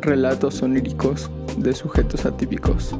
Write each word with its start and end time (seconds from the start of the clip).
Relatos 0.00 0.62
oníricos 0.62 1.30
de 1.56 1.72
sujetos 1.72 2.26
atípicos. 2.26 2.94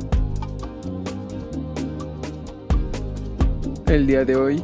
El 3.87 4.07
día 4.07 4.25
de 4.25 4.35
hoy, 4.37 4.63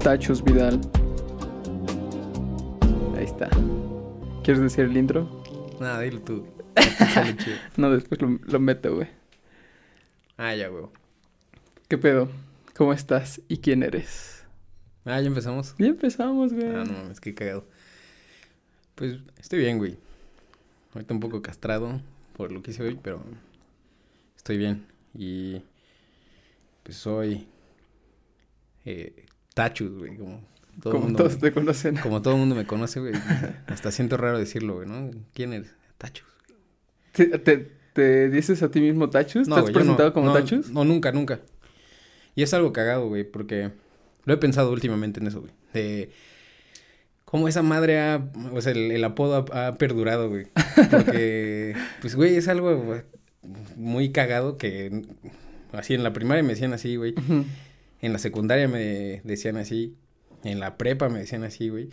Tachos 0.00 0.42
Vidal. 0.44 0.80
Ahí 3.16 3.24
está. 3.24 3.48
¿Quieres 4.44 4.62
decir 4.62 4.84
el 4.84 4.96
intro? 4.96 5.28
Nada, 5.80 6.00
dilo 6.00 6.20
tú. 6.20 6.46
No, 7.76 7.90
después 7.90 8.20
lo, 8.20 8.38
lo 8.44 8.60
meto, 8.60 8.94
güey. 8.94 9.08
ah, 10.36 10.54
ya, 10.54 10.68
güey. 10.68 10.84
¿Qué 11.88 11.98
pedo? 11.98 12.28
¿Cómo 12.76 12.92
estás? 12.92 13.40
¿Y 13.48 13.58
quién 13.58 13.82
eres? 13.82 14.44
Ah, 15.04 15.20
ya 15.20 15.26
empezamos. 15.28 15.74
Ya 15.78 15.86
empezamos, 15.86 16.52
güey. 16.52 16.66
Ah, 16.68 16.84
no 16.84 16.92
mames, 16.92 17.18
qué 17.20 17.34
cagado. 17.34 17.64
Pues 18.94 19.18
estoy 19.40 19.60
bien, 19.60 19.78
güey. 19.78 19.96
Ahorita 20.94 21.14
un 21.14 21.20
poco 21.20 21.42
castrado 21.42 22.00
por 22.36 22.52
lo 22.52 22.62
que 22.62 22.70
hice 22.70 22.82
hoy, 22.82 22.98
pero 23.02 23.22
estoy 24.36 24.58
bien. 24.58 24.86
Y 25.14 25.62
pues 26.82 26.96
soy 26.96 27.46
eh, 28.84 29.26
Tachus, 29.54 29.98
güey. 29.98 30.16
Como 30.16 30.40
todo 30.80 30.92
Como 30.92 31.04
mundo, 31.04 31.24
todos 31.24 31.38
te 31.38 31.52
conocen. 31.52 31.96
como 32.02 32.22
todo 32.22 32.34
el 32.34 32.40
mundo 32.40 32.54
me 32.54 32.66
conoce, 32.66 33.00
güey. 33.00 33.12
Hasta 33.66 33.90
siento 33.90 34.16
raro 34.16 34.38
decirlo, 34.38 34.76
güey, 34.76 34.88
¿no? 34.88 35.10
¿Quién 35.34 35.52
eres? 35.52 35.74
Tachus. 35.98 36.26
¿Te, 37.12 37.38
te, 37.38 37.72
te 37.92 38.30
dices 38.30 38.62
a 38.62 38.70
ti 38.70 38.80
mismo 38.80 39.10
Tachus? 39.10 39.48
¿Te 39.48 39.54
has 39.54 39.70
presentado 39.70 40.08
no, 40.08 40.14
como 40.14 40.26
no, 40.26 40.32
Tachus? 40.32 40.70
No, 40.70 40.84
nunca, 40.84 41.12
nunca. 41.12 41.40
Y 42.36 42.42
es 42.42 42.54
algo 42.54 42.72
cagado, 42.72 43.08
güey, 43.08 43.24
porque 43.24 43.72
lo 44.24 44.34
he 44.34 44.36
pensado 44.36 44.70
últimamente 44.70 45.18
en 45.18 45.26
eso, 45.26 45.40
güey. 45.40 45.52
De 45.72 46.10
cómo 47.28 47.46
esa 47.46 47.62
madre 47.62 48.00
ha, 48.00 48.26
o 48.54 48.60
sea, 48.62 48.72
el, 48.72 48.90
el 48.90 49.04
apodo 49.04 49.44
ha, 49.52 49.66
ha 49.68 49.74
perdurado, 49.74 50.30
güey. 50.30 50.46
Porque, 50.90 51.74
pues, 52.00 52.14
güey, 52.14 52.36
es 52.36 52.48
algo 52.48 52.74
güey, 52.78 53.02
muy 53.76 54.12
cagado 54.12 54.56
que 54.56 55.02
así 55.72 55.92
en 55.92 56.02
la 56.02 56.14
primaria 56.14 56.42
me 56.42 56.54
decían 56.54 56.72
así, 56.72 56.96
güey. 56.96 57.14
En 58.00 58.12
la 58.14 58.18
secundaria 58.18 58.66
me 58.66 59.20
decían 59.24 59.58
así. 59.58 59.94
En 60.42 60.58
la 60.58 60.78
prepa 60.78 61.10
me 61.10 61.18
decían 61.18 61.44
así, 61.44 61.68
güey. 61.68 61.90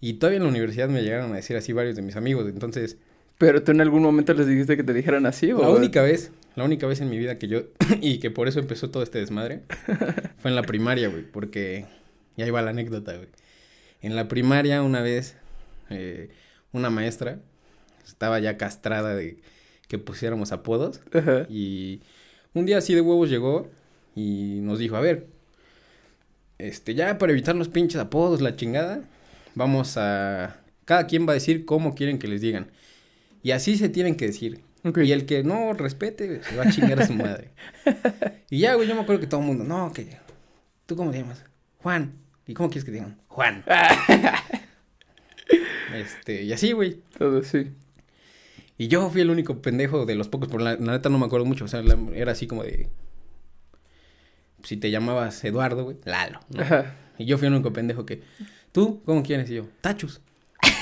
Y 0.00 0.14
todavía 0.14 0.38
en 0.38 0.42
la 0.42 0.48
universidad 0.48 0.88
me 0.88 1.02
llegaron 1.02 1.32
a 1.32 1.36
decir 1.36 1.56
así 1.56 1.72
varios 1.72 1.94
de 1.94 2.02
mis 2.02 2.16
amigos. 2.16 2.48
Entonces, 2.48 2.98
¿Pero 3.38 3.62
tú 3.62 3.72
en 3.72 3.80
algún 3.80 4.02
momento 4.02 4.32
les 4.34 4.46
dijiste 4.46 4.76
que 4.76 4.84
te 4.84 4.92
dijeran 4.92 5.26
así? 5.26 5.48
La 5.48 5.68
o... 5.68 5.76
única 5.76 6.02
vez, 6.02 6.32
la 6.54 6.64
única 6.64 6.86
vez 6.86 7.00
en 7.00 7.10
mi 7.10 7.18
vida 7.18 7.38
que 7.38 7.48
yo, 7.48 7.62
y 8.00 8.18
que 8.18 8.30
por 8.30 8.48
eso 8.48 8.60
empezó 8.60 8.90
todo 8.90 9.02
este 9.02 9.18
desmadre, 9.18 9.62
fue 10.38 10.50
en 10.50 10.54
la 10.54 10.62
primaria, 10.62 11.08
güey, 11.08 11.22
porque, 11.22 11.86
y 12.36 12.42
ahí 12.42 12.50
va 12.50 12.62
la 12.62 12.70
anécdota, 12.70 13.16
güey. 13.16 13.28
En 14.04 14.16
la 14.16 14.28
primaria, 14.28 14.82
una 14.82 15.00
vez, 15.00 15.34
eh, 15.88 16.28
una 16.72 16.90
maestra 16.90 17.38
estaba 18.06 18.38
ya 18.38 18.58
castrada 18.58 19.14
de 19.14 19.38
que 19.88 19.96
pusiéramos 19.96 20.52
apodos, 20.52 21.00
Ajá. 21.10 21.46
y 21.48 22.02
un 22.52 22.66
día 22.66 22.76
así 22.76 22.94
de 22.94 23.00
huevos 23.00 23.30
llegó 23.30 23.66
y 24.14 24.58
nos 24.60 24.78
dijo, 24.78 24.96
a 24.96 25.00
ver, 25.00 25.28
este, 26.58 26.94
ya 26.94 27.16
para 27.16 27.32
evitar 27.32 27.56
los 27.56 27.70
pinches 27.70 27.98
apodos, 27.98 28.42
la 28.42 28.56
chingada, 28.56 29.08
vamos 29.54 29.96
a, 29.96 30.60
cada 30.84 31.06
quien 31.06 31.26
va 31.26 31.30
a 31.30 31.40
decir 31.40 31.64
cómo 31.64 31.94
quieren 31.94 32.18
que 32.18 32.28
les 32.28 32.42
digan. 32.42 32.70
Y 33.42 33.52
así 33.52 33.78
se 33.78 33.88
tienen 33.88 34.16
que 34.16 34.26
decir. 34.26 34.60
Y 34.84 35.12
el 35.12 35.24
que 35.24 35.44
no 35.44 35.72
respete, 35.72 36.42
se 36.42 36.56
va 36.56 36.64
a 36.64 36.70
chingar 36.70 37.00
a 37.00 37.06
su 37.06 37.14
madre. 37.14 37.52
y 38.50 38.58
ya, 38.58 38.74
güey, 38.74 38.86
yo 38.86 38.94
me 38.94 39.00
acuerdo 39.00 39.22
que 39.22 39.28
todo 39.28 39.40
el 39.40 39.46
mundo, 39.46 39.64
no, 39.64 39.94
que, 39.94 40.18
¿tú 40.84 40.94
cómo 40.94 41.10
te 41.10 41.20
llamas? 41.20 41.42
Juan. 41.82 42.23
¿Y 42.46 42.54
cómo 42.54 42.68
quieres 42.68 42.84
que 42.84 42.90
te 42.90 42.98
digan? 42.98 43.18
Juan. 43.28 43.64
este, 45.94 46.42
y 46.42 46.52
así, 46.52 46.72
güey. 46.72 47.00
Todo 47.18 47.42
sí. 47.42 47.70
Y 48.76 48.88
yo 48.88 49.08
fui 49.10 49.20
el 49.20 49.30
único 49.30 49.62
pendejo 49.62 50.04
de 50.04 50.14
los 50.14 50.28
pocos, 50.28 50.48
por 50.48 50.60
la, 50.60 50.74
la 50.74 50.92
neta 50.92 51.08
no 51.08 51.18
me 51.18 51.26
acuerdo 51.26 51.46
mucho, 51.46 51.64
o 51.64 51.68
sea, 51.68 51.82
la- 51.82 51.98
era 52.14 52.32
así 52.32 52.46
como 52.46 52.64
de... 52.64 52.88
Si 54.64 54.76
te 54.76 54.90
llamabas 54.90 55.44
Eduardo, 55.44 55.84
güey, 55.84 55.96
Lalo. 56.04 56.40
¿no? 56.50 56.62
Ajá. 56.62 56.96
Y 57.18 57.26
yo 57.26 57.38
fui 57.38 57.46
el 57.46 57.54
único 57.54 57.72
pendejo 57.72 58.04
que... 58.04 58.22
¿Tú 58.72 59.02
cómo 59.04 59.22
quieres? 59.22 59.48
Y 59.50 59.54
yo, 59.54 59.68
Tachus. 59.80 60.20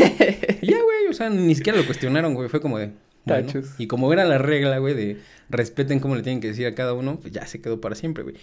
y 0.63 0.67
ya, 0.71 0.83
güey, 0.83 1.07
o 1.11 1.13
sea, 1.13 1.29
ni 1.29 1.55
siquiera 1.55 1.79
lo 1.79 1.85
cuestionaron, 1.85 2.35
güey, 2.35 2.49
fue 2.49 2.61
como 2.61 2.79
de... 2.79 2.93
bueno. 3.25 3.47
Tachus. 3.47 3.75
Y 3.79 3.87
como 3.89 4.11
era 4.13 4.25
la 4.25 4.39
regla, 4.39 4.79
güey, 4.79 4.95
de 4.95 5.21
respeten 5.51 6.01
cómo 6.01 6.17
le 6.17 6.23
tienen 6.23 6.41
que 6.41 6.49
decir 6.49 6.67
a 6.67 6.75
cada 6.75 6.95
uno, 6.95 7.19
pues 7.21 7.33
ya 7.35 7.47
se 7.47 7.61
quedó 7.61 7.81
para 7.81 7.95
siempre, 7.95 8.23
güey. 8.23 8.37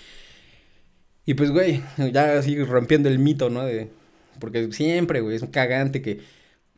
Y 1.30 1.36
pues, 1.36 1.52
güey, 1.52 1.84
ya 2.12 2.40
así 2.40 2.64
rompiendo 2.64 3.08
el 3.08 3.20
mito, 3.20 3.52
¿no? 3.52 3.64
De... 3.64 3.92
Porque 4.40 4.72
siempre, 4.72 5.22
güey, 5.22 5.36
es 5.36 5.44
un 5.44 5.50
cagante 5.52 6.02
que... 6.02 6.22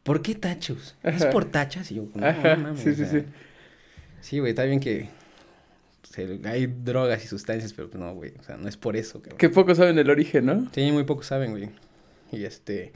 ¿Por 0.04 0.22
qué 0.22 0.36
tachos? 0.36 0.98
¿Es 1.04 1.26
por 1.28 1.46
tachas? 1.46 1.90
Y 1.90 1.96
yo, 1.96 2.10
no, 2.14 2.28
Ajá, 2.28 2.58
no 2.58 2.64
mames, 2.64 2.82
sí, 2.82 2.90
o 2.90 2.92
sí, 2.92 2.98
sea, 2.98 3.10
sí. 3.12 3.26
Sí, 4.20 4.40
güey, 4.40 4.50
está 4.50 4.66
bien 4.66 4.82
que 4.82 5.08
se- 6.04 6.42
hay 6.44 6.68
drogas 6.68 7.24
y 7.24 7.28
sustancias, 7.30 7.72
pero 7.72 7.90
no, 7.94 8.14
güey, 8.14 8.34
o 8.38 8.44
sea, 8.44 8.58
no 8.58 8.68
es 8.68 8.76
por 8.76 8.98
eso, 8.98 9.22
cabrón. 9.22 9.38
Que 9.38 9.48
pocos 9.48 9.78
saben 9.78 9.98
el 9.98 10.10
origen, 10.10 10.46
¿no? 10.48 10.70
Sí, 10.76 10.92
muy 10.92 11.06
pocos 11.06 11.28
saben, 11.28 11.52
güey. 11.52 11.70
Y 12.34 12.44
este... 12.44 12.92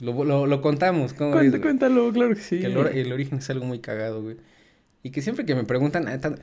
Lo, 0.00 0.24
lo, 0.24 0.48
lo 0.48 0.60
contamos, 0.60 1.12
¿cómo 1.12 1.34
Cuenta, 1.34 1.60
cuéntalo, 1.60 2.12
claro 2.12 2.34
que 2.34 2.40
sí. 2.40 2.58
Que 2.58 2.66
el, 2.66 2.76
el 2.78 3.12
origen 3.12 3.38
es 3.38 3.48
algo 3.48 3.64
muy 3.64 3.78
cagado, 3.78 4.20
güey. 4.22 4.38
Y 5.04 5.10
que 5.10 5.22
siempre 5.22 5.46
que 5.46 5.54
me 5.54 5.62
preguntan, 5.62 6.06
neta, 6.06 6.34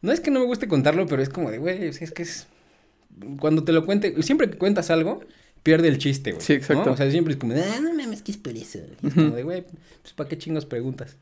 no 0.00 0.10
es 0.10 0.20
que 0.20 0.30
no 0.30 0.40
me 0.40 0.46
guste 0.46 0.68
contarlo, 0.68 1.06
pero 1.06 1.20
es 1.20 1.28
como 1.28 1.50
de, 1.50 1.58
güey, 1.58 1.84
es 1.88 2.10
que 2.12 2.22
es... 2.22 2.46
Cuando 3.38 3.64
te 3.64 3.72
lo 3.72 3.84
cuente, 3.86 4.22
siempre 4.22 4.50
que 4.50 4.58
cuentas 4.58 4.90
algo, 4.90 5.20
pierde 5.62 5.88
el 5.88 5.98
chiste, 5.98 6.32
güey. 6.32 6.44
Sí, 6.44 6.52
exacto. 6.52 6.86
¿no? 6.86 6.92
O 6.92 6.96
sea, 6.96 7.10
siempre 7.10 7.34
es 7.34 7.40
como, 7.40 7.54
ah, 7.54 7.80
no 7.80 7.92
mames, 7.92 8.22
que 8.22 8.32
es 8.32 8.38
por 8.38 8.56
eso. 8.56 8.78
Y 9.02 9.06
es 9.08 9.14
como 9.14 9.30
de, 9.30 9.42
güey, 9.42 9.64
pues 10.02 10.14
¿para 10.14 10.28
qué 10.28 10.38
chingos 10.38 10.66
preguntas? 10.66 11.16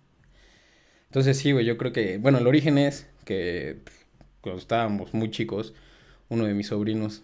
Entonces 1.07 1.39
sí, 1.39 1.53
güey, 1.53 1.65
yo 1.65 1.79
creo 1.79 1.93
que, 1.93 2.19
bueno, 2.19 2.39
el 2.39 2.47
origen 2.47 2.77
es 2.77 3.07
que 3.25 3.79
pues, 3.85 3.97
cuando 4.41 4.61
estábamos 4.61 5.15
muy 5.15 5.31
chicos, 5.31 5.73
uno 6.29 6.45
de 6.45 6.55
mis 6.55 6.67
sobrinos 6.67 7.23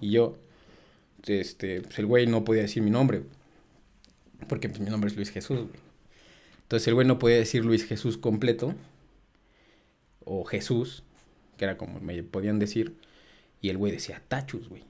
y 0.00 0.10
yo, 0.10 0.38
este, 1.26 1.82
pues 1.82 1.98
el 1.98 2.06
güey 2.06 2.26
no 2.26 2.44
podía 2.44 2.62
decir 2.62 2.82
mi 2.82 2.90
nombre, 2.90 3.22
porque 4.48 4.68
pues 4.68 4.80
mi 4.80 4.90
nombre 4.90 5.10
es 5.10 5.16
Luis 5.16 5.30
Jesús, 5.30 5.58
güey. 5.58 5.80
Entonces 6.62 6.88
el 6.88 6.94
güey 6.94 7.06
no 7.06 7.18
podía 7.18 7.36
decir 7.36 7.64
Luis 7.64 7.84
Jesús 7.84 8.18
completo 8.18 8.74
o 10.24 10.44
Jesús, 10.44 11.04
que 11.56 11.64
era 11.64 11.76
como 11.76 12.00
me 12.00 12.22
podían 12.24 12.58
decir, 12.58 12.96
y 13.66 13.70
el 13.70 13.78
güey 13.78 13.90
decía 13.90 14.22
Tachus, 14.28 14.68
güey. 14.68 14.84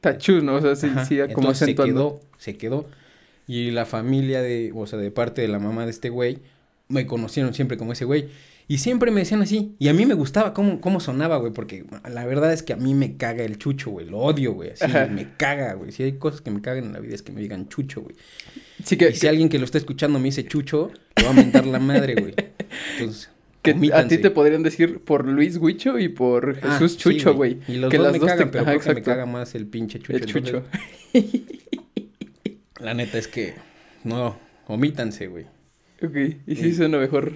Tachus, 0.00 0.42
¿no? 0.42 0.56
O 0.56 0.60
sea, 0.60 0.74
sí, 0.74 0.88
sí, 1.08 1.18
como 1.32 1.50
Entonces 1.50 1.68
se 1.68 1.74
quedó, 1.76 2.20
se 2.36 2.56
quedó. 2.56 2.88
Y 3.46 3.70
la 3.70 3.86
familia 3.86 4.42
de, 4.42 4.72
o 4.74 4.86
sea, 4.88 4.98
de 4.98 5.12
parte 5.12 5.40
de 5.40 5.46
la 5.46 5.60
mamá 5.60 5.84
de 5.84 5.92
este 5.92 6.08
güey, 6.08 6.40
me 6.88 7.06
conocieron 7.06 7.54
siempre 7.54 7.76
como 7.76 7.92
ese 7.92 8.04
güey. 8.04 8.28
Y 8.66 8.78
siempre 8.78 9.12
me 9.12 9.20
decían 9.20 9.40
así. 9.40 9.76
Y 9.78 9.86
a 9.86 9.94
mí 9.94 10.04
me 10.04 10.14
gustaba 10.14 10.52
cómo, 10.52 10.80
cómo 10.80 10.98
sonaba, 10.98 11.36
güey, 11.36 11.52
porque 11.52 11.86
la 12.10 12.26
verdad 12.26 12.52
es 12.52 12.64
que 12.64 12.72
a 12.72 12.76
mí 12.76 12.92
me 12.92 13.16
caga 13.16 13.44
el 13.44 13.56
chucho, 13.56 13.90
güey. 13.90 14.06
Lo 14.06 14.18
odio, 14.18 14.52
güey. 14.52 14.70
Así, 14.72 14.84
Ajá. 14.84 15.06
me 15.06 15.36
caga, 15.36 15.74
güey. 15.74 15.92
Si 15.92 16.02
hay 16.02 16.12
cosas 16.14 16.40
que 16.40 16.50
me 16.50 16.60
cagan 16.60 16.86
en 16.86 16.92
la 16.92 16.98
vida 16.98 17.14
es 17.14 17.22
que 17.22 17.30
me 17.30 17.40
digan 17.40 17.68
chucho, 17.68 18.02
güey. 18.02 18.16
Sí, 18.82 18.96
que, 18.96 19.10
Y 19.10 19.14
si 19.14 19.28
alguien 19.28 19.48
que 19.48 19.60
lo 19.60 19.64
está 19.64 19.78
escuchando 19.78 20.18
me 20.18 20.24
dice 20.24 20.44
chucho, 20.44 20.90
le 21.16 21.24
va 21.24 21.30
a 21.30 21.34
mentar 21.34 21.64
la 21.66 21.78
madre, 21.78 22.16
güey. 22.16 22.34
Entonces, 22.98 23.30
que 23.74 23.92
a 23.94 24.06
ti 24.08 24.18
te 24.18 24.30
podrían 24.30 24.62
decir 24.62 25.00
por 25.00 25.26
Luis 25.26 25.56
Huicho 25.56 25.98
y 25.98 26.08
por 26.08 26.58
Ah, 26.62 26.72
Jesús 26.78 26.96
Chucho, 26.98 27.34
güey. 27.34 27.58
Y 27.68 27.76
los 27.76 27.90
que 27.90 27.98
dos 27.98 28.04
las 28.06 28.12
me 28.12 28.18
dos 28.18 28.26
te- 28.28 28.32
cagan, 28.36 28.50
pero 28.50 28.62
Ajá, 28.64 28.70
creo 28.78 28.80
que 28.82 28.94
me 29.00 29.02
caga 29.02 29.26
más 29.26 29.54
el 29.54 29.66
pinche 29.66 29.98
chucho. 29.98 30.12
El 30.16 30.26
Chucho. 30.26 30.62
Entonces, 31.12 31.42
La 32.80 32.94
neta 32.94 33.18
es 33.18 33.28
que 33.28 33.54
no, 34.04 34.38
omítanse, 34.66 35.26
güey. 35.26 35.44
ok, 36.02 36.16
y 36.46 36.56
sí 36.56 36.74
suena 36.74 36.98
mejor 36.98 37.32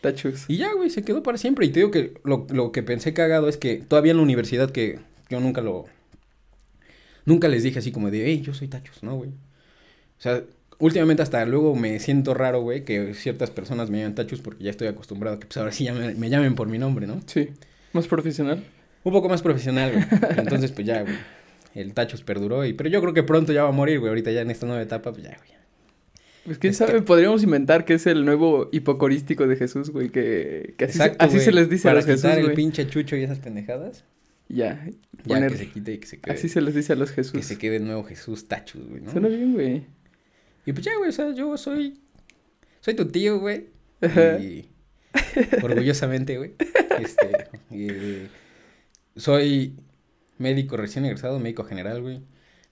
Tachus. 0.00 0.44
Y 0.48 0.58
ya, 0.58 0.72
güey, 0.74 0.90
se 0.90 1.02
quedó 1.02 1.22
para 1.22 1.38
siempre. 1.38 1.66
Y 1.66 1.70
te 1.70 1.80
digo 1.80 1.90
que 1.90 2.14
lo, 2.24 2.46
lo 2.50 2.70
que 2.70 2.82
pensé 2.82 3.12
cagado 3.12 3.48
es 3.48 3.56
que 3.56 3.76
todavía 3.76 4.12
en 4.12 4.18
la 4.18 4.22
universidad 4.22 4.70
que 4.70 4.98
yo 5.28 5.40
nunca 5.40 5.60
lo... 5.62 5.86
Nunca 7.24 7.48
les 7.48 7.64
dije 7.64 7.80
así 7.80 7.90
como 7.90 8.10
de, 8.12 8.24
hey, 8.26 8.40
yo 8.40 8.54
soy 8.54 8.68
Tachos, 8.68 9.02
¿no, 9.02 9.16
güey? 9.16 9.30
O 9.30 10.20
sea, 10.20 10.42
últimamente 10.78 11.22
hasta 11.22 11.44
luego 11.46 11.74
me 11.74 11.98
siento 12.00 12.34
raro, 12.34 12.60
güey, 12.62 12.84
que 12.84 13.14
ciertas 13.14 13.50
personas 13.50 13.90
me 13.90 13.98
llaman 13.98 14.14
Tachos 14.14 14.40
porque 14.40 14.64
ya 14.64 14.70
estoy 14.70 14.88
acostumbrado 14.88 15.36
a 15.36 15.40
que 15.40 15.46
pues 15.46 15.56
ahora 15.56 15.72
sí 15.72 15.84
ya 15.84 15.94
me, 15.94 16.14
me 16.14 16.30
llamen 16.30 16.54
por 16.54 16.68
mi 16.68 16.78
nombre, 16.78 17.06
¿no? 17.06 17.20
Sí, 17.26 17.48
más 17.92 18.06
profesional. 18.08 18.64
Un 19.04 19.12
poco 19.12 19.28
más 19.28 19.42
profesional, 19.42 19.92
güey. 19.92 20.04
Entonces, 20.38 20.72
pues 20.72 20.86
ya, 20.86 21.02
güey. 21.02 21.14
El 21.74 21.92
Tachos 21.94 22.22
perduró 22.22 22.64
y... 22.64 22.72
Pero 22.72 22.88
yo 22.90 23.00
creo 23.02 23.12
que 23.14 23.22
pronto 23.22 23.52
ya 23.52 23.62
va 23.62 23.68
a 23.68 23.72
morir, 23.72 23.98
güey. 24.00 24.08
Ahorita 24.08 24.32
ya 24.32 24.40
en 24.40 24.50
esta 24.50 24.66
nueva 24.66 24.80
etapa, 24.82 25.12
pues 25.12 25.24
ya, 25.24 25.36
güey. 25.36 25.50
Pues 26.46 26.58
quién 26.58 26.74
sabe, 26.74 26.92
que- 26.94 27.02
podríamos 27.02 27.42
inventar 27.42 27.84
que 27.84 27.94
es 27.94 28.06
el 28.06 28.24
nuevo 28.24 28.68
hipocorístico 28.72 29.46
de 29.46 29.56
Jesús, 29.56 29.90
güey, 29.90 30.08
que, 30.10 30.74
que 30.78 30.84
así, 30.86 30.98
se- 30.98 31.16
así 31.18 31.50
les 31.52 31.68
dice 31.68 31.82
Para 31.84 31.94
a 31.98 32.02
los 32.02 32.06
Jesús, 32.06 32.24
el 32.30 32.42
güey. 32.44 32.54
pinche 32.56 32.86
chucho 32.88 33.16
y 33.16 33.22
esas 33.24 33.38
pendejadas. 33.40 34.04
Ya, 34.48 34.86
Ya 35.24 35.34
poner, 35.34 35.50
que 35.52 35.58
se 35.58 35.68
quite 35.70 35.92
y 35.94 35.98
que 35.98 36.06
se 36.06 36.18
quede... 36.20 36.34
así 36.34 36.48
se 36.48 36.60
les 36.60 36.74
dice 36.74 36.92
a 36.92 36.96
los 36.96 37.10
Que 37.10 37.16
Jesús. 37.16 37.44
se 37.44 37.58
quede 37.58 37.76
el 37.76 37.84
nuevo 37.84 38.04
Jesús 38.04 38.46
Tachos, 38.48 38.86
güey, 38.88 39.02
¿no? 39.02 39.10
Suena 39.12 39.28
bien, 39.28 39.52
güey. 39.54 39.82
Y 40.66 40.72
pues 40.72 40.84
ya, 40.84 40.92
güey, 40.98 41.08
o 41.08 41.12
sea, 41.12 41.32
yo 41.32 41.56
soy. 41.56 41.98
Soy 42.80 42.94
tu 42.94 43.06
tío, 43.06 43.38
güey. 43.40 43.68
Y. 44.40 44.68
orgullosamente, 45.62 46.36
güey. 46.36 46.52
Este. 47.00 48.28
soy 49.16 49.76
médico 50.38 50.76
recién 50.76 51.04
egresado, 51.04 51.38
médico 51.38 51.64
general, 51.64 52.02
güey. 52.02 52.20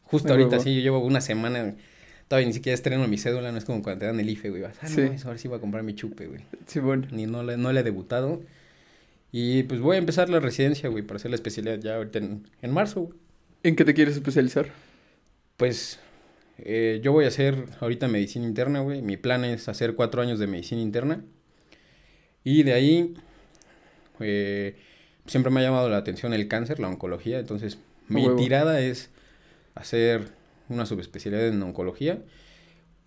Justo 0.03 0.33
ahorita 0.33 0.51
huevo. 0.51 0.63
sí, 0.63 0.75
yo 0.77 0.81
llevo 0.83 0.99
una 1.01 1.21
semana 1.21 1.77
todavía 2.29 2.49
ni 2.49 2.55
siquiera 2.55 2.75
estreno 2.75 3.07
mi 3.09 3.19
cédula, 3.19 3.53
no 3.53 3.59
es 3.59 3.65
como 3.65 3.83
cuando 3.83 4.01
te 4.01 4.07
dan 4.07 4.21
el 4.21 4.29
IFE, 4.29 4.51
güey. 4.51 4.63
Vas, 4.63 4.77
ah, 4.83 4.87
Sí. 4.89 5.01
no, 5.01 5.13
eso, 5.13 5.29
ahora 5.29 5.39
sí 5.39 5.49
voy 5.49 5.59
a 5.59 5.61
comprar 5.61 5.83
mi 5.83 5.95
chupe, 5.95 6.27
güey. 6.27 6.41
Sí, 6.67 6.81
bueno. 6.81 7.07
Ni 7.11 7.27
no 7.27 7.43
le, 7.43 7.57
no 7.57 7.73
le 7.73 7.81
he 7.81 7.83
debutado. 7.83 8.43
Y 9.33 9.65
pues 9.65 9.81
voy 9.81 9.97
a 9.97 9.99
empezar 9.99 10.29
la 10.29 10.41
residencia, 10.41 10.89
güey, 10.89 11.03
para 11.03 11.17
hacer 11.17 11.31
la 11.31 11.35
especialidad 11.37 11.79
ya 11.79 11.97
ahorita 11.97 12.19
en, 12.19 12.49
en 12.63 12.71
marzo, 12.73 13.03
güey. 13.03 13.19
¿En 13.63 13.77
qué 13.77 13.85
te 13.85 13.95
quieres 13.95 14.15
especializar? 14.15 14.69
Pues 15.57 15.99
eh, 16.59 17.01
yo 17.03 17.13
voy 17.13 17.25
a 17.25 17.29
hacer 17.29 17.67
ahorita 17.81 18.09
medicina 18.09 18.47
interna, 18.47 18.81
güey. 18.81 19.03
Mi 19.03 19.17
plan 19.17 19.45
es 19.45 19.69
hacer 19.69 19.95
cuatro 19.95 20.23
años 20.23 20.39
de 20.39 20.47
medicina 20.47 20.81
interna. 20.81 21.25
Y 22.45 22.63
de 22.63 22.73
ahí 22.73 23.15
eh, 24.21 24.77
siempre 25.27 25.51
me 25.51 25.61
ha 25.61 25.65
llamado 25.65 25.89
la 25.89 25.97
atención 25.97 26.33
el 26.35 26.49
cáncer, 26.49 26.79
la 26.81 26.89
oncología. 26.89 27.39
Entonces 27.39 27.79
mi 28.09 28.27
huevo. 28.27 28.37
tirada 28.37 28.81
es 28.81 29.11
hacer 29.75 30.29
una 30.69 30.87
subespecialidad 30.87 31.49
en 31.49 31.63
oncología. 31.63 32.23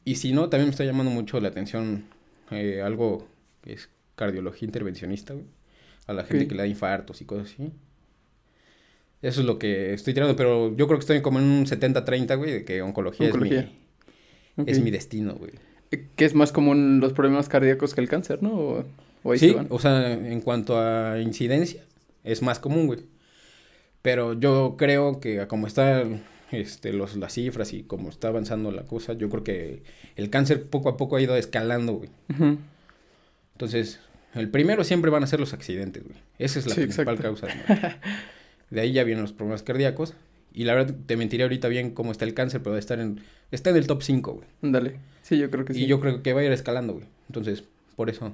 Y 0.04 0.16
si 0.16 0.34
no, 0.34 0.50
también 0.50 0.68
me 0.68 0.72
está 0.72 0.86
llamando 0.86 1.12
mucho 1.12 1.40
la 1.40 1.50
atención 1.50 2.06
eh, 2.52 2.82
algo 2.82 3.28
que 3.62 3.74
es 3.74 3.90
cardiología 4.16 4.66
intervencionista, 4.66 5.34
güey. 5.34 5.46
A 6.08 6.14
la 6.14 6.24
gente 6.24 6.48
que 6.48 6.56
le 6.56 6.62
da 6.62 6.68
infartos 6.68 7.22
y 7.22 7.26
cosas 7.26 7.52
así. 7.52 7.74
Eso 9.22 9.42
es 9.42 9.48
lo 9.48 9.58
que 9.58 9.94
estoy 9.94 10.14
tirando, 10.14 10.36
pero 10.36 10.76
yo 10.76 10.88
creo 10.88 11.00
que 11.00 11.04
estoy 11.04 11.22
como 11.22 11.40
en 11.40 11.46
un 11.46 11.66
70-30, 11.66 12.38
güey, 12.38 12.52
de 12.52 12.66
que 12.66 12.82
oncología, 12.82 13.28
Oncología. 13.28 13.62
Es, 14.58 14.66
mi, 14.66 14.72
es 14.72 14.80
mi 14.82 14.92
destino, 14.92 15.34
güey. 15.36 15.52
Que 16.16 16.26
es 16.26 16.34
más 16.36 16.52
común 16.52 17.00
los 17.00 17.14
problemas 17.14 17.50
cardíacos 17.50 17.96
que 17.96 18.02
el 18.02 18.10
cáncer, 18.10 18.44
¿no? 18.44 18.54
O, 18.54 18.86
o 19.24 19.32
ahí 19.32 19.40
Sí, 19.40 19.50
se 19.50 19.56
van. 19.56 19.68
o 19.70 19.80
sea, 19.80 20.12
en 20.14 20.42
cuanto 20.42 20.80
a 20.80 21.20
incidencia, 21.20 21.82
es 22.24 22.42
más 22.42 22.60
común, 22.60 22.88
güey. 22.88 23.00
Pero 24.02 24.34
yo 24.34 24.76
creo 24.78 25.20
que 25.20 25.48
como 25.48 25.66
están 25.66 26.24
este, 26.52 26.94
los, 26.94 27.16
las 27.16 27.34
cifras 27.34 27.74
y 27.74 27.84
como 27.84 28.10
está 28.10 28.28
avanzando 28.28 28.72
la 28.72 28.84
cosa, 28.84 29.14
yo 29.14 29.30
creo 29.30 29.44
que 29.44 29.84
el 30.16 30.30
cáncer 30.30 30.64
poco 30.70 30.90
a 30.90 30.98
poco 30.98 31.16
ha 31.16 31.22
ido 31.22 31.36
escalando, 31.36 31.94
güey. 31.94 32.10
Entonces, 33.54 34.00
el 34.36 34.50
primero 34.50 34.84
siempre 34.84 35.10
van 35.10 35.24
a 35.24 35.28
ser 35.28 35.40
los 35.40 35.54
accidentes, 35.54 36.04
güey. 36.04 36.18
Esa 36.38 36.60
es 36.60 36.68
la 36.68 36.76
Sí, 36.76 36.82
principal 36.82 37.16
exacto. 37.16 37.40
causa. 37.48 37.98
De 38.70 38.82
ahí 38.82 38.92
ya 38.94 39.04
vienen 39.04 39.22
los 39.24 39.34
problemas 39.34 39.64
cardíacos. 39.64 40.14
Y 40.54 40.64
la 40.64 40.74
verdad, 40.74 40.96
te 41.06 41.18
mentiré 41.18 41.44
ahorita 41.44 41.68
bien 41.68 41.92
cómo 41.92 42.12
está 42.12 42.26
el 42.26 42.34
cáncer, 42.34 42.62
pero 42.64 42.78
está 42.78 42.96
en, 42.96 43.22
está 43.52 43.70
en 43.70 43.76
el 43.78 43.86
top 43.88 44.02
5, 44.02 44.34
güey. 44.34 44.48
Dale. 44.62 44.96
Sí, 45.22 45.38
yo 45.38 45.50
creo 45.52 45.66
que 45.66 45.74
sí. 45.74 45.84
Y 45.84 45.88
yo 45.88 46.00
creo 46.00 46.24
que 46.24 46.34
va 46.34 46.42
a 46.42 46.44
ir 46.44 46.52
escalando, 46.52 46.94
güey. 46.94 47.06
Entonces, 47.30 47.64
por 47.96 48.10
eso, 48.10 48.34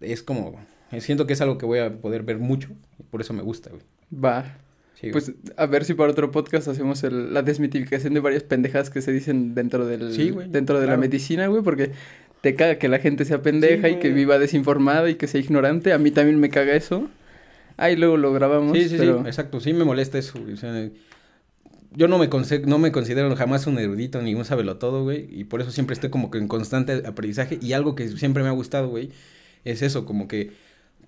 es 0.00 0.22
como, 0.22 0.58
siento 0.98 1.26
que 1.26 1.32
es 1.34 1.40
algo 1.40 1.58
que 1.58 1.66
voy 1.66 1.80
a 1.80 1.92
poder 2.00 2.22
ver 2.22 2.38
mucho. 2.38 2.68
Y 2.98 3.02
por 3.04 3.20
eso 3.20 3.32
me 3.32 3.42
gusta, 3.42 3.70
güey. 3.70 3.82
Va. 4.12 4.56
Sí. 5.00 5.10
Pues 5.12 5.32
a 5.56 5.66
ver 5.66 5.84
si 5.84 5.94
para 5.94 6.10
otro 6.12 6.30
podcast 6.30 6.68
hacemos 6.68 7.02
el- 7.04 7.32
la 7.32 7.42
desmitificación 7.42 8.12
de 8.14 8.20
varias 8.20 8.42
pendejas 8.42 8.90
que 8.90 9.00
se 9.00 9.12
dicen 9.12 9.54
dentro 9.54 9.86
del 9.86 10.12
Sí, 10.12 10.30
güey, 10.30 10.48
dentro 10.50 10.78
de 10.78 10.86
la 10.86 10.96
medicina, 10.98 11.46
güey, 11.46 11.62
porque 11.62 11.92
te 12.42 12.54
caga 12.54 12.76
que 12.78 12.88
la 12.88 12.98
gente 12.98 13.24
sea 13.24 13.40
pendeja 13.40 13.88
Sí, 13.88 13.94
y 13.94 13.98
que 13.98 14.10
viva 14.10 14.38
desinformada 14.38 15.08
y 15.08 15.14
que 15.14 15.26
sea 15.26 15.40
ignorante. 15.40 15.92
A 15.94 15.98
mí 15.98 16.10
también 16.10 16.38
me 16.38 16.50
caga 16.50 16.74
eso. 16.74 17.08
Ahí 17.80 17.96
luego 17.96 18.18
lo 18.18 18.30
grabamos, 18.34 18.76
sí, 18.76 18.90
sí, 18.90 18.96
pero 18.98 19.22
sí, 19.22 19.26
exacto. 19.26 19.58
Sí 19.58 19.72
me 19.72 19.84
molesta 19.84 20.18
eso, 20.18 20.38
güey. 20.38 20.52
O 20.52 20.56
sea, 20.58 20.90
yo 21.92 22.08
no 22.08 22.18
me, 22.18 22.28
no 22.66 22.78
me 22.78 22.92
considero 22.92 23.34
jamás 23.34 23.66
un 23.66 23.78
erudito 23.78 24.20
ni 24.20 24.34
un 24.34 24.44
sabelotodo, 24.44 25.02
güey. 25.02 25.26
Y 25.30 25.44
por 25.44 25.62
eso 25.62 25.70
siempre 25.70 25.94
estoy 25.94 26.10
como 26.10 26.30
que 26.30 26.36
en 26.36 26.46
constante 26.46 27.02
aprendizaje. 27.06 27.58
Y 27.62 27.72
algo 27.72 27.94
que 27.94 28.08
siempre 28.08 28.42
me 28.42 28.50
ha 28.50 28.52
gustado, 28.52 28.88
güey, 28.88 29.08
es 29.64 29.80
eso, 29.80 30.04
como 30.04 30.28
que 30.28 30.50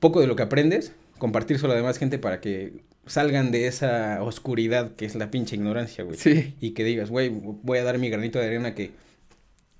poco 0.00 0.22
de 0.22 0.26
lo 0.26 0.34
que 0.34 0.44
aprendes, 0.44 0.94
compartírselo 1.18 1.72
a 1.72 1.76
la 1.76 1.82
demás 1.82 1.98
gente 1.98 2.18
para 2.18 2.40
que 2.40 2.72
salgan 3.04 3.50
de 3.50 3.66
esa 3.66 4.22
oscuridad 4.22 4.94
que 4.96 5.04
es 5.04 5.14
la 5.14 5.30
pinche 5.30 5.56
ignorancia, 5.56 6.04
güey. 6.04 6.16
sí, 6.16 6.54
y 6.58 6.70
que 6.70 6.84
digas, 6.84 7.10
güey, 7.10 7.28
voy 7.28 7.78
a 7.78 7.84
dar 7.84 7.98
mi 7.98 8.08
granito 8.08 8.38
de 8.38 8.46
arena 8.46 8.74
que 8.74 8.92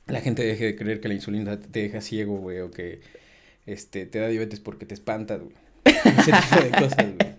la 0.09 0.21
gente 0.21 0.45
deje 0.45 0.67
de 0.67 0.77
creer 0.77 1.01
que 1.01 1.09
la 1.09 1.15
insulina 1.15 1.59
te 1.59 1.81
deja 1.81 2.03
ciego, 2.03 2.37
güey, 2.37 2.61
o 2.61 2.71
que 2.71 3.01
este 3.65 4.05
te 4.05 4.19
da 4.19 4.29
diabetes 4.29 4.61
porque 4.61 4.85
te 4.85 4.93
espanta, 4.93 5.37
güey. 5.37 5.55
Ese 6.19 6.33
tipo 6.33 6.63
de 6.63 6.71
cosas, 6.71 6.97
güey. 7.07 7.33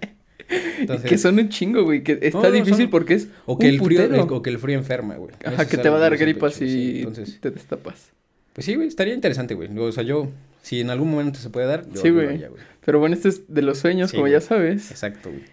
Entonces, 0.79 1.09
que 1.09 1.17
son 1.17 1.39
un 1.39 1.49
chingo, 1.49 1.83
güey, 1.83 2.03
que 2.03 2.19
está 2.21 2.37
No, 2.39 2.43
no, 2.49 2.51
difícil 2.51 2.83
son- 2.85 2.89
porque 2.89 3.13
es 3.15 3.27
o 3.45 3.57
que 3.57 3.67
un 3.67 3.73
el 3.73 3.81
frío 3.81 4.25
o 4.35 4.41
que 4.41 4.49
el 4.49 4.59
frío 4.59 4.77
enferma, 4.77 5.15
güey. 5.15 5.33
Ajá, 5.45 5.67
que 5.67 5.77
te 5.77 5.89
va 5.89 5.97
a 5.97 5.99
dar 5.99 6.17
sí. 6.51 6.99
Entonces, 6.99 7.39
te 7.39 7.49
destapas. 7.51 8.11
pues 8.53 8.65
sí, 8.65 8.75
güey, 8.75 8.87
estaría 8.87 9.13
interesante, 9.13 9.53
güey. 9.55 9.75
O 9.77 9.91
sea, 9.91 10.03
yo 10.03 10.29
si 10.61 10.79
en 10.81 10.89
algún 10.89 11.09
momento 11.09 11.39
se 11.39 11.49
puede 11.49 11.65
dar, 11.67 11.89
yo 11.89 12.01
Sí, 12.01 12.09
güey. 12.09 12.43
Pero 12.85 12.99
bueno, 12.99 13.15
este 13.15 13.29
es 13.29 13.53
de 13.53 13.61
los 13.61 13.79
sueños, 13.79 14.11
Sí, 14.11 14.17
como 14.17 14.23
güey. 14.23 14.33
ya 14.33 14.41
sabes. 14.41 14.91
Exacto, 14.91 15.29
güey. 15.29 15.43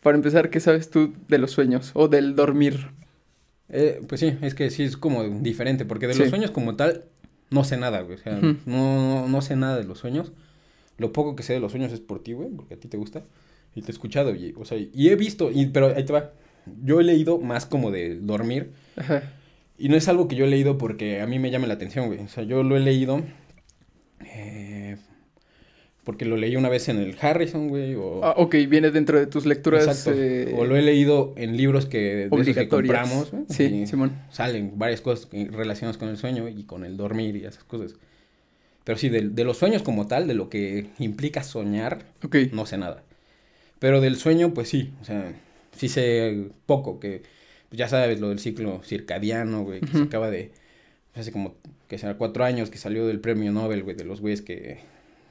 Para 0.00 0.16
empezar, 0.16 0.50
¿qué 0.50 0.60
sabes 0.60 0.88
tú 0.90 1.12
de 1.28 1.38
los 1.38 1.50
sueños 1.50 1.90
o 1.94 2.08
del 2.08 2.34
dormir? 2.36 2.88
Eh, 3.68 4.00
pues 4.08 4.20
sí, 4.20 4.38
es 4.42 4.54
que 4.54 4.70
sí 4.70 4.84
es 4.84 4.96
como 4.96 5.24
diferente, 5.24 5.84
porque 5.84 6.06
de 6.06 6.14
Sí. 6.14 6.20
los 6.20 6.28
sueños 6.30 6.52
como 6.52 6.76
tal, 6.76 7.04
no 7.50 7.64
sé 7.64 7.76
nada, 7.76 8.00
güey. 8.02 8.14
O 8.16 8.18
sea, 8.22 8.38
no, 8.64 9.28
no 9.28 9.42
sé 9.42 9.56
nada 9.56 9.76
de 9.76 9.84
los 9.84 9.98
sueños. 9.98 10.32
Lo 10.98 11.12
poco 11.12 11.36
que 11.36 11.42
sé 11.42 11.52
de 11.52 11.60
los 11.60 11.72
sueños 11.72 11.92
es 11.92 12.00
por 12.00 12.22
ti, 12.22 12.32
güey, 12.32 12.48
porque 12.50 12.74
a 12.74 12.76
ti 12.80 12.88
te 12.88 12.96
gusta. 12.96 13.24
Y 13.74 13.82
te 13.82 13.88
he 13.88 13.92
escuchado, 13.92 14.34
y, 14.34 14.54
o 14.56 14.64
sea, 14.64 14.78
y 14.78 15.08
he 15.08 15.16
visto, 15.16 15.50
y, 15.52 15.66
pero 15.66 15.94
ahí 15.94 16.04
te 16.04 16.12
va. 16.12 16.32
Yo 16.82 16.98
he 17.00 17.04
leído 17.04 17.38
más 17.38 17.66
como 17.66 17.90
de 17.90 18.16
dormir, 18.18 18.70
Ajá. 18.96 19.22
y 19.78 19.88
no 19.90 19.96
es 19.96 20.08
algo 20.08 20.26
que 20.28 20.34
yo 20.36 20.46
he 20.46 20.48
leído 20.48 20.78
porque 20.78 21.20
a 21.20 21.26
mí 21.26 21.38
me 21.38 21.50
llame 21.50 21.66
la 21.66 21.74
atención, 21.74 22.06
güey. 22.06 22.20
O 22.20 22.28
sea, 22.28 22.42
yo 22.44 22.62
lo 22.62 22.76
he 22.76 22.80
leído 22.80 23.22
eh, 24.24 24.96
porque 26.04 26.24
lo 26.24 26.36
leí 26.36 26.56
una 26.56 26.68
vez 26.68 26.88
en 26.88 26.98
el 26.98 27.16
Harrison, 27.20 27.68
güey, 27.68 27.94
o... 27.96 28.24
Ah, 28.24 28.34
ok, 28.36 28.54
viene 28.68 28.90
dentro 28.90 29.18
de 29.18 29.26
tus 29.26 29.44
lecturas. 29.44 29.86
Exacto. 29.86 30.12
eh, 30.14 30.54
O 30.56 30.64
lo 30.64 30.76
he 30.76 30.82
leído 30.82 31.34
en 31.36 31.56
libros 31.56 31.86
que, 31.86 32.28
de 32.30 32.54
que 32.54 32.68
compramos, 32.68 33.30
güey, 33.32 33.44
Sí, 33.48 33.86
Simón. 33.86 34.12
salen 34.30 34.72
varias 34.78 35.00
cosas 35.00 35.28
relacionadas 35.32 35.98
con 35.98 36.08
el 36.08 36.16
sueño 36.16 36.48
y 36.48 36.62
con 36.64 36.84
el 36.84 36.96
dormir 36.96 37.36
y 37.36 37.44
esas 37.44 37.64
cosas. 37.64 37.94
Pero 38.86 38.98
sí, 38.98 39.08
de, 39.08 39.30
de 39.30 39.42
los 39.42 39.58
sueños 39.58 39.82
como 39.82 40.06
tal, 40.06 40.28
de 40.28 40.34
lo 40.34 40.48
que 40.48 40.86
implica 41.00 41.42
soñar, 41.42 42.06
no 42.52 42.66
sé 42.66 42.78
nada. 42.78 43.02
Pero 43.80 44.00
del 44.00 44.14
sueño, 44.14 44.54
pues 44.54 44.68
sí, 44.68 44.92
o 45.02 45.04
sea, 45.04 45.34
sí 45.76 45.88
sé 45.88 46.50
poco, 46.66 47.00
que 47.00 47.22
ya 47.72 47.88
sabes 47.88 48.20
lo 48.20 48.28
del 48.28 48.38
ciclo 48.38 48.80
circadiano, 48.84 49.64
güey, 49.64 49.80
que 49.80 49.88
se 49.88 50.02
acaba 50.02 50.30
de, 50.30 50.52
hace 51.16 51.32
como, 51.32 51.56
que 51.88 51.98
será 51.98 52.16
cuatro 52.16 52.44
años 52.44 52.70
que 52.70 52.78
salió 52.78 53.08
del 53.08 53.18
premio 53.18 53.50
Nobel, 53.50 53.82
güey, 53.82 53.96
de 53.96 54.04
los 54.04 54.20
güeyes 54.20 54.40
que, 54.40 54.78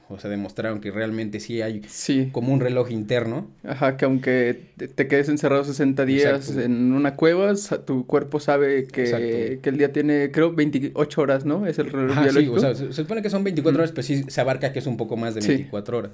o 0.08 0.18
sea, 0.20 0.30
demostraron 0.30 0.80
que 0.80 0.90
realmente 0.90 1.40
sí 1.40 1.62
hay 1.62 1.82
Sí. 1.88 2.28
como 2.32 2.52
un 2.54 2.60
reloj 2.60 2.90
interno. 2.92 3.48
Ajá, 3.64 3.96
que 3.96 4.04
aunque 4.04 4.56
te, 4.94 5.08
quedes 5.08 5.28
encerrado 5.28 5.64
60 5.64 6.04
días 6.04 6.48
Exacto. 6.48 6.60
en 6.62 6.92
una 6.92 7.16
cueva, 7.16 7.52
tu 7.84 8.06
cuerpo 8.06 8.38
sabe 8.38 8.86
que, 8.86 9.58
que 9.62 9.68
el 9.68 9.78
día 9.78 9.92
tiene, 9.92 10.30
creo, 10.30 10.52
28 10.52 11.20
horas, 11.20 11.44
¿no? 11.44 11.66
Es 11.66 11.78
el 11.80 11.90
reloj 11.90 12.12
Ajá, 12.12 12.22
sí, 12.28 12.38
biológico. 12.38 12.54
o 12.54 12.60
sea, 12.60 12.74
se, 12.74 12.86
se 12.92 13.02
supone 13.02 13.20
que 13.22 13.30
son 13.30 13.42
24 13.42 13.72
Ujú. 13.76 13.80
horas, 13.80 13.90
pero 13.92 14.02
sí 14.04 14.24
se 14.28 14.40
abarca 14.40 14.72
que 14.72 14.78
es 14.78 14.86
un 14.86 14.96
poco 14.96 15.16
más 15.16 15.34
de 15.34 15.42
Sí. 15.42 15.48
24 15.48 15.98
horas. 15.98 16.12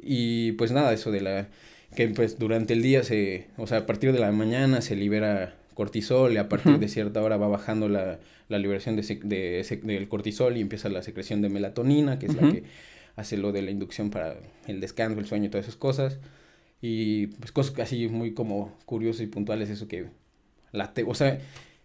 Y 0.00 0.52
pues 0.52 0.70
nada, 0.72 0.92
eso 0.92 1.10
de 1.10 1.20
la 1.20 1.48
que 1.96 2.08
pues 2.08 2.38
durante 2.38 2.74
el 2.74 2.82
día 2.82 3.02
se, 3.02 3.46
o 3.56 3.66
sea, 3.66 3.78
a 3.78 3.86
partir 3.86 4.12
de 4.12 4.18
la 4.18 4.30
mañana 4.30 4.80
se 4.82 4.94
libera 4.94 5.54
cortisol 5.74 6.32
y 6.32 6.36
a 6.36 6.48
partir 6.48 6.78
de 6.78 6.88
cierta 6.88 7.22
hora 7.22 7.36
va 7.36 7.48
bajando 7.48 7.88
la, 7.88 8.18
la 8.48 8.58
liberación 8.58 8.96
de, 8.96 9.02
de 9.02 9.60
sec- 9.64 9.82
del 9.82 10.08
cortisol 10.08 10.56
y 10.56 10.60
empieza 10.60 10.88
la 10.88 11.02
secreción 11.02 11.40
de 11.40 11.48
melatonina, 11.48 12.18
que 12.18 12.26
es 12.26 12.34
la 12.34 12.50
que 12.50 12.62
hace 13.18 13.36
lo 13.36 13.52
de 13.52 13.62
la 13.62 13.70
inducción 13.70 14.10
para 14.10 14.36
el 14.66 14.80
descanso, 14.80 15.18
el 15.20 15.26
sueño 15.26 15.46
y 15.46 15.48
todas 15.48 15.66
esas 15.66 15.76
cosas. 15.76 16.18
Y 16.80 17.26
pues 17.28 17.52
cosas 17.52 17.78
así 17.80 18.08
muy 18.08 18.32
como 18.34 18.76
curiosas 18.86 19.22
y 19.22 19.26
puntuales, 19.26 19.68
eso 19.70 19.88
que 19.88 20.06
la 20.72 20.94
te- 20.94 21.02
o 21.04 21.14
sea, 21.14 21.38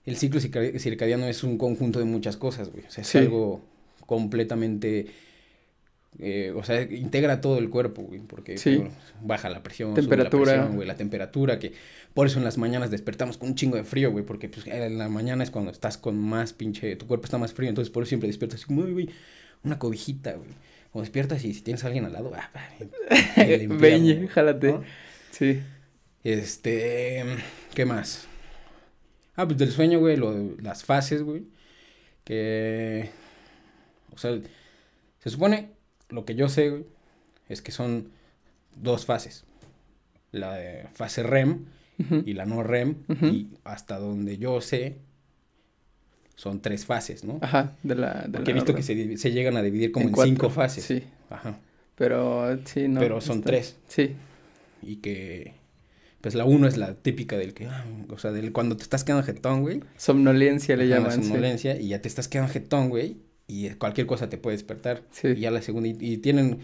el 0.06 0.16
ciclo 0.18 0.40
circa- 0.40 0.78
circadiano 0.80 1.26
es 1.28 1.44
un 1.44 1.58
conjunto 1.58 2.00
de 2.00 2.06
muchas 2.06 2.38
cosas, 2.38 2.70
güey. 2.72 2.86
O 2.86 2.92
sea, 2.92 3.02
es 3.02 3.08
Sí. 3.08 3.18
algo 3.18 3.62
completamente 4.06 5.08
eh, 6.20 6.54
o 6.56 6.64
sea, 6.64 6.80
integra 6.84 7.42
todo 7.42 7.58
el 7.58 7.72
cuerpo, 7.72 8.04
güey, 8.04 8.20
porque 8.20 8.56
Sí. 8.60 8.76
bueno, 8.76 8.92
baja 9.24 9.50
la 9.50 9.64
presión, 9.64 9.94
sube 9.96 10.02
Temperatura. 10.02 10.46
la 10.46 10.58
presión, 10.60 10.76
güey, 10.76 10.88
la 10.88 10.96
temperatura, 10.96 11.58
que 11.58 11.74
por 12.14 12.28
eso 12.28 12.38
en 12.38 12.46
las 12.46 12.60
mañanas 12.60 12.92
despertamos 12.92 13.40
con 13.40 13.50
un 13.50 13.56
chingo 13.56 13.78
de 13.78 13.84
frío, 13.84 14.12
güey, 14.12 14.24
porque 14.24 14.48
pues 14.48 14.68
en 14.68 15.00
la 15.00 15.10
mañana 15.10 15.44
es 15.44 15.50
cuando 15.50 15.72
estás 15.72 15.98
con 15.98 16.16
más 16.20 16.54
pinche, 16.54 16.96
tu 16.98 17.08
cuerpo 17.08 17.26
está 17.26 17.40
más 17.40 17.54
frío, 17.54 17.70
entonces 17.70 17.92
por 17.92 18.04
eso 18.04 18.10
siempre 18.10 18.28
despiertas 18.28 18.60
así 18.60 18.68
como, 18.68 18.84
"Uy, 18.84 18.92
güey, 18.94 19.10
una 19.64 19.80
cobijita, 19.80 20.34
güey. 20.34 20.52
O 20.94 21.02
despiertas 21.02 21.44
y 21.44 21.54
si 21.54 21.62
tienes 21.62 21.84
a 21.84 21.88
alguien 21.88 22.06
al 22.06 22.14
lado, 22.14 22.32
ah, 22.36 22.52
Veñe, 23.80 24.28
jálate. 24.28 24.72
¿no? 24.72 24.84
Sí. 25.32 25.60
Este, 26.24 27.24
¿qué 27.74 27.86
más? 27.86 28.28
Ah, 29.36 29.46
pues 29.46 29.58
del 29.58 29.72
sueño, 29.72 30.00
güey, 30.00 30.16
lo, 30.16 30.56
las 30.62 30.86
fases, 30.86 31.24
güey. 31.24 31.44
Que, 32.24 33.10
o 34.14 34.18
sea, 34.18 34.40
se 35.20 35.30
supone, 35.30 35.72
lo 36.10 36.26
que 36.26 36.36
yo 36.36 36.48
sé, 36.48 36.70
güey, 36.70 36.86
es 37.50 37.62
que 37.62 37.72
son 37.72 38.12
dos 38.76 39.06
fases. 39.06 39.46
La 40.32 40.54
de 40.54 40.88
fase 40.94 41.24
REM 41.24 41.66
y 42.26 42.34
la 42.34 42.46
no 42.46 42.64
REM. 42.64 42.96
Y 43.22 43.50
hasta 43.64 43.98
donde 43.98 44.38
yo 44.38 44.62
sé, 44.62 44.98
son 46.36 46.62
tres 46.62 46.86
fases, 46.86 47.24
¿no? 47.24 47.40
Ajá, 47.42 47.74
de 47.84 47.96
la... 47.96 48.24
De 48.28 48.30
Porque 48.38 48.52
he 48.52 48.54
visto 48.54 48.74
que 48.74 48.84
se, 48.84 49.32
llegan 49.32 49.56
a 49.58 49.62
dividir 49.62 49.92
como 49.92 50.08
en, 50.08 50.12
cuatro. 50.14 50.30
cinco 50.30 50.50
fases. 50.50 50.84
Sí, 50.84 51.04
Ajá. 51.30 51.60
pero 51.96 52.58
sí, 52.66 52.88
no. 52.88 53.00
Pero 53.00 53.22
son 53.22 53.38
está- 53.40 53.50
tres. 53.52 53.78
Sí, 53.88 54.12
y 54.82 54.98
que 54.98 55.54
Pues 56.22 56.36
la 56.36 56.46
uno 56.46 56.68
es 56.68 56.78
la 56.78 56.94
típica 56.96 57.38
del 57.38 57.54
que, 57.54 57.68
ah, 57.68 57.86
o 58.10 58.18
sea, 58.18 58.32
del 58.32 58.52
cuando 58.52 58.76
te 58.78 58.84
estás 58.84 59.04
quedando 59.04 59.24
jetón, 59.26 59.62
güey. 59.62 59.82
Somnolencia 59.98 60.76
le 60.78 60.88
llaman. 60.88 61.12
Sí. 61.22 61.28
somnolencia 61.28 61.80
y 61.80 61.90
ya 61.90 62.02
te 62.02 62.08
estás 62.08 62.28
quedando 62.28 62.52
jetón, 62.52 62.90
güey. 62.90 63.18
Y 63.48 63.70
cualquier 63.72 64.08
cosa 64.08 64.30
te 64.30 64.38
puede 64.38 64.56
despertar. 64.58 65.04
Sí. 65.12 65.28
Y 65.30 65.42
ya 65.42 65.52
la 65.52 65.62
segunda, 65.62 65.88
y, 65.90 65.98
y 66.00 66.18
tienen... 66.18 66.60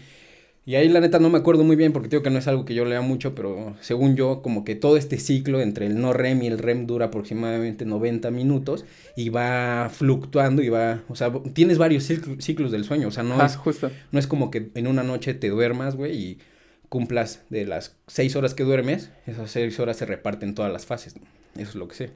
Y 0.70 0.76
ahí 0.76 0.88
la 0.88 1.00
neta 1.00 1.18
no 1.18 1.30
me 1.30 1.38
acuerdo 1.38 1.64
muy 1.64 1.74
bien 1.74 1.92
porque 1.92 2.08
digo 2.08 2.22
que 2.22 2.30
no 2.30 2.38
es 2.38 2.46
algo 2.46 2.64
que 2.64 2.74
yo 2.74 2.84
lea 2.84 3.00
mucho, 3.00 3.34
pero 3.34 3.74
según 3.80 4.14
yo, 4.14 4.40
como 4.40 4.62
que 4.64 4.76
todo 4.76 4.96
este 4.96 5.18
ciclo 5.18 5.60
entre 5.60 5.86
el 5.86 6.00
no 6.00 6.12
REM 6.12 6.42
y 6.42 6.46
el 6.46 6.58
REM 6.58 6.86
dura 6.86 7.06
aproximadamente 7.06 7.84
90 7.84 8.30
minutos 8.30 8.84
y 9.16 9.30
va 9.30 9.90
fluctuando 9.92 10.62
y 10.62 10.68
va, 10.68 11.02
o 11.08 11.16
sea, 11.16 11.32
tienes 11.54 11.78
varios 11.78 12.08
cicl- 12.08 12.40
ciclos 12.40 12.70
del 12.70 12.84
sueño, 12.84 13.08
o 13.08 13.10
sea, 13.10 13.24
no 13.24 13.34
Ajá, 13.34 13.46
es 13.46 13.56
justo. 13.56 13.90
no 14.12 14.18
es 14.20 14.28
como 14.28 14.52
que 14.52 14.70
en 14.76 14.86
una 14.86 15.02
noche 15.02 15.34
te 15.34 15.48
duermas, 15.48 15.96
güey, 15.96 16.16
y 16.16 16.38
cumplas 16.88 17.42
de 17.50 17.66
las 17.66 17.96
seis 18.06 18.36
horas 18.36 18.54
que 18.54 18.62
duermes, 18.62 19.10
esas 19.26 19.50
seis 19.50 19.80
horas 19.80 19.96
se 19.96 20.06
reparten 20.06 20.54
todas 20.54 20.72
las 20.72 20.86
fases. 20.86 21.16
¿no? 21.16 21.22
Eso 21.60 21.70
es 21.70 21.74
lo 21.74 21.88
que 21.88 21.96
sé. 21.96 22.10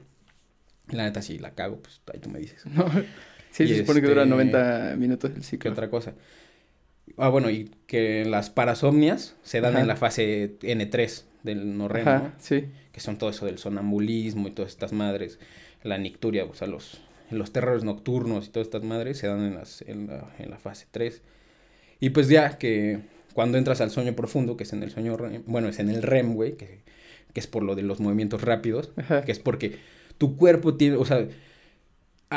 Y 0.91 0.95
la 0.95 1.03
neta, 1.03 1.21
si 1.21 1.39
la 1.39 1.51
cago, 1.55 1.81
pues 1.81 1.99
ahí 2.13 2.19
tú 2.21 2.29
me 2.29 2.39
dices. 2.39 2.65
No. 2.67 2.85
Sí, 3.51 3.63
Y 3.63 3.67
se 3.69 3.77
supone 3.79 4.01
que 4.01 4.07
dura 4.07 4.23
este- 4.23 4.29
90 4.35 4.95
minutos 4.97 5.31
el 5.31 5.37
¿Qué 5.37 5.43
ciclo. 5.43 5.71
otra 5.71 5.89
cosa? 5.89 6.13
Ah, 7.17 7.29
bueno, 7.29 7.49
y 7.49 7.71
que 7.87 8.25
las 8.25 8.49
parasomnias 8.49 9.35
se 9.43 9.61
dan 9.61 9.73
Ajá. 9.73 9.81
en 9.81 9.87
la 9.87 9.95
fase 9.95 10.57
N3 10.61 11.23
del 11.43 11.77
no 11.77 11.87
REM, 11.87 12.07
Ajá, 12.07 12.19
¿no? 12.19 12.31
sí. 12.39 12.65
Que 12.91 12.99
son 12.99 13.17
todo 13.17 13.29
eso 13.29 13.45
del 13.45 13.57
sonambulismo 13.57 14.47
y 14.47 14.51
todas 14.51 14.71
estas 14.71 14.91
madres, 14.93 15.39
la 15.83 15.97
nicturia, 15.97 16.45
o 16.45 16.53
sea, 16.55 16.67
los, 16.67 17.01
los 17.29 17.51
terrores 17.51 17.83
nocturnos 17.83 18.47
y 18.47 18.49
todas 18.49 18.67
estas 18.67 18.83
madres 18.83 19.17
se 19.17 19.27
dan 19.27 19.43
en, 19.43 19.55
las, 19.55 19.81
en, 19.83 20.07
la, 20.07 20.33
en 20.39 20.49
la 20.49 20.57
fase 20.57 20.87
3. 20.91 21.21
Y 21.99 22.09
pues 22.09 22.27
ya 22.27 22.57
que 22.57 22.99
cuando 23.33 23.57
entras 23.57 23.81
al 23.81 23.91
sueño 23.91 24.13
profundo, 24.13 24.57
que 24.57 24.63
es 24.63 24.73
en 24.73 24.81
el 24.83 24.91
sueño 24.91 25.17
bueno, 25.45 25.67
es 25.69 25.79
en 25.79 25.89
el 25.89 26.01
REM, 26.01 26.33
güey, 26.33 26.53
que, 26.57 26.79
que 27.33 27.39
es 27.39 27.47
por 27.47 27.63
lo 27.63 27.75
de 27.75 27.83
los 27.83 27.99
movimientos 27.99 28.41
rápidos, 28.41 28.91
Ajá. 28.97 29.23
que 29.23 29.31
es 29.31 29.39
porque 29.39 29.77
tu 30.17 30.37
cuerpo 30.37 30.75
tiene, 30.75 30.95
o 30.97 31.05
sea, 31.05 31.27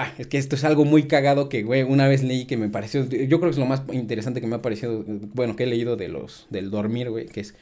ah, 0.02 0.14
es 0.18 0.26
que 0.26 0.38
esto 0.38 0.56
es 0.56 0.64
algo 0.64 0.84
muy 0.84 1.04
cagado 1.08 1.48
que, 1.48 1.62
güey, 1.62 1.82
una 1.82 2.06
vez 2.08 2.22
leí 2.22 2.44
que 2.46 2.56
me 2.56 2.68
pareció, 2.68 3.04
yo 3.08 3.38
creo 3.38 3.40
que 3.40 3.50
es 3.50 3.58
lo 3.58 3.66
más 3.66 3.82
interesante 3.92 4.40
que 4.40 4.46
me 4.46 4.56
ha 4.56 4.62
parecido, 4.62 5.04
bueno, 5.34 5.56
que 5.56 5.64
he 5.64 5.66
leído 5.66 5.96
de 5.96 6.08
los, 6.08 6.46
del 6.50 6.70
dormir, 6.70 7.10
güey, 7.10 7.26
que 7.26 7.40
es 7.40 7.54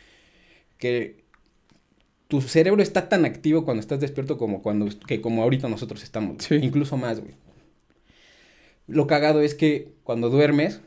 que 0.79 1.25
tu 2.29 2.41
cerebro 2.41 2.83
está 2.83 3.09
tan 3.09 3.25
activo 3.25 3.65
cuando 3.65 3.81
estás 3.81 4.01
despierto 4.01 4.37
como 4.39 4.63
cuando, 4.63 4.89
que 5.07 5.21
como 5.21 5.43
ahorita 5.43 5.69
nosotros 5.69 6.03
estamos, 6.03 6.43
Sí. 6.45 6.57
incluso 6.57 6.97
más, 6.97 7.21
güey. 7.21 7.35
Lo 8.89 9.07
cagado 9.07 9.41
es 9.41 9.55
que 9.55 9.93
cuando 10.05 10.31
duermes, 10.31 10.81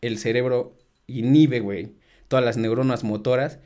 el 0.00 0.18
cerebro 0.18 0.74
inhibe, 1.06 1.60
güey, 1.60 1.90
todas 2.28 2.44
las 2.44 2.56
neuronas 2.56 3.04
motoras 3.04 3.58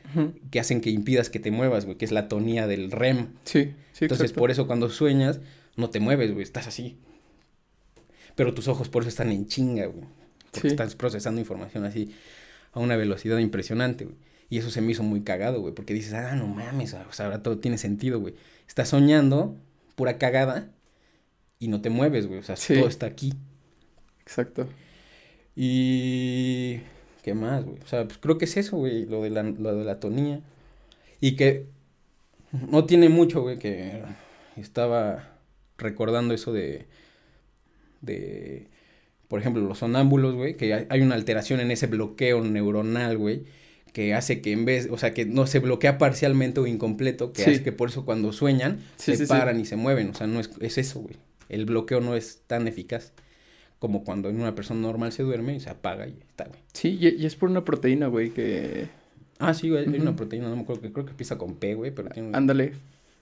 que 0.51 0.61
hacen 0.61 0.81
que 0.81 0.91
impidas 0.91 1.31
que 1.31 1.39
te 1.41 1.51
muevas, 1.51 1.85
güey, 1.85 1.97
que 1.97 2.05
es 2.05 2.13
la 2.13 2.29
tonía 2.29 2.67
del 2.67 2.91
REM. 2.91 3.29
Sí, 3.45 3.73
sí, 3.93 4.05
Entonces, 4.05 4.27
exacto. 4.27 4.41
por 4.41 4.51
eso 4.51 4.67
cuando 4.67 4.89
sueñas, 4.91 5.41
no 5.77 5.91
te 5.91 6.01
mueves, 6.01 6.33
güey, 6.33 6.43
estás 6.43 6.67
así. 6.67 6.99
Pero 8.35 8.55
tus 8.55 8.69
ojos 8.69 8.89
por 8.89 9.03
eso 9.03 9.09
están 9.11 9.31
en 9.31 9.47
chinga, 9.47 9.87
güey. 9.87 10.05
Porque 10.51 10.69
Sí. 10.69 10.75
estás 10.75 10.95
procesando 10.95 11.41
información 11.41 11.85
así 11.85 12.15
a 12.73 12.81
una 12.81 12.97
velocidad 12.97 13.39
impresionante, 13.39 14.05
güey. 14.05 14.17
Y 14.51 14.59
eso 14.59 14.71
se 14.71 14.81
me 14.83 14.93
hizo 14.93 15.03
muy 15.03 15.23
cagado, 15.23 15.61
güey, 15.61 15.75
porque 15.75 15.95
dices, 15.95 16.13
ah, 16.15 16.35
no 16.37 16.47
mames, 16.47 16.93
o 16.95 17.13
sea, 17.13 17.27
ahora 17.27 17.43
todo 17.43 17.59
tiene 17.59 17.79
sentido, 17.79 18.21
güey. 18.21 18.35
Estás 18.69 18.91
soñando, 18.91 19.57
pura 19.97 20.19
cagada, 20.19 20.71
y 21.59 21.69
no 21.69 21.81
te 21.81 21.89
mueves, 21.91 22.27
güey, 22.27 22.41
o 22.41 22.43
sea, 22.43 22.57
Sí. 22.57 22.75
todo 22.75 22.89
está 22.89 23.07
aquí. 23.07 23.33
Exacto. 24.21 24.69
Y... 25.57 26.81
¿Qué 27.23 27.35
más, 27.35 27.65
güey? 27.65 27.79
O 27.83 27.87
sea, 27.87 28.05
pues 28.05 28.19
creo 28.19 28.37
que 28.37 28.47
es 28.47 28.57
eso, 28.57 28.77
güey, 28.77 29.07
lo 29.07 29.23
de 29.23 29.31
la, 29.31 29.43
lo 29.45 29.75
de 29.77 29.85
la 29.85 30.01
tonía. 30.01 30.41
Y 31.21 31.37
que 31.37 31.67
no 32.53 32.85
tiene 32.85 33.09
mucho, 33.09 33.43
güey, 33.43 33.59
que 33.59 34.03
estaba 34.57 35.32
recordando 35.79 36.35
eso 36.35 36.53
de... 36.53 36.87
De... 38.01 38.69
Por 39.29 39.41
ejemplo, 39.41 39.63
los 39.63 39.79
sonámbulos, 39.79 40.35
güey, 40.35 40.57
que 40.57 40.87
hay, 40.89 41.01
una 41.01 41.15
alteración 41.15 41.61
en 41.61 41.71
ese 41.71 41.87
bloqueo 41.87 42.45
neuronal, 42.45 43.17
güey, 43.17 43.45
que 43.95 44.13
hace 44.15 44.43
que 44.43 44.53
en 44.53 44.67
vez, 44.67 44.89
o 44.91 44.99
sea, 44.99 45.15
que 45.15 45.25
no 45.25 45.47
se 45.47 45.59
bloquea 45.59 45.97
parcialmente 45.97 46.61
o 46.61 46.67
incompleto, 46.67 47.33
que 47.33 47.45
Sí. 47.45 47.51
hace 47.51 47.63
que 47.63 47.73
por 47.73 47.89
eso 47.89 48.05
cuando 48.05 48.33
sueñan 48.33 48.81
Sí, 48.97 49.17
se 49.17 49.25
sí, 49.25 49.31
paran 49.31 49.59
y 49.59 49.65
se 49.65 49.77
mueven, 49.77 50.11
o 50.11 50.15
sea, 50.15 50.27
no 50.27 50.39
es, 50.39 50.51
es 50.61 50.77
eso, 50.77 51.01
güey. 51.01 51.17
El 51.49 51.65
bloqueo 51.65 52.01
no 52.01 52.15
es 52.15 52.43
tan 52.47 52.69
eficaz 52.69 53.13
como 53.79 54.05
cuando 54.05 54.29
en 54.29 54.39
una 54.41 54.55
persona 54.55 54.81
normal 54.81 55.13
se 55.13 55.23
duerme 55.23 55.57
y 55.57 55.61
se 55.61 55.71
apaga 55.71 56.07
y 56.07 56.15
está, 56.29 56.45
güey. 56.45 56.61
Sí, 56.75 56.99
y, 57.01 57.09
y 57.23 57.25
es 57.27 57.35
por 57.35 57.49
una 57.51 57.65
proteína, 57.65 58.09
güey, 58.09 58.31
que... 58.31 58.89
Ah, 59.39 59.55
sí, 59.55 59.71
güey, 59.71 59.89
hay 59.89 59.99
una 60.01 60.15
proteína, 60.15 60.49
no 60.49 60.57
me 60.57 60.63
acuerdo, 60.63 60.83
que 60.83 60.93
creo 60.93 61.05
que 61.07 61.11
empieza 61.13 61.37
con 61.39 61.57
P, 61.57 61.75
güey, 61.75 61.91
pero 61.91 62.11
tiene 62.11 62.37
Ándale, 62.37 62.75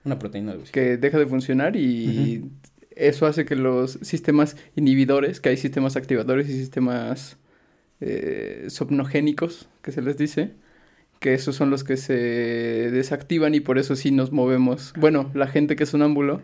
una 0.05 0.19
proteína, 0.19 0.55
güey. 0.55 0.67
que 0.71 0.97
deja 0.97 1.19
de 1.19 1.27
funcionar 1.27 1.77
y 1.77 2.51
eso 2.91 3.27
hace 3.27 3.45
que 3.45 3.57
los 3.57 3.93
sistemas 4.03 4.57
inhibidores, 4.77 5.41
que 5.41 5.51
hay 5.51 5.57
sistemas 5.57 5.97
activadores 5.97 6.49
y 6.49 6.53
sistemas 6.53 7.39
eh, 8.01 8.67
somnogénicos, 8.69 9.69
que 9.83 9.93
se 9.93 10.03
les 10.03 10.17
dice, 10.17 10.53
que 11.19 11.35
esos 11.35 11.57
son 11.57 11.71
los 11.71 11.85
que 11.85 11.97
se 11.97 12.15
desactivan 12.15 13.55
y 13.55 13.61
por 13.61 13.79
eso 13.79 13.97
sí 13.97 14.11
nos 14.11 14.33
movemos. 14.33 14.93
Bueno, 14.99 15.31
la 15.35 15.47
gente 15.47 15.77
que 15.77 15.85
es 15.85 15.91
sonámbulo 15.91 16.43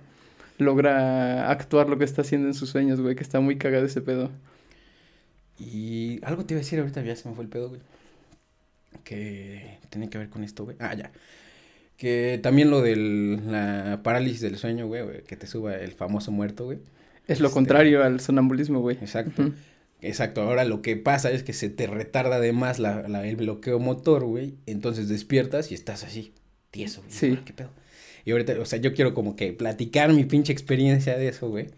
logra 0.58 1.50
actuar 1.50 1.88
lo 1.88 1.98
que 1.98 2.04
está 2.04 2.22
haciendo 2.22 2.48
en 2.48 2.54
sus 2.54 2.70
sueños, 2.70 3.00
güey, 3.00 3.16
que 3.16 3.22
está 3.22 3.40
muy 3.40 3.56
cagado 3.56 3.86
ese 3.86 4.00
pedo. 4.00 4.30
Y 5.58 6.20
algo 6.24 6.44
te 6.44 6.54
iba 6.54 6.60
a 6.60 6.62
decir 6.62 6.78
ahorita, 6.78 7.02
ya 7.02 7.16
se 7.16 7.28
me 7.28 7.34
fue 7.34 7.44
el 7.44 7.50
pedo, 7.50 7.70
güey. 7.70 7.80
Que 9.04 9.78
tiene 9.90 10.08
que 10.08 10.18
ver 10.18 10.28
con 10.28 10.44
esto, 10.44 10.64
güey. 10.64 10.76
Ah, 10.80 10.94
ya. 10.94 11.12
Que 11.96 12.38
también 12.42 12.70
lo 12.70 12.82
de 12.82 12.94
la 12.96 14.00
parálisis 14.02 14.40
del 14.42 14.58
sueño, 14.58 14.86
güey, 14.86 15.02
güey, 15.02 15.22
que 15.24 15.36
te 15.36 15.46
suba 15.46 15.76
el 15.76 15.92
famoso 15.92 16.30
muerto, 16.30 16.64
güey. 16.66 16.78
Es 17.26 17.40
lo 17.40 17.48
Este- 17.48 17.54
contrario 17.54 18.04
al 18.04 18.20
sonambulismo, 18.20 18.80
güey. 18.80 18.96
Exacto. 19.00 19.50
Exacto, 20.02 20.42
ahora 20.42 20.64
lo 20.64 20.82
que 20.82 20.96
pasa 20.96 21.30
es 21.30 21.42
que 21.42 21.54
se 21.54 21.70
te 21.70 21.86
retarda 21.86 22.36
además 22.36 22.78
la, 22.78 23.08
la- 23.08 23.26
el 23.26 23.36
bloqueo 23.36 23.78
motor, 23.78 24.24
güey. 24.24 24.54
Entonces 24.66 25.08
despiertas 25.08 25.70
y 25.72 25.74
estás 25.74 26.04
así, 26.04 26.32
tieso, 26.70 27.00
güey. 27.00 27.12
Sí. 27.12 27.38
¿Qué 27.44 27.52
pedo? 27.54 27.70
Y 28.26 28.32
ahorita, 28.32 28.54
o 28.60 28.64
sea, 28.66 28.78
yo 28.78 28.92
quiero 28.92 29.14
como 29.14 29.34
que 29.34 29.52
platicar 29.54 30.12
mi 30.12 30.24
pinche 30.24 30.52
experiencia 30.52 31.16
de 31.16 31.28
eso, 31.28 31.48
güey. 31.48 31.68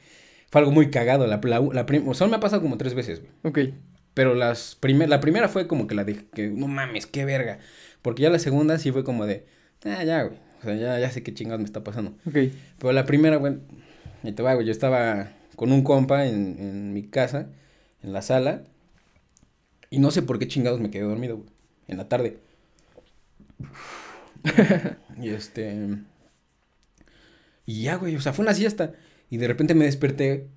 Fue 0.50 0.60
algo 0.60 0.72
muy 0.72 0.90
cagado. 0.90 1.26
La, 1.26 1.40
la, 1.44 1.60
la 1.60 1.86
o 2.06 2.14
sea, 2.14 2.26
me 2.26 2.36
ha 2.36 2.40
pasado 2.40 2.60
como 2.62 2.76
tres 2.76 2.94
veces, 2.94 3.20
güey. 3.20 3.32
Ok. 3.68 3.74
Pero 4.14 4.34
las 4.34 4.74
primer, 4.74 5.08
la 5.08 5.20
primera 5.20 5.48
fue 5.48 5.68
como 5.68 5.86
que 5.86 5.94
la 5.94 6.04
de 6.04 6.24
que, 6.34 6.48
no 6.48 6.66
mames, 6.66 7.06
qué 7.06 7.24
verga. 7.24 7.60
Porque 8.02 8.22
ya 8.22 8.30
la 8.30 8.38
segunda 8.40 8.78
sí 8.78 8.90
fue 8.90 9.04
como 9.04 9.26
de, 9.26 9.46
ah, 9.84 10.04
ya, 10.04 10.22
güey. 10.22 10.38
O 10.60 10.62
sea, 10.62 10.74
ya, 10.76 10.98
ya 10.98 11.10
sé 11.10 11.22
qué 11.22 11.32
chingados 11.34 11.60
me 11.60 11.66
está 11.66 11.84
pasando. 11.84 12.12
Ok. 12.26 12.36
Pero 12.78 12.92
la 12.92 13.06
primera, 13.06 13.36
güey, 13.36 13.58
ahí 14.24 14.32
te 14.32 14.42
va, 14.42 14.54
güey. 14.54 14.66
Yo 14.66 14.72
estaba 14.72 15.32
con 15.56 15.72
un 15.72 15.82
compa 15.82 16.26
en, 16.26 16.56
en 16.58 16.92
mi 16.92 17.04
casa, 17.04 17.48
en 18.02 18.12
la 18.12 18.22
sala. 18.22 18.64
Y 19.90 19.98
no 20.00 20.10
sé 20.10 20.22
por 20.22 20.38
qué 20.38 20.48
chingados 20.48 20.80
me 20.80 20.90
quedé 20.90 21.02
dormido, 21.02 21.36
güey. 21.38 21.48
En 21.86 21.96
la 21.96 22.08
tarde. 22.08 22.38
y 25.20 25.30
este. 25.30 25.98
Y 27.64 27.82
ya, 27.82 27.96
güey. 27.96 28.16
O 28.16 28.20
sea, 28.20 28.32
fue 28.32 28.44
una 28.44 28.54
siesta. 28.54 28.92
Y 29.30 29.38
de 29.38 29.48
repente 29.48 29.74
me 29.74 29.84
desperté. 29.84 30.48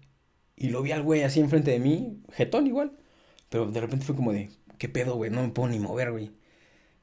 Y 0.56 0.70
lo 0.70 0.82
vi 0.82 0.92
al 0.92 1.04
güey 1.04 1.24
así 1.24 1.40
enfrente 1.40 1.72
de 1.72 1.80
mí. 1.80 2.22
Jetón 2.34 2.68
igual. 2.68 2.98
Pero 3.50 3.72
de 3.72 3.82
repente 3.82 4.06
fue 4.06 4.16
como 4.16 4.34
de. 4.34 4.50
¿Qué 4.78 4.90
pedo, 4.90 5.16
güey? 5.16 5.30
No 5.32 5.44
me 5.44 5.50
puedo 5.50 5.70
ni 5.70 5.80
mover, 5.80 6.12
güey. 6.12 6.32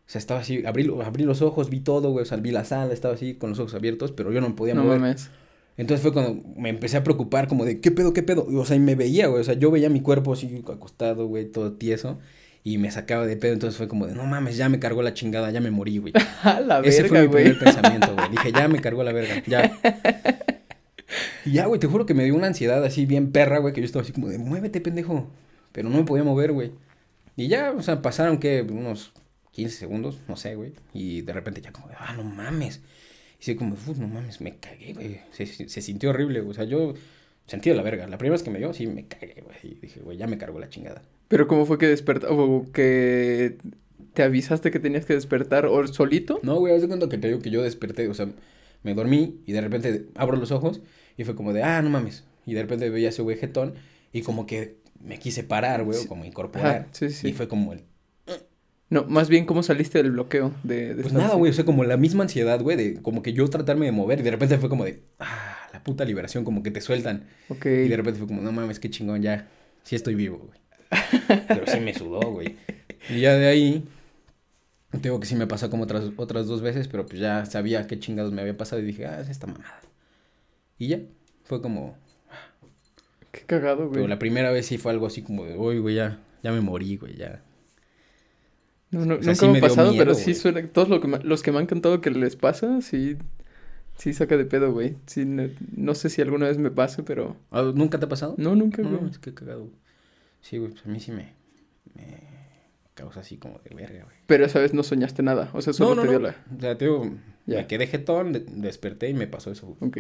O 0.09 0.11
sea, 0.11 0.19
estaba 0.19 0.41
así. 0.41 0.65
Abrí, 0.65 0.91
abrí 1.05 1.25
los 1.25 1.43
ojos, 1.43 1.69
vi 1.69 1.81
todo, 1.81 2.11
güey. 2.11 2.23
O 2.23 2.27
sea, 2.27 2.39
vi 2.39 2.51
la 2.51 2.65
sala, 2.65 2.95
estaba 2.95 3.13
así 3.13 3.35
con 3.35 3.51
los 3.51 3.59
ojos 3.59 3.75
abiertos. 3.75 4.11
Pero 4.13 4.33
yo 4.33 4.41
no 4.41 4.49
me 4.49 4.55
podía 4.55 4.73
No 4.73 4.85
mover. 4.85 5.01
mames. 5.01 5.29
Entonces 5.77 6.03
fue 6.03 6.13
cuando 6.15 6.43
me 6.57 6.71
empecé 6.71 6.97
a 6.97 7.05
preocupar 7.05 7.47
como 7.47 7.65
de, 7.67 7.81
¿qué 7.81 7.91
pedo, 7.91 8.13
qué 8.15 8.23
pedo? 8.23 8.47
O 8.57 8.65
sea, 8.65 8.75
y 8.77 8.81
me 8.81 8.95
veía, 8.95 9.27
güey. 9.27 9.43
O 9.43 9.45
sea, 9.45 9.55
yo 9.55 9.71
veía 9.71 9.91
mi 9.91 10.01
cuerpo 10.01 10.33
así 10.33 10.65
acostado, 10.67 11.27
güey, 11.27 11.45
todo 11.45 11.73
tieso. 11.75 12.19
Y 12.65 12.79
me 12.79 12.91
sacaba 12.91 13.27
de 13.27 13.37
pedo. 13.37 13.53
Entonces 13.53 13.77
fue 13.77 13.87
como 13.87 14.07
de, 14.07 14.15
no 14.15 14.25
mames, 14.25 14.57
ya 14.57 14.71
me 14.71 14.79
cargó 14.81 15.03
la 15.03 15.13
chingada, 15.13 15.51
ya 15.51 15.61
me 15.61 15.71
morí, 15.71 15.99
güey. 15.99 16.15
A 16.43 16.61
la 16.61 16.81
Ese 16.81 17.05
fue 17.05 17.19
verga, 17.27 17.29
mi 17.29 17.35
primer 17.35 17.59
pensamiento, 17.59 18.15
güey. 18.15 18.31
Dije, 18.31 18.51
ya 18.53 18.67
me 18.67 18.81
cargó 18.81 19.05
la 19.05 19.13
verga, 19.13 19.43
ya. 19.47 19.79
Y 21.45 21.53
ya, 21.53 21.67
güey, 21.67 21.81
te 21.81 21.87
juro 21.87 22.05
que 22.05 22.13
me 22.15 22.25
dio 22.25 22.35
una 22.35 22.49
ansiedad 22.49 22.85
así 22.85 23.07
bien 23.07 23.31
perra, 23.33 23.59
güey, 23.59 23.73
que 23.73 23.81
yo 23.81 23.87
estaba 23.87 24.03
así 24.03 24.13
como 24.13 24.29
de, 24.29 24.39
muévete, 24.39 24.81
pendejo. 24.81 25.31
Pero 25.73 25.89
no 25.89 25.97
me 25.99 26.05
podía 26.05 26.25
mover, 26.25 26.53
güey. 26.53 26.73
Y 27.37 27.49
ya, 27.49 27.73
o 27.73 27.83
sea, 27.83 28.03
pasaron, 28.03 28.39
¿qué? 28.39 28.63
Unos 28.69 29.13
15 29.59 29.77
segundos, 29.77 30.19
no 30.29 30.37
sé, 30.37 30.55
güey. 30.55 30.73
Y 30.95 31.23
de 31.23 31.33
repente 31.33 31.61
ya 31.61 31.73
como 31.73 31.89
de, 31.89 31.95
ah, 31.99 32.15
no 32.17 32.23
mames. 32.25 32.81
Y 33.41 33.45
sí, 33.45 33.55
como, 33.57 33.75
uff, 33.75 33.99
no 33.99 34.07
mames, 34.09 34.41
me 34.41 34.57
cagué, 34.57 34.93
güey. 34.95 35.21
Se, 35.33 35.47
se 35.47 35.81
sintió 35.83 36.11
horrible, 36.11 36.41
güey. 36.41 36.51
O 36.53 36.55
sea, 36.55 36.65
yo 36.65 36.95
sentí 37.47 37.71
de 37.71 37.77
la 37.77 37.83
verga. 37.83 38.07
La 38.07 38.19
primera 38.19 38.35
vez 38.35 38.43
que 38.43 38.51
me 38.51 38.59
dio, 38.59 38.73
sí, 38.73 38.87
me 38.87 39.07
cagué, 39.07 39.43
güey. 39.45 39.57
Y 39.63 39.75
dije, 39.81 40.01
güey, 40.01 40.17
ya 40.17 40.27
me 40.27 40.39
cargó 40.39 40.59
la 40.61 40.69
chingada. 40.71 41.03
Pero 41.29 41.47
¿cómo 41.49 41.67
fue 41.67 41.77
que 41.79 41.87
despertaste? 41.89 42.35
¿O 42.35 42.67
que 42.73 43.57
te 44.15 44.23
avisaste 44.23 44.71
que 44.71 44.79
tenías 44.79 45.05
que 45.05 45.15
despertar? 45.15 45.67
¿O 45.67 45.87
solito? 45.89 46.41
No, 46.43 46.57
güey, 46.57 46.75
haz 46.75 46.83
de 46.83 46.89
cuenta 46.89 47.09
que 47.09 47.19
te 47.19 47.27
digo 47.29 47.41
que 47.41 47.51
yo 47.51 47.63
desperté, 47.63 48.09
o 48.09 48.15
sea, 48.15 48.29
me 48.83 48.95
dormí 48.95 49.41
y 49.45 49.53
de 49.53 49.61
repente 49.61 50.07
abro 50.15 50.37
los 50.37 50.51
ojos 50.53 50.81
y 51.17 51.25
fue 51.25 51.35
como 51.35 51.53
de, 51.53 51.63
ah, 51.65 51.83
no 51.83 51.91
mames. 51.91 52.25
Y 52.47 52.55
de 52.55 52.63
repente 52.63 52.89
veía 52.91 53.11
ese 53.11 53.23
güey 53.23 53.37
jetón 53.37 53.75
y 54.13 54.23
como 54.23 54.47
que 54.47 54.77
me 55.05 55.19
quise 55.19 55.43
parar, 55.45 55.85
güey, 55.85 55.99
o 55.99 56.03
Sí. 56.03 56.09
como 56.09 56.25
incorporar. 56.25 56.89
Sí, 56.93 57.11
sí. 57.11 57.29
Y 57.29 57.33
fue 57.33 57.47
como 57.49 57.73
el... 57.73 57.83
No, 58.91 59.05
más 59.05 59.29
bien, 59.29 59.45
¿cómo 59.45 59.63
saliste 59.63 60.03
del 60.03 60.13
bloqueo 60.13 60.55
de, 60.63 60.95
de 60.95 61.03
Pues 61.03 61.13
nada, 61.13 61.35
güey, 61.35 61.51
o 61.51 61.55
sea, 61.55 61.65
como 61.65 61.85
la 61.85 61.99
misma 61.99 62.23
ansiedad, 62.23 62.61
güey, 62.61 62.77
de 62.77 63.03
como 63.03 63.23
que 63.23 63.35
yo 63.35 63.49
tratarme 63.49 63.85
de 63.85 63.93
mover 63.93 64.21
y 64.21 64.23
de 64.23 64.31
repente 64.31 64.57
fue 64.57 64.71
como 64.71 64.85
de, 64.85 65.03
ah, 65.19 65.59
la 65.73 65.85
puta 65.85 66.05
liberación, 66.07 66.45
como 66.45 66.63
que 66.63 66.71
te 66.71 66.81
sueltan. 66.81 67.27
Ok. 67.51 67.67
Y 67.67 67.89
de 67.89 67.97
repente 67.97 68.19
fue 68.19 68.27
como, 68.27 68.41
no 68.41 68.51
mames, 68.51 68.81
qué 68.81 68.89
chingón, 68.89 69.21
ya, 69.21 69.49
sí 69.83 69.95
estoy 69.95 70.15
vivo, 70.15 70.39
güey. 70.39 70.59
Pero 71.49 71.67
sí 71.67 71.81
me 71.81 71.93
sudó, 71.93 72.21
güey. 72.31 72.57
Y 73.11 73.21
ya 73.21 73.35
de 73.35 73.47
ahí, 73.47 73.85
tengo 75.03 75.21
que 75.21 75.27
sí 75.27 75.35
me 75.35 75.47
pasó 75.47 75.69
como 75.69 75.83
otras, 75.83 76.05
otras 76.17 76.47
dos 76.47 76.63
veces, 76.63 76.89
pero 76.89 77.07
pues 77.07 77.21
ya 77.21 77.45
sabía 77.45 77.87
qué 77.87 77.99
chingados 77.99 78.33
me 78.33 78.41
había 78.41 78.57
pasado 78.57 78.81
y 78.81 78.87
dije, 78.87 79.07
ah, 79.07 79.21
es 79.21 79.29
esta 79.29 79.47
mamada. 79.47 79.81
Y 80.79 80.89
ya, 80.89 81.01
fue 81.45 81.61
como, 81.61 81.97
Qué 83.33 83.41
cagado, 83.41 83.85
güey. 83.89 83.93
pero 83.93 84.09
la 84.09 84.19
primera 84.19 84.51
vez 84.51 84.67
sí 84.67 84.79
fue 84.79 84.93
algo 84.93 85.07
así 85.07 85.23
como 85.23 85.45
de, 85.45 85.57
uy, 85.57 85.79
güey, 85.79 85.95
ya, 85.97 86.21
ya 86.43 86.53
me 86.53 86.61
morí, 86.61 86.97
güey, 86.97 87.17
ya. 87.17 87.43
No, 88.91 89.05
no, 89.05 89.17
O 89.17 89.23
sea, 89.23 89.33
nunca 89.33 89.35
sí 89.35 89.47
me 89.47 89.53
me 89.53 89.59
ha 89.59 89.63
pasado, 89.63 89.93
pero 89.93 90.13
miedo, 90.13 90.15
sí 90.15 90.35
suena. 90.35 90.67
Todos 90.67 90.89
lo 90.89 91.01
que 91.01 91.09
los 91.09 91.43
que 91.43 91.53
me 91.53 91.59
han 91.59 91.67
contado 91.67 92.01
que 92.01 92.11
les 92.11 92.37
pasa, 92.37 92.81
sí. 92.81 93.17
Sí 93.97 94.13
saca 94.13 94.37
de 94.37 94.45
pedo, 94.45 94.73
güey. 94.73 94.97
Sí, 95.07 95.25
no, 95.25 95.49
no 95.77 95.95
sé 95.95 96.09
si 96.09 96.23
alguna 96.23 96.47
vez 96.47 96.57
me 96.59 96.71
pase, 96.71 97.03
pero. 97.03 97.37
Ah, 97.51 97.71
¿Nunca 97.75 97.99
te 97.99 98.07
ha 98.07 98.09
pasado? 98.09 98.35
No, 98.39 98.55
nunca, 98.55 98.81
No, 98.83 98.91
güey. 98.91 99.01
mames, 99.03 99.19
qué 99.19 99.35
cagado, 99.35 99.61
güey. 99.63 99.73
Sí, 100.41 100.57
güey, 100.59 100.71
pues 100.71 100.87
a 100.87 100.89
mí 100.89 101.01
sí 101.01 101.11
me, 101.11 101.33
me 101.97 102.21
causa 102.95 103.21
así 103.21 103.37
como 103.39 103.59
de 103.59 103.75
verga, 103.75 104.05
güey. 104.05 104.17
Pero 104.27 104.47
esa 104.47 104.61
vez 104.61 104.73
no 104.73 104.83
soñaste 104.85 105.23
nada. 105.25 105.51
O 105.53 105.61
sea, 105.61 105.73
solo 105.73 105.91
No, 105.91 105.95
no, 105.97 106.03
te 106.03 106.09
dio 106.09 106.19
no. 106.21 106.29
la. 106.29 106.37
O 106.57 106.61
sea, 106.61 106.79
te 106.79 106.85
digo, 106.85 107.11
Ya. 107.47 107.57
me 107.59 107.67
quedé 107.67 107.89
jetón, 107.89 108.33
de- 108.33 108.45
desperté 108.47 109.09
y 109.11 109.15
me 109.15 109.27
pasó 109.27 109.51
eso, 109.51 109.67
güey. 109.67 109.89
Ok, 109.89 109.95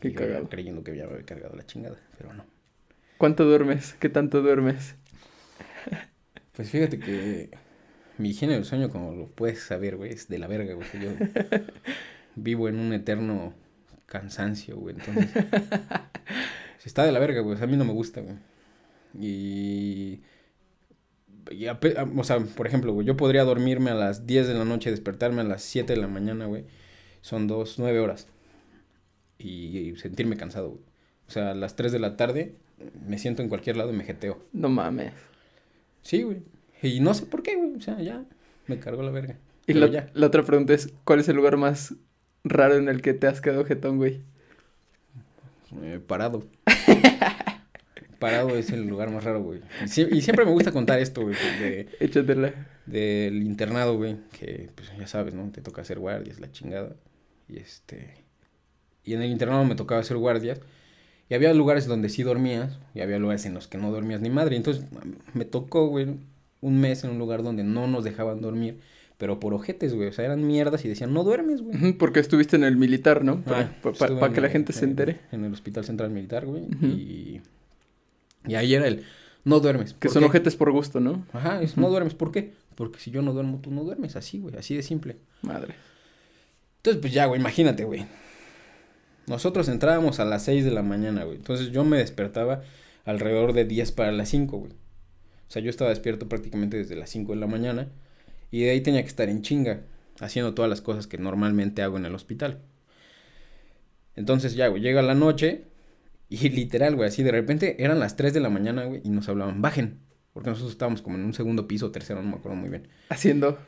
qué 0.00 0.08
Y 0.08 0.12
yo 0.12 0.18
cagado. 0.18 0.48
creyendo 0.48 0.82
que 0.82 0.96
ya 0.96 1.06
me 1.06 1.12
había 1.12 1.24
cargado 1.24 1.54
la 1.56 1.64
chingada, 1.64 1.96
pero 2.18 2.32
no. 2.34 2.44
¿Cuánto 3.18 3.44
duermes? 3.44 3.94
¿Qué 4.00 4.08
tanto 4.08 4.42
duermes? 4.42 4.96
Pues 6.52 6.70
fíjate 6.70 6.98
que 6.98 7.50
mi 8.18 8.30
higiene 8.30 8.54
del 8.54 8.64
sueño, 8.64 8.90
como 8.90 9.12
lo 9.12 9.28
puedes 9.28 9.60
saber, 9.62 9.96
güey, 9.96 10.12
es 10.12 10.28
de 10.28 10.38
la 10.38 10.46
verga, 10.46 10.74
güey. 10.74 10.86
Yo 11.00 11.10
vivo 12.36 12.68
en 12.68 12.78
un 12.78 12.92
eterno 12.92 13.54
cansancio, 14.06 14.76
güey. 14.76 14.94
Entonces, 14.96 15.30
sí 16.78 16.84
está 16.86 17.04
de 17.04 17.12
la 17.12 17.18
verga, 17.18 17.40
güey. 17.40 17.54
O 17.54 17.56
sea, 17.58 17.66
a 17.66 17.70
mí 17.70 17.76
no 17.76 17.84
me 17.84 17.92
gusta, 17.92 18.20
güey. 18.20 18.36
Y... 19.20 20.20
y 21.50 21.64
ape- 21.66 21.96
a- 21.96 22.04
o 22.20 22.24
sea, 22.24 22.38
por 22.40 22.66
ejemplo, 22.66 22.92
güey, 22.92 23.06
yo 23.06 23.16
podría 23.16 23.44
dormirme 23.44 23.90
a 23.90 23.94
las 23.94 24.26
10 24.26 24.48
de 24.48 24.54
la 24.54 24.64
noche, 24.64 24.90
despertarme 24.90 25.40
a 25.40 25.44
las 25.44 25.62
7 25.62 25.92
de 25.94 26.00
la 26.00 26.08
mañana, 26.08 26.46
güey. 26.46 26.64
Son 27.20 27.46
dos, 27.46 27.78
nueve 27.78 28.00
horas. 28.00 28.28
Y, 29.38 29.78
y 29.78 29.96
sentirme 29.96 30.36
cansado, 30.36 30.70
güey. 30.70 30.82
O 31.26 31.30
sea, 31.30 31.50
a 31.52 31.54
las 31.54 31.74
3 31.76 31.90
de 31.92 31.98
la 31.98 32.16
tarde 32.16 32.54
me 33.06 33.18
siento 33.18 33.42
en 33.42 33.48
cualquier 33.48 33.76
lado 33.76 33.90
y 33.92 33.96
me 33.96 34.04
jeteo. 34.04 34.44
No 34.52 34.68
mames. 34.68 35.12
Sí, 36.02 36.22
güey. 36.22 36.42
Y 36.88 37.00
no 37.00 37.14
sé 37.14 37.26
por 37.26 37.42
qué, 37.42 37.56
güey. 37.56 37.74
O 37.74 37.80
sea, 37.80 38.00
ya 38.00 38.24
me 38.66 38.78
cargó 38.78 39.02
la 39.02 39.10
verga. 39.10 39.36
Y 39.66 39.72
la, 39.74 39.86
ya. 39.86 40.10
la 40.14 40.26
otra 40.26 40.42
pregunta 40.42 40.74
es: 40.74 40.92
¿cuál 41.04 41.20
es 41.20 41.28
el 41.28 41.36
lugar 41.36 41.56
más 41.56 41.94
raro 42.44 42.76
en 42.76 42.88
el 42.88 43.02
que 43.02 43.14
te 43.14 43.26
has 43.26 43.40
quedado 43.40 43.64
jetón, 43.64 43.96
güey? 43.96 44.20
Eh, 45.82 46.00
parado. 46.06 46.46
parado 48.18 48.50
es 48.50 48.70
el 48.70 48.86
lugar 48.86 49.10
más 49.10 49.24
raro, 49.24 49.42
güey. 49.42 49.60
Y 49.82 50.20
siempre 50.20 50.44
me 50.44 50.52
gusta 50.52 50.72
contar 50.72 50.98
esto, 50.98 51.22
güey, 51.22 51.34
de, 51.60 51.88
Échatela. 52.00 52.54
del 52.86 53.42
internado, 53.42 53.96
güey, 53.96 54.16
que 54.38 54.70
pues 54.74 54.92
ya 54.98 55.06
sabes, 55.06 55.34
¿no? 55.34 55.50
Te 55.50 55.60
toca 55.60 55.82
hacer 55.82 55.98
guardias, 55.98 56.40
la 56.40 56.50
chingada. 56.50 56.94
Y 57.48 57.58
este... 57.58 58.24
Y 59.04 59.12
en 59.12 59.22
el 59.22 59.30
internado 59.30 59.64
me 59.64 59.74
tocaba 59.74 60.00
hacer 60.00 60.16
guardias. 60.16 60.60
Y 61.28 61.34
había 61.34 61.52
lugares 61.52 61.86
donde 61.86 62.08
sí 62.08 62.22
dormías 62.22 62.78
y 62.94 63.00
había 63.00 63.18
lugares 63.18 63.44
en 63.46 63.54
los 63.54 63.66
que 63.66 63.78
no 63.78 63.90
dormías 63.90 64.20
ni 64.20 64.30
madre. 64.30 64.56
Entonces 64.56 64.84
me 65.34 65.44
tocó, 65.44 65.88
güey, 65.88 66.16
un 66.64 66.80
mes 66.80 67.04
en 67.04 67.10
un 67.10 67.18
lugar 67.18 67.42
donde 67.42 67.62
no 67.64 67.86
nos 67.86 68.04
dejaban 68.04 68.40
dormir. 68.40 68.78
Pero 69.16 69.38
por 69.38 69.54
ojetes, 69.54 69.94
güey. 69.94 70.08
O 70.08 70.12
sea, 70.12 70.24
eran 70.24 70.44
mierdas 70.46 70.84
y 70.84 70.88
decían, 70.88 71.14
no 71.14 71.22
duermes, 71.22 71.62
güey. 71.62 71.92
Porque 71.92 72.18
estuviste 72.20 72.56
en 72.56 72.64
el 72.64 72.76
militar, 72.76 73.22
¿no? 73.24 73.42
Para, 73.42 73.60
Ah, 73.60 73.72
pa- 73.80 73.92
pa- 73.92 74.04
estuve 74.06 74.20
pa 74.20 74.26
en 74.26 74.32
que 74.32 74.40
la 74.40 74.48
gente 74.48 74.72
se 74.72 74.84
en- 74.84 74.90
entere. 74.90 75.20
En 75.30 75.44
el 75.44 75.52
Hospital 75.52 75.84
Central 75.84 76.10
Militar, 76.10 76.46
güey. 76.46 76.64
Y... 76.82 77.40
Y 78.46 78.54
ahí 78.56 78.74
era 78.74 78.86
el, 78.88 79.04
no 79.44 79.60
duermes. 79.60 79.94
Que 79.94 80.08
¿Por 80.08 80.12
son 80.14 80.22
qué? 80.22 80.26
ojetes 80.28 80.56
por 80.56 80.72
gusto, 80.72 80.98
¿no? 81.00 81.24
Ajá, 81.32 81.62
es, 81.62 81.76
no 81.76 81.88
duermes. 81.90 82.14
¿Por 82.14 82.32
qué? 82.32 82.52
Porque 82.74 82.98
si 82.98 83.10
yo 83.12 83.22
no 83.22 83.32
duermo, 83.32 83.60
tú 83.62 83.70
no 83.70 83.84
duermes. 83.84 84.16
Así, 84.16 84.40
güey. 84.40 84.56
Así 84.56 84.74
de 84.74 84.82
simple. 84.82 85.16
Madre. 85.42 85.74
Entonces, 86.78 87.00
pues 87.00 87.12
ya, 87.12 87.26
güey, 87.26 87.40
imagínate, 87.40 87.84
güey. 87.84 88.04
Nosotros 89.26 89.68
entrábamos 89.68 90.20
a 90.20 90.24
las 90.24 90.44
6 90.44 90.64
de 90.64 90.70
la 90.72 90.82
mañana, 90.82 91.24
güey. 91.24 91.36
Entonces 91.36 91.70
yo 91.70 91.84
me 91.84 91.96
despertaba 91.98 92.62
alrededor 93.04 93.52
de 93.54 93.64
10 93.64 93.92
para 93.92 94.12
las 94.12 94.28
5, 94.28 94.58
güey. 94.58 94.72
O 95.48 95.50
sea, 95.54 95.62
yo 95.62 95.70
estaba 95.70 95.90
despierto 95.90 96.28
prácticamente 96.28 96.76
desde 96.76 96.96
las 96.96 97.10
5 97.10 97.32
de 97.34 97.38
la 97.40 97.46
mañana. 97.46 97.88
Y 98.50 98.62
de 98.64 98.70
ahí 98.70 98.80
tenía 98.80 99.02
que 99.02 99.08
estar 99.08 99.28
en 99.28 99.42
chinga, 99.42 99.82
haciendo 100.20 100.54
todas 100.54 100.68
las 100.68 100.80
cosas 100.80 101.06
que 101.06 101.18
normalmente 101.18 101.82
hago 101.82 101.96
en 101.96 102.06
el 102.06 102.14
hospital. 102.14 102.60
Entonces 104.16 104.54
ya, 104.54 104.68
güey, 104.68 104.82
llega 104.82 105.02
la 105.02 105.14
noche 105.14 105.64
y 106.28 106.48
literal, 106.50 106.96
güey, 106.96 107.08
así 107.08 107.22
de 107.22 107.32
repente 107.32 107.82
eran 107.82 107.98
las 107.98 108.16
3 108.16 108.32
de 108.32 108.40
la 108.40 108.50
mañana, 108.50 108.84
güey, 108.84 109.00
y 109.04 109.10
nos 109.10 109.28
hablaban, 109.28 109.60
bajen. 109.62 109.98
Porque 110.32 110.50
nosotros 110.50 110.72
estábamos 110.72 111.00
como 111.02 111.16
en 111.16 111.24
un 111.24 111.32
segundo 111.32 111.68
piso, 111.68 111.90
tercero, 111.92 112.20
no 112.22 112.28
me 112.30 112.36
acuerdo 112.36 112.56
muy 112.56 112.68
bien. 112.68 112.88
Haciendo. 113.08 113.58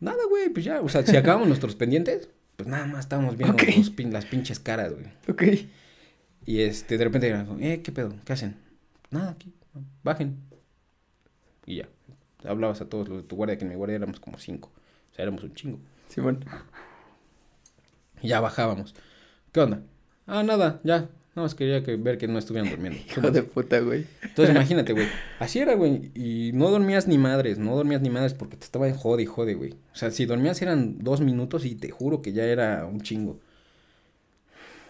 Nada, 0.00 0.18
güey, 0.28 0.48
pues 0.48 0.64
ya, 0.64 0.80
o 0.80 0.88
sea, 0.88 1.04
si 1.06 1.16
acabamos 1.16 1.46
nuestros 1.48 1.76
pendientes, 1.76 2.28
pues 2.56 2.68
nada 2.68 2.86
más 2.86 3.00
estábamos 3.00 3.36
viendo 3.36 3.54
Ok. 3.54 3.62
los 3.76 3.90
pin- 3.94 4.10
las 4.12 4.24
pinches 4.24 4.58
caras, 4.58 4.92
güey. 4.92 5.06
Ok. 5.28 5.42
Y 6.46 6.60
este, 6.60 6.98
de 6.98 7.04
repente, 7.04 7.44
eh, 7.60 7.82
¿qué 7.82 7.92
pedo? 7.92 8.14
¿Qué 8.24 8.32
hacen? 8.32 8.56
Nada, 9.10 9.30
aquí, 9.32 9.52
bajen. 10.02 10.38
Y 11.70 11.76
ya, 11.76 11.88
hablabas 12.42 12.80
a 12.80 12.88
todos 12.88 13.08
los 13.08 13.18
de 13.18 13.28
tu 13.28 13.36
guardia, 13.36 13.56
que 13.56 13.62
en 13.62 13.70
mi 13.70 13.76
guardia 13.76 13.94
éramos 13.94 14.18
como 14.18 14.38
cinco. 14.38 14.72
O 15.12 15.14
sea, 15.14 15.22
éramos 15.22 15.44
un 15.44 15.54
chingo. 15.54 15.78
Simón. 16.08 16.44
Y 18.20 18.26
ya 18.26 18.40
bajábamos. 18.40 18.96
¿Qué 19.52 19.60
onda? 19.60 19.80
Ah, 20.26 20.42
nada, 20.42 20.80
ya. 20.82 21.08
Nada 21.36 21.42
más 21.46 21.54
quería 21.54 21.84
que, 21.84 21.94
ver 21.94 22.18
que 22.18 22.26
no 22.26 22.40
estuvieran 22.40 22.68
durmiendo. 22.68 22.98
Hijo 23.08 23.30
de 23.30 23.44
puta, 23.44 23.78
güey. 23.78 24.04
Entonces 24.20 24.52
imagínate, 24.52 24.94
güey. 24.94 25.06
Así 25.38 25.60
era, 25.60 25.74
güey. 25.74 26.10
Y 26.12 26.50
no 26.54 26.70
dormías 26.70 27.06
ni 27.06 27.18
madres, 27.18 27.58
no 27.58 27.76
dormías 27.76 28.02
ni 28.02 28.10
madres 28.10 28.34
porque 28.34 28.56
te 28.56 28.64
estaban 28.64 28.92
jode 28.92 29.22
y 29.22 29.26
jode, 29.26 29.54
güey. 29.54 29.74
O 29.92 29.96
sea, 29.96 30.10
si 30.10 30.26
dormías 30.26 30.60
eran 30.62 30.98
dos 30.98 31.20
minutos 31.20 31.64
y 31.64 31.76
te 31.76 31.90
juro 31.92 32.20
que 32.20 32.32
ya 32.32 32.46
era 32.46 32.84
un 32.84 33.00
chingo. 33.00 33.38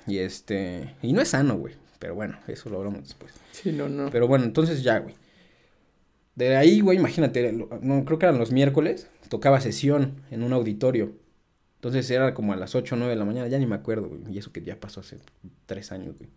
Y 0.06 0.16
este... 0.16 0.94
Y 1.02 1.12
no 1.12 1.20
es 1.20 1.28
sano, 1.28 1.58
güey. 1.58 1.74
Pero 1.98 2.14
bueno, 2.14 2.38
eso 2.48 2.70
lo 2.70 2.78
hablamos 2.78 3.02
después. 3.02 3.34
Sí, 3.52 3.70
no, 3.70 3.90
no. 3.90 4.08
Pero 4.08 4.26
bueno, 4.26 4.46
entonces 4.46 4.82
ya, 4.82 4.98
güey. 4.98 5.14
De 6.48 6.56
ahí, 6.56 6.80
güey, 6.80 6.96
imagínate, 6.96 7.52
no, 7.52 8.04
creo 8.06 8.18
que 8.18 8.24
eran 8.24 8.38
los 8.38 8.50
miércoles, 8.50 9.10
tocaba 9.28 9.60
sesión 9.60 10.22
en 10.30 10.42
un 10.42 10.54
auditorio. 10.54 11.12
Entonces 11.76 12.10
era 12.10 12.32
como 12.32 12.54
a 12.54 12.56
las 12.56 12.74
8 12.74 12.94
o 12.94 12.98
9 12.98 13.12
de 13.12 13.18
la 13.18 13.26
mañana, 13.26 13.48
ya 13.48 13.58
ni 13.58 13.66
me 13.66 13.74
acuerdo, 13.74 14.08
güey. 14.08 14.22
Y 14.34 14.38
eso 14.38 14.50
que 14.50 14.62
ya 14.62 14.80
pasó 14.80 15.00
hace 15.00 15.18
tres 15.66 15.92
años, 15.92 16.16
güey. 16.16 16.30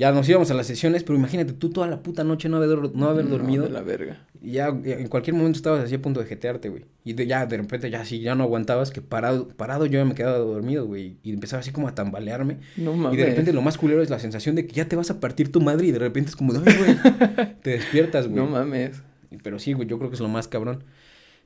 Ya 0.00 0.12
nos 0.12 0.26
íbamos 0.30 0.50
a 0.50 0.54
las 0.54 0.66
sesiones, 0.66 1.04
pero 1.04 1.18
imagínate 1.18 1.52
tú 1.52 1.68
toda 1.68 1.86
la 1.86 2.02
puta 2.02 2.24
noche 2.24 2.48
no 2.48 2.56
haber, 2.56 2.96
no 2.96 3.10
haber 3.10 3.28
dormido. 3.28 3.64
de 3.64 3.68
la 3.68 3.82
verga. 3.82 4.26
Y 4.40 4.52
ya 4.52 4.74
ya 4.82 4.94
en 4.94 5.08
cualquier 5.08 5.36
momento 5.36 5.58
estabas 5.58 5.84
así 5.84 5.94
a 5.94 6.00
punto 6.00 6.20
de 6.20 6.26
jetearte, 6.26 6.70
güey. 6.70 6.86
Y 7.04 7.12
de, 7.12 7.26
ya 7.26 7.44
de 7.44 7.58
repente 7.58 7.90
ya 7.90 8.02
sí, 8.06 8.20
ya 8.20 8.34
no 8.34 8.44
aguantabas, 8.44 8.92
que 8.92 9.02
parado, 9.02 9.48
parado 9.48 9.84
yo 9.84 10.02
me 10.06 10.14
quedaba 10.14 10.38
dormido, 10.38 10.86
güey. 10.86 11.18
Y 11.22 11.34
empezaba 11.34 11.60
así 11.60 11.70
como 11.70 11.86
a 11.86 11.94
tambalearme. 11.94 12.60
No 12.78 12.94
mames. 12.94 13.18
Y 13.18 13.20
de 13.20 13.26
repente 13.28 13.52
lo 13.52 13.60
más 13.60 13.76
culero 13.76 14.00
es 14.00 14.08
la 14.08 14.18
sensación 14.18 14.54
de 14.56 14.66
que 14.66 14.72
ya 14.72 14.86
te 14.86 14.96
vas 14.96 15.10
a 15.10 15.20
partir 15.20 15.52
tu 15.52 15.60
madre 15.60 15.88
y 15.88 15.92
de 15.92 15.98
repente 15.98 16.30
es 16.30 16.36
como, 16.36 16.54
ay, 16.54 16.60
güey, 16.78 16.96
te 17.62 17.70
despiertas, 17.72 18.26
güey. 18.26 18.42
No 18.42 18.46
mames. 18.46 19.02
Pero 19.42 19.58
sí, 19.58 19.74
güey, 19.74 19.86
yo 19.86 19.98
creo 19.98 20.08
que 20.08 20.14
es 20.14 20.22
lo 20.22 20.28
más 20.28 20.48
cabrón. 20.48 20.82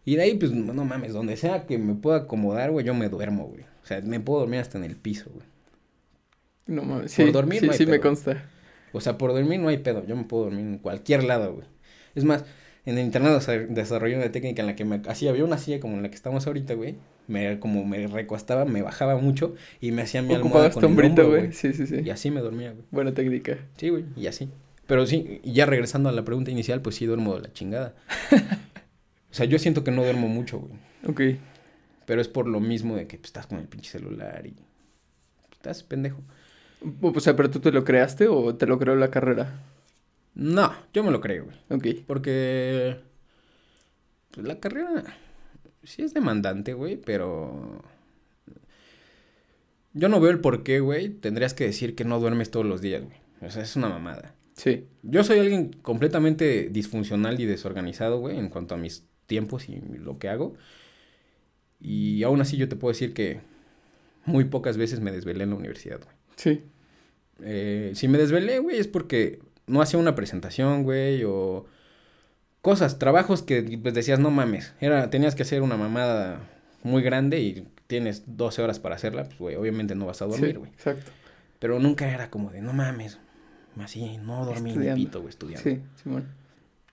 Y 0.04 0.14
de 0.14 0.22
ahí, 0.22 0.34
pues, 0.34 0.52
no, 0.52 0.72
no 0.72 0.84
mames, 0.84 1.12
donde 1.12 1.36
sea 1.36 1.66
que 1.66 1.76
me 1.76 1.94
pueda 1.94 2.18
acomodar, 2.18 2.70
güey, 2.70 2.86
yo 2.86 2.94
me 2.94 3.08
duermo, 3.08 3.48
güey. 3.48 3.62
O 3.82 3.86
sea, 3.86 4.00
me 4.00 4.20
puedo 4.20 4.38
dormir 4.38 4.60
hasta 4.60 4.78
en 4.78 4.84
el 4.84 4.94
piso, 4.94 5.28
güey. 5.34 5.44
No 6.66 6.82
mames. 6.82 7.14
Por 7.14 7.26
Sí, 7.26 7.32
dormir 7.32 7.60
sí, 7.60 7.66
no 7.66 7.72
hay 7.72 7.78
sí 7.78 7.86
me 7.86 7.92
pedo. 7.92 8.02
consta. 8.02 8.44
O 8.92 9.00
sea, 9.00 9.18
por 9.18 9.32
dormir 9.32 9.60
no 9.60 9.68
hay 9.68 9.78
pedo, 9.78 10.06
yo 10.06 10.16
me 10.16 10.24
puedo 10.24 10.44
dormir 10.44 10.64
en 10.66 10.78
cualquier 10.78 11.24
lado, 11.24 11.54
güey. 11.54 11.66
Es 12.14 12.24
más, 12.24 12.44
en 12.86 12.96
el 12.98 13.04
internado 13.04 13.38
desa- 13.40 13.66
desarrollé 13.66 14.16
una 14.16 14.30
técnica 14.30 14.62
en 14.62 14.66
la 14.68 14.76
que 14.76 14.84
me 14.84 15.02
así 15.08 15.26
había 15.26 15.44
una 15.44 15.58
silla 15.58 15.80
como 15.80 15.96
en 15.96 16.02
la 16.02 16.08
que 16.10 16.14
estamos 16.14 16.46
ahorita, 16.46 16.74
güey. 16.74 16.96
Me 17.26 17.58
como 17.58 17.84
me 17.84 18.06
recostaba, 18.06 18.64
me 18.66 18.82
bajaba 18.82 19.16
mucho 19.16 19.54
y 19.80 19.90
me 19.92 20.02
hacía 20.02 20.22
mi 20.22 20.34
almohada 20.34 20.70
con 20.70 20.84
el 20.84 21.04
hombro, 21.06 21.28
güey. 21.28 21.52
Sí, 21.52 21.72
sí, 21.72 21.86
sí. 21.86 22.00
Y 22.04 22.10
así 22.10 22.30
me 22.30 22.40
dormía, 22.40 22.70
güey. 22.72 22.84
Buena 22.90 23.12
técnica. 23.14 23.58
Sí, 23.76 23.88
güey, 23.88 24.04
y 24.16 24.26
así. 24.26 24.48
Pero 24.86 25.06
sí, 25.06 25.40
y 25.42 25.52
ya 25.54 25.64
regresando 25.66 26.10
a 26.10 26.12
la 26.12 26.24
pregunta 26.24 26.50
inicial, 26.50 26.82
pues 26.82 26.96
sí 26.96 27.06
duermo 27.06 27.34
de 27.36 27.40
la 27.48 27.52
chingada. 27.52 27.94
o 29.30 29.34
sea, 29.34 29.46
yo 29.46 29.58
siento 29.58 29.82
que 29.82 29.90
no 29.90 30.02
duermo 30.04 30.28
mucho, 30.28 30.58
güey. 30.60 30.72
Ok. 31.08 31.38
Pero 32.06 32.20
es 32.20 32.28
por 32.28 32.46
lo 32.46 32.60
mismo 32.60 32.94
de 32.96 33.06
que 33.06 33.16
pues, 33.16 33.28
estás 33.28 33.46
con 33.46 33.58
el 33.58 33.66
pinche 33.66 33.90
celular 33.90 34.46
y 34.46 34.54
estás 35.52 35.82
pendejo. 35.82 36.20
O 37.00 37.20
sea, 37.20 37.36
¿pero 37.36 37.50
tú 37.50 37.60
te 37.60 37.72
lo 37.72 37.84
creaste 37.84 38.28
o 38.28 38.54
te 38.54 38.66
lo 38.66 38.78
creó 38.78 38.96
la 38.96 39.10
carrera? 39.10 39.62
No, 40.34 40.72
yo 40.92 41.04
me 41.04 41.10
lo 41.10 41.20
creo, 41.20 41.44
güey. 41.44 41.56
Ok. 41.70 42.04
Porque 42.06 42.96
pues, 44.32 44.46
la 44.46 44.58
carrera 44.58 45.04
sí 45.82 46.02
es 46.02 46.14
demandante, 46.14 46.74
güey, 46.74 46.96
pero 46.96 47.82
yo 49.92 50.08
no 50.08 50.20
veo 50.20 50.30
el 50.30 50.40
por 50.40 50.62
qué, 50.64 50.80
güey. 50.80 51.08
Tendrías 51.08 51.54
que 51.54 51.64
decir 51.64 51.94
que 51.94 52.04
no 52.04 52.18
duermes 52.20 52.50
todos 52.50 52.66
los 52.66 52.80
días, 52.80 53.02
güey. 53.04 53.16
O 53.40 53.50
sea, 53.50 53.62
es 53.62 53.76
una 53.76 53.88
mamada. 53.88 54.34
Sí. 54.54 54.86
Yo 55.02 55.24
soy 55.24 55.38
alguien 55.38 55.72
completamente 55.72 56.68
disfuncional 56.70 57.40
y 57.40 57.46
desorganizado, 57.46 58.18
güey, 58.18 58.38
en 58.38 58.48
cuanto 58.48 58.74
a 58.74 58.78
mis 58.78 59.04
tiempos 59.26 59.68
y 59.68 59.80
lo 59.80 60.18
que 60.18 60.28
hago. 60.28 60.54
Y 61.80 62.22
aún 62.22 62.40
así 62.40 62.56
yo 62.56 62.68
te 62.68 62.76
puedo 62.76 62.92
decir 62.92 63.14
que 63.14 63.40
muy 64.24 64.44
pocas 64.44 64.76
veces 64.76 65.00
me 65.00 65.12
desvelé 65.12 65.44
en 65.44 65.50
la 65.50 65.56
universidad, 65.56 66.00
güey. 66.02 66.14
Sí. 66.36 66.62
Eh, 67.42 67.92
si 67.94 68.08
me 68.08 68.18
desvelé, 68.18 68.58
güey, 68.58 68.78
es 68.78 68.88
porque 68.88 69.40
no 69.66 69.82
hacía 69.82 69.98
una 69.98 70.14
presentación, 70.14 70.82
güey, 70.82 71.24
o 71.24 71.66
cosas, 72.60 72.98
trabajos 72.98 73.42
que 73.42 73.78
pues 73.82 73.94
decías, 73.94 74.18
no 74.18 74.30
mames, 74.30 74.72
era, 74.80 75.10
tenías 75.10 75.34
que 75.34 75.42
hacer 75.42 75.62
una 75.62 75.76
mamada 75.76 76.40
muy 76.82 77.02
grande 77.02 77.40
y 77.40 77.68
tienes 77.86 78.22
12 78.26 78.62
horas 78.62 78.78
para 78.78 78.94
hacerla, 78.94 79.24
pues, 79.24 79.38
güey, 79.38 79.56
obviamente 79.56 79.94
no 79.94 80.06
vas 80.06 80.22
a 80.22 80.26
dormir, 80.26 80.58
güey. 80.58 80.70
exacto. 80.70 81.10
Pero 81.58 81.78
nunca 81.78 82.08
era 82.12 82.30
como 82.30 82.50
de, 82.50 82.60
no 82.60 82.72
mames, 82.72 83.18
así, 83.80 84.18
no 84.18 84.44
dormir 84.44 84.76
ni 84.76 84.94
pito, 84.94 85.20
güey, 85.20 85.30
estudiando. 85.30 85.68
Sí, 85.68 85.80
Simón. 86.02 86.26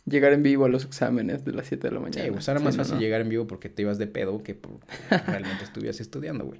Llegar 0.05 0.33
en 0.33 0.41
vivo 0.41 0.65
a 0.65 0.69
los 0.69 0.83
exámenes 0.83 1.45
de 1.45 1.51
las 1.51 1.67
7 1.67 1.87
de 1.87 1.93
la 1.93 1.99
mañana. 1.99 2.25
Sí, 2.25 2.31
pues 2.31 2.47
era 2.47 2.59
más 2.59 2.75
fácil 2.75 2.97
llegar 2.97 3.21
en 3.21 3.29
vivo 3.29 3.45
porque 3.45 3.69
te 3.69 3.83
ibas 3.83 3.99
de 3.99 4.07
pedo 4.07 4.41
que 4.41 4.55
por, 4.55 4.79
realmente 5.27 5.63
estuvieras 5.63 5.99
estudiando, 5.99 6.45
güey. 6.45 6.59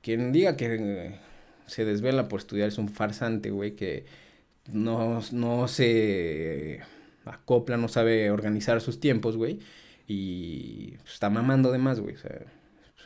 Quien 0.00 0.30
diga 0.30 0.56
que 0.56 0.76
eh, 0.78 1.20
se 1.72 1.84
desvela 1.84 2.28
por 2.28 2.40
estudiar 2.40 2.68
es 2.68 2.78
un 2.78 2.88
farsante, 2.88 3.50
güey, 3.50 3.74
que 3.74 4.04
no, 4.70 5.20
no 5.32 5.68
se 5.68 6.80
acopla, 7.24 7.76
no 7.76 7.88
sabe 7.88 8.30
organizar 8.30 8.80
sus 8.80 9.00
tiempos, 9.00 9.36
güey. 9.36 9.58
Y 10.06 10.98
pues, 10.98 11.14
está 11.14 11.30
mamando 11.30 11.72
de 11.72 11.78
más, 11.78 11.98
güey. 12.00 12.14
O 12.14 12.18
sea, 12.18 12.42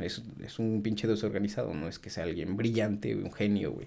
es, 0.00 0.22
es, 0.44 0.58
un 0.58 0.82
pinche 0.82 1.06
desorganizado, 1.06 1.74
no 1.74 1.88
es 1.88 1.98
que 1.98 2.10
sea 2.10 2.24
alguien 2.24 2.56
brillante, 2.56 3.14
un 3.14 3.32
genio, 3.32 3.72
güey. 3.72 3.86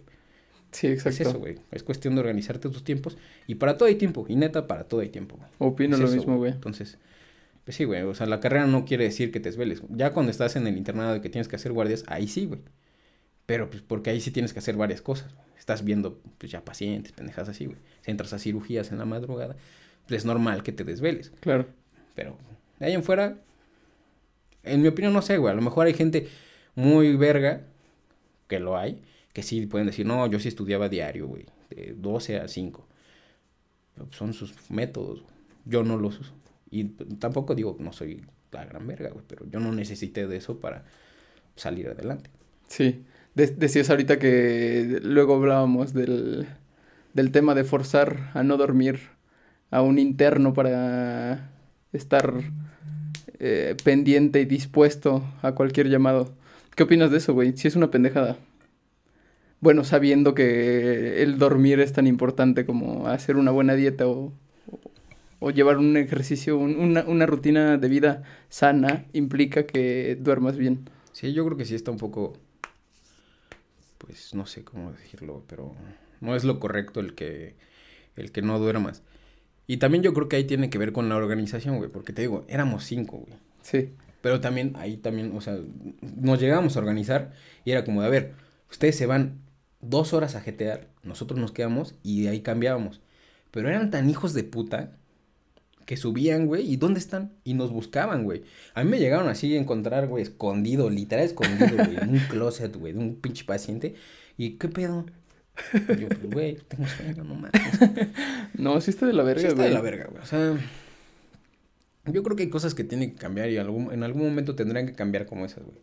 Sí, 0.72 0.88
exacto. 0.88 1.24
Es 1.24 1.28
eso, 1.28 1.40
güey. 1.40 1.58
Es 1.72 1.84
cuestión 1.84 2.16
de 2.16 2.22
organizarte 2.22 2.70
tus 2.70 2.84
tiempos. 2.84 3.18
Y 3.48 3.56
para 3.56 3.78
todo 3.78 3.90
hay 3.90 3.96
tiempo. 3.96 4.26
Y 4.30 4.36
neta, 4.36 4.66
para 4.66 4.86
todo 4.86 5.02
hay 5.02 5.10
tiempo, 5.10 5.36
güey. 5.36 5.50
Opino 5.58 5.98
lo 5.98 6.08
mismo, 6.08 6.38
güey. 6.38 6.54
Entonces, 6.54 6.98
pues 7.66 7.76
sí, 7.76 7.84
güey. 7.84 8.04
O 8.04 8.16
sea, 8.16 8.28
la 8.28 8.40
carrera 8.40 8.66
no 8.68 8.86
quiere 8.86 9.04
decir 9.04 9.32
que 9.32 9.40
te 9.40 9.50
desveles. 9.50 9.82
Ya 9.90 10.12
cuando 10.14 10.32
estás 10.32 10.56
en 10.56 10.68
el 10.68 10.78
internado 10.78 11.14
de 11.14 11.22
que 11.22 11.30
tienes 11.30 11.48
que 11.48 11.58
hacer 11.58 11.74
guardias, 11.74 12.06
ahí 12.08 12.28
sí, 12.28 12.46
güey. 12.46 12.62
Pero 13.50 13.68
pues 13.68 13.82
porque 13.82 14.12
ahí 14.12 14.22
sí 14.22 14.30
tienes 14.30 14.54
que 14.54 14.60
hacer 14.60 14.78
varias 14.78 15.02
cosas. 15.02 15.34
Estás 15.58 15.84
viendo, 15.84 16.22
pues 16.38 16.52
ya 16.52 16.64
pacientes, 16.64 17.14
pendejas 17.14 17.50
así, 17.50 17.66
güey. 17.66 17.80
Si 18.02 18.12
entras 18.12 18.32
a 18.32 18.38
cirugías 18.38 18.92
en 18.92 19.00
la 19.00 19.06
madrugada, 19.06 19.56
pues 20.08 20.20
es 20.20 20.26
normal 20.26 20.62
que 20.62 20.72
te 20.72 20.84
desveles. 20.84 21.32
Claro. 21.40 21.66
Pero 22.14 22.38
de 22.78 22.86
ahí 22.86 22.94
en 22.94 23.02
fuera, 23.02 23.40
en 24.62 24.84
mi 24.84 24.88
opinión, 24.88 25.14
no 25.14 25.24
sé, 25.24 25.38
güey. 25.40 25.52
A 25.52 25.56
lo 25.56 25.64
mejor 25.64 25.88
hay 25.88 25.96
gente 25.96 26.28
muy 26.76 27.16
verga, 27.16 27.64
que 28.48 28.60
lo 28.60 28.78
hay, 28.78 29.02
que 29.34 29.42
sí 29.42 29.66
pueden 29.66 29.88
decir, 29.88 30.06
no, 30.06 30.28
yo 30.28 30.40
sí 30.40 30.48
estudiaba 30.48 30.88
diario, 30.88 31.26
güey, 31.26 31.48
de 31.72 31.96
12 31.98 32.42
a 32.42 32.48
5. 32.48 32.88
son 34.12 34.34
sus 34.34 34.54
métodos, 34.70 35.24
yo 35.66 35.84
no 35.84 35.98
los 35.98 36.20
uso. 36.20 36.34
Y 36.70 36.84
tampoco 36.84 37.56
digo, 37.56 37.78
no 37.80 37.94
soy 37.94 38.24
la 38.52 38.64
gran 38.66 38.86
verga, 38.86 39.10
güey, 39.10 39.26
pero 39.28 39.50
yo 39.50 39.60
no 39.60 39.72
necesité 39.72 40.28
de 40.28 40.38
eso 40.38 40.60
para 40.60 40.86
salir 41.56 41.88
adelante. 41.88 42.30
Sí, 42.68 43.04
decías 43.36 43.90
ahorita 43.90 44.20
que 44.20 45.00
luego 45.04 45.36
hablábamos 45.36 45.94
del, 45.94 46.48
del 47.14 47.32
tema 47.32 47.56
de 47.56 47.64
forzar 47.64 48.32
a 48.34 48.44
no 48.44 48.58
dormir 48.58 49.00
a 49.72 49.82
un 49.82 50.00
interno 50.00 50.54
para 50.54 51.52
estar 51.94 52.34
eh, 53.40 53.76
pendiente 53.84 54.42
y 54.42 54.46
dispuesto 54.46 55.24
a 55.42 55.54
cualquier 55.54 55.90
llamado. 55.90 56.34
¿Qué 56.76 56.84
opinas 56.84 57.12
de 57.12 57.18
eso, 57.18 57.34
güey? 57.34 57.56
Si 57.56 57.68
es 57.68 57.76
una 57.76 57.92
pendejada 57.92 58.38
bueno, 59.62 59.84
sabiendo 59.84 60.34
que 60.34 61.22
el 61.22 61.38
dormir 61.38 61.80
es 61.82 61.92
tan 61.94 62.08
importante 62.08 62.66
como 62.66 63.08
hacer 63.08 63.36
una 63.36 63.52
buena 63.52 63.76
dieta 63.76 64.08
o, 64.08 64.32
o 65.40 65.52
llevar 65.52 65.78
un 65.78 65.98
ejercicio, 65.98 66.58
una, 66.58 67.04
una, 67.06 67.26
rutina 67.26 67.78
de 67.78 67.90
vida 67.90 68.24
sana, 68.50 69.06
implica 69.14 69.66
que 69.66 70.18
duermas 70.20 70.58
bien. 70.58 70.90
Sí, 71.12 71.34
yo 71.34 71.46
creo 71.46 71.58
que 71.58 71.66
sí 71.66 71.76
está 71.76 71.92
un 71.92 71.98
poco, 71.98 72.34
pues 74.10 74.34
no 74.34 74.48
sé 74.48 74.64
cómo 74.64 74.92
decirlo, 74.92 75.44
pero 75.46 75.76
no 76.20 76.36
es 76.36 76.44
lo 76.44 76.60
correcto 76.60 77.00
el 77.00 77.14
que, 77.14 77.54
el 78.16 78.32
que 78.32 78.42
no 78.42 78.58
duermas. 78.58 79.04
Y 79.68 79.78
también 79.78 80.04
yo 80.04 80.16
creo 80.16 80.28
que 80.28 80.36
ahí 80.36 80.46
tiene 80.46 80.72
que 80.72 80.80
ver 80.80 80.94
con 80.94 81.10
la 81.10 81.16
organización, 81.16 81.78
güey, 81.78 81.92
porque 81.92 82.12
te 82.12 82.24
digo, 82.24 82.44
éramos 82.48 82.86
cinco, 82.86 83.18
güey. 83.18 83.38
Sí. 83.62 83.94
Pero 84.22 84.42
también, 84.42 84.74
ahí 84.78 84.98
también, 84.98 85.38
o 85.38 85.42
sea, 85.42 85.60
nos 86.02 86.42
llegamos 86.42 86.76
a 86.76 86.80
organizar 86.80 87.34
y 87.66 87.70
era 87.70 87.86
como 87.86 88.02
de, 88.02 88.08
a 88.08 88.10
ver, 88.10 88.34
ustedes 88.72 88.96
se 88.98 89.06
van 89.06 89.42
dos 89.80 90.12
horas 90.14 90.34
a 90.34 90.42
jetear, 90.42 90.88
nosotros 91.04 91.40
nos 91.40 91.52
quedamos 91.52 91.94
y 92.02 92.24
de 92.24 92.30
ahí 92.30 92.42
cambiábamos. 92.42 93.02
Pero 93.52 93.70
eran 93.70 93.92
tan 93.92 94.10
hijos 94.10 94.34
de 94.34 94.44
puta 94.44 94.98
que 95.90 95.98
subían, 95.98 96.46
güey, 96.46 96.72
¿y 96.72 96.78
dónde 96.78 97.00
están? 97.00 97.34
Y 97.44 97.56
nos 97.56 97.72
buscaban, 97.72 98.24
güey. 98.24 98.44
A 98.76 98.84
mí 98.84 98.92
me 98.92 99.00
llegaron 99.00 99.28
así 99.28 99.56
a 99.56 99.60
encontrar, 99.60 100.06
güey, 100.06 100.22
escondido, 100.22 100.88
literal 100.88 101.26
escondido, 101.26 101.84
güey, 101.84 101.98
en 101.98 102.10
un 102.10 102.20
closet, 102.30 102.76
güey, 102.78 102.94
de 102.94 103.00
un 103.00 103.16
pinche 103.16 103.44
paciente. 103.44 103.96
¿Y 104.38 104.52
qué 104.60 104.68
pedo? 104.68 105.08
yo, 105.74 106.08
pues, 106.08 106.30
güey, 106.30 106.58
tengo 106.68 106.86
sueño, 106.88 107.24
no 107.24 107.34
mames. 107.34 107.52
no, 108.54 108.80
sí 108.82 108.92
está 108.92 109.08
de 109.08 109.14
la 109.14 109.24
verga, 109.24 109.42
sí 109.42 109.48
está 109.48 109.64
de 109.64 109.72
la 109.72 109.82
verga, 109.82 110.06
güey. 110.12 110.22
O 110.22 110.26
sea, 110.28 110.60
yo 112.06 112.22
creo 112.22 112.38
que 112.38 112.44
hay 112.44 112.50
cosas 112.52 112.76
que 112.76 112.84
tienen 112.84 113.14
que 113.14 113.18
cambiar 113.18 113.50
y 113.50 113.58
algún, 113.58 113.92
en 113.92 114.04
algún 114.04 114.22
momento 114.22 114.54
tendrán 114.54 114.86
que 114.86 114.94
cambiar 114.94 115.26
como 115.26 115.44
esas, 115.44 115.64
güey. 115.64 115.80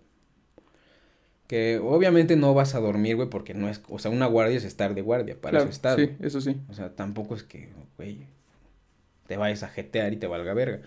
Que 1.49 1.81
obviamente 1.83 2.37
no 2.37 2.55
vas 2.55 2.77
a 2.77 2.79
dormir, 2.79 3.16
güey, 3.16 3.29
porque 3.29 3.55
no 3.55 3.69
es, 3.69 3.81
o 3.88 3.99
sea, 3.99 4.12
una 4.12 4.27
guardia 4.27 4.57
es 4.57 4.62
estar 4.62 4.95
de 4.95 5.03
guardia, 5.03 5.37
para 5.40 5.59
eso 5.59 5.69
estar. 5.69 5.99
Sí, 5.99 6.11
eso 6.21 6.40
sí. 6.40 6.61
O 6.69 6.75
sea, 6.75 6.95
tampoco 6.95 7.35
es 7.35 7.42
que, 7.42 7.71
güey, 7.97 8.29
te 9.26 9.36
vayas 9.36 9.62
a 9.62 9.68
jetear 9.68 10.12
y 10.12 10.16
te 10.16 10.26
valga 10.26 10.54
verga. 10.54 10.82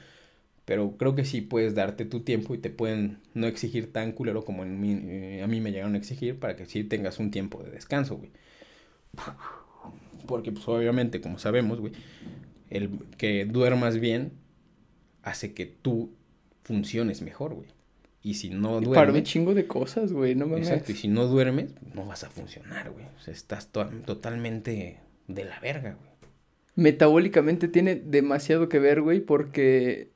Pero 0.66 0.98
creo 0.98 1.16
que 1.16 1.26
sí 1.26 1.42
puedes 1.42 1.74
darte 1.74 2.06
tu 2.06 2.20
tiempo 2.20 2.54
y 2.54 2.60
te 2.60 2.70
pueden 2.70 3.18
no 3.34 3.48
exigir 3.48 3.92
tan 3.92 4.12
culero 4.12 4.46
como 4.46 4.64
en 4.64 4.80
mí, 4.80 5.00
eh, 5.04 5.42
a 5.44 5.48
mí 5.48 5.62
me 5.62 5.72
llegaron 5.72 5.96
a 5.96 5.98
exigir 5.98 6.38
para 6.38 6.56
que 6.56 6.68
sí 6.68 6.84
tengas 6.84 7.18
un 7.18 7.32
tiempo 7.32 7.64
de 7.64 7.72
descanso, 7.72 8.18
güey. 8.18 8.30
Porque, 10.28 10.52
pues, 10.52 10.68
obviamente, 10.68 11.22
como 11.22 11.40
sabemos, 11.40 11.80
güey, 11.80 11.94
el 12.70 12.92
que 13.18 13.46
duermas 13.46 14.00
bien 14.00 14.34
hace 15.24 15.54
que 15.54 15.66
tú 15.66 16.14
funciones 16.64 17.24
mejor, 17.24 17.56
güey. 17.56 17.70
Y 18.22 18.36
si 18.36 18.50
no 18.50 18.74
duermes. 18.74 18.96
Para 18.96 19.14
un 19.14 19.24
chingo 19.24 19.56
de 19.56 19.66
cosas, 19.66 20.12
güey, 20.12 20.36
no 20.36 20.46
mames. 20.46 20.70
Exacto, 20.70 20.92
y 20.92 20.96
si 20.96 21.08
no 21.08 21.26
duermes, 21.26 21.72
no 21.96 22.06
vas 22.06 22.24
a 22.24 22.30
funcionar, 22.30 22.92
güey. 22.92 23.06
O 23.06 23.20
sea, 23.22 23.34
estás 23.34 23.70
totalmente 23.70 25.00
de 25.28 25.46
la 25.46 25.60
verga, 25.62 25.98
güey. 26.00 26.09
Metabólicamente 26.80 27.68
tiene 27.68 27.96
demasiado 27.96 28.70
que 28.70 28.80
ver, 28.80 29.02
güey, 29.02 29.20
porque. 29.20 30.12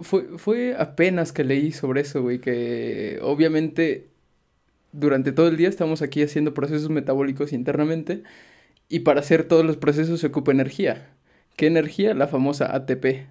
Fue, 0.00 0.38
fue 0.38 0.76
apenas 0.78 1.32
que 1.32 1.44
leí 1.44 1.72
sobre 1.72 2.02
eso, 2.02 2.22
güey, 2.22 2.38
que 2.38 3.18
obviamente 3.22 4.08
durante 4.92 5.32
todo 5.32 5.48
el 5.48 5.56
día 5.56 5.68
estamos 5.68 6.00
aquí 6.00 6.22
haciendo 6.22 6.54
procesos 6.54 6.88
metabólicos 6.88 7.52
internamente 7.52 8.22
y 8.88 9.00
para 9.00 9.20
hacer 9.20 9.44
todos 9.44 9.64
los 9.64 9.76
procesos 9.76 10.20
se 10.20 10.28
ocupa 10.28 10.52
energía. 10.52 11.10
¿Qué 11.56 11.66
energía? 11.66 12.14
La 12.14 12.28
famosa 12.28 12.74
ATP. 12.74 13.26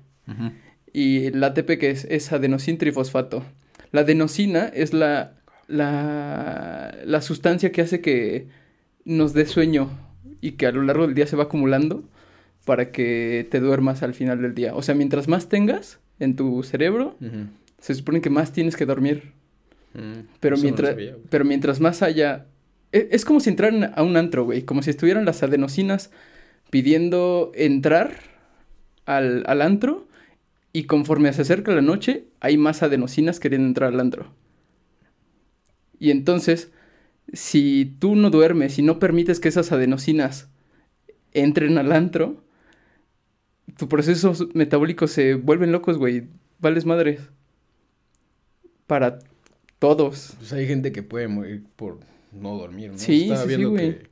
Y 0.92 1.32
la 1.32 1.48
ATP 1.48 1.80
que 1.80 1.90
es, 1.90 2.06
es 2.06 2.32
adenosín 2.32 2.78
trifosfato. 2.78 3.44
La 3.92 4.02
adenosina 4.02 4.66
es 4.68 4.94
la, 4.94 5.36
la, 5.68 6.98
la 7.06 7.22
sustancia 7.22 7.72
que 7.72 7.82
hace 7.82 8.02
que 8.02 8.48
nos 9.06 9.34
dé 9.34 9.46
sueño 9.46 9.90
y 10.42 10.54
que 10.54 10.68
a 10.68 10.72
lo 10.72 10.84
largo 10.84 11.06
del 11.06 11.16
día 11.16 11.28
se 11.28 11.36
va 11.36 11.44
acumulando 11.44 12.04
para 12.66 12.92
que 12.92 13.48
te 13.50 13.60
duermas 13.60 14.04
al 14.04 14.14
final 14.14 14.42
del 14.42 14.56
día. 14.56 14.76
O 14.76 14.82
sea, 14.82 14.96
mientras 14.96 15.28
más 15.28 15.50
tengas 15.50 16.00
en 16.20 16.36
tu 16.36 16.64
cerebro, 16.64 17.18
se 17.80 17.96
supone 17.96 18.22
que 18.22 18.30
más 18.30 18.54
tienes 18.54 18.76
que 18.76 18.86
dormir. 18.86 19.34
Mm, 19.94 20.28
pero, 20.40 20.58
mientras, 20.58 20.96
pero 21.30 21.46
mientras 21.46 21.80
más 21.80 22.02
haya... 22.02 22.46
E, 22.92 23.10
es, 23.12 23.26
como 23.26 23.40
si 23.40 23.50
entraran 23.50 23.92
a 23.96 24.04
un 24.04 24.16
antro, 24.18 24.46
güey. 24.46 24.64
Como 24.64 24.82
si 24.82 24.90
estuvieran 24.90 25.26
las 25.26 25.44
adenosinas 25.44 26.12
pidiendo 26.70 27.52
entrar 27.56 28.16
al, 29.06 29.44
al 29.46 29.62
antro 29.62 30.08
y 30.72 30.86
conforme 30.86 31.32
se 31.34 31.44
acerca 31.44 31.72
la 31.72 31.82
noche, 31.82 32.26
hay 32.40 32.58
más 32.58 32.82
adenosinas 32.82 33.40
queriendo 33.40 33.68
entrar 33.68 33.94
al 33.94 34.00
antro. 34.00 34.34
Y 36.00 36.12
entonces, 36.12 36.72
si 37.34 37.98
tú 38.00 38.16
no 38.16 38.30
duermes 38.30 38.78
y 38.80 38.84
no 38.84 39.00
permites 39.00 39.40
que 39.40 39.50
esas 39.50 39.72
adenosinas 39.72 40.48
entren 41.34 41.78
al 41.80 41.92
antro, 41.92 42.44
tus 43.78 43.88
procesos 43.88 44.48
metabólicos 44.54 45.12
se 45.12 45.34
vuelven 45.34 45.72
locos, 45.72 45.98
güey. 45.98 46.28
Vales 46.60 46.86
madres. 46.86 47.22
Para 48.86 49.20
todos. 49.80 50.36
Pues 50.38 50.54
hay 50.54 50.68
gente 50.68 50.92
que 50.92 51.02
puede 51.02 51.28
morir 51.28 51.64
por 51.76 52.00
no 52.32 52.58
dormir, 52.58 52.92
¿no? 52.92 53.00
Sí, 53.00 53.24
Estaba 53.24 53.46
viendo 53.46 53.72
güey. 53.72 54.00
que 54.00 54.08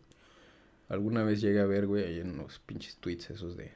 alguna 0.90 1.24
vez 1.24 1.40
llegué 1.42 1.60
a 1.60 1.66
ver, 1.66 1.86
güey, 1.86 2.04
ahí 2.04 2.20
en 2.20 2.38
los 2.38 2.60
pinches 2.60 2.98
tweets 2.98 3.30
esos 3.30 3.56
de 3.56 3.72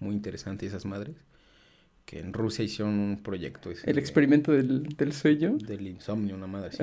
muy 0.00 0.14
interesantes 0.14 0.68
esas 0.68 0.84
madres 0.84 1.16
que 2.04 2.18
en 2.18 2.32
Rusia 2.32 2.64
hicieron 2.64 2.98
un 2.98 3.22
proyecto. 3.22 3.70
¿El 3.84 3.98
experimento 3.98 4.50
del, 4.50 4.82
del, 4.96 5.12
sueño? 5.12 5.56
Del 5.58 5.86
insomnio, 5.86 6.34
una 6.34 6.48
madre 6.48 6.70
así. 6.70 6.82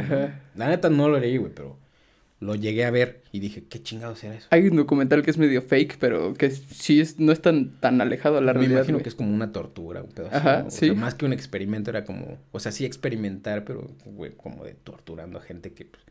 La 0.55 0.69
neta 0.69 0.89
no 0.89 1.09
lo 1.09 1.19
leí, 1.19 1.35
güey, 1.35 1.51
pero 1.53 1.77
lo 2.39 2.54
llegué 2.56 2.86
a 2.86 2.91
ver 2.91 3.23
y 3.32 3.39
dije, 3.39 3.63
¿qué 3.67 3.82
chingados 3.82 4.23
era 4.23 4.36
eso? 4.36 4.47
Hay 4.52 4.67
un 4.67 4.76
documental 4.78 5.23
que 5.23 5.32
es 5.32 5.38
medio 5.39 5.62
fake, 5.63 5.97
pero 6.00 6.34
que 6.36 6.52
sí 6.52 7.00
es, 7.02 7.19
no 7.19 7.32
es 7.32 7.41
tan, 7.41 7.80
tan 7.80 8.00
alejado 8.00 8.38
a 8.38 8.41
la 8.41 8.54
Me 8.54 8.60
realidad. 8.60 8.78
imagino 8.80 8.97
güey. 8.97 9.04
que 9.04 9.10
es 9.10 9.15
como 9.15 9.34
una 9.34 9.52
tortura, 9.52 10.04
un 10.04 10.12
pedazo. 10.12 10.36
Ajá, 10.36 10.69
sí. 10.69 10.86
sea, 10.88 10.93
más 10.93 11.15
que 11.15 11.26
un 11.26 11.34
experimento 11.34 11.89
era 11.89 12.04
como, 12.06 12.38
o 12.52 12.60
sea, 12.60 12.71
sí 12.71 12.86
experimentar, 12.86 13.65
pero, 13.65 13.88
güey, 14.06 14.34
como 14.38 14.63
de 14.65 14.73
torturando 14.76 15.39
a 15.39 15.41
gente 15.41 15.73
que, 15.73 15.86
pues, 15.86 16.04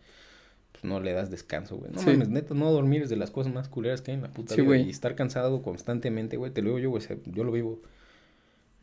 pues, 0.72 0.82
no 0.84 0.98
le 1.00 1.12
das 1.12 1.30
descanso, 1.30 1.76
güey. 1.76 1.92
No 1.92 2.00
Sí. 2.00 2.10
mames, 2.10 2.28
neta, 2.28 2.54
no 2.54 2.72
dormir 2.72 3.02
es 3.02 3.08
de 3.08 3.16
las 3.16 3.30
cosas 3.30 3.52
más 3.52 3.68
culeras 3.68 4.02
que 4.02 4.10
hay 4.10 4.16
en 4.16 4.22
la 4.24 4.30
puta 4.30 4.54
Sí, 4.54 4.62
vida. 4.62 4.66
güey. 4.68 4.82
Y 4.86 4.90
estar 4.90 5.14
cansado 5.14 5.62
constantemente, 5.62 6.36
güey, 6.36 6.50
te 6.52 6.60
lo 6.60 6.70
digo 6.70 6.78
yo, 6.80 6.90
güey, 6.90 7.04
yo 7.26 7.44
lo 7.44 7.52
vivo. 7.52 7.80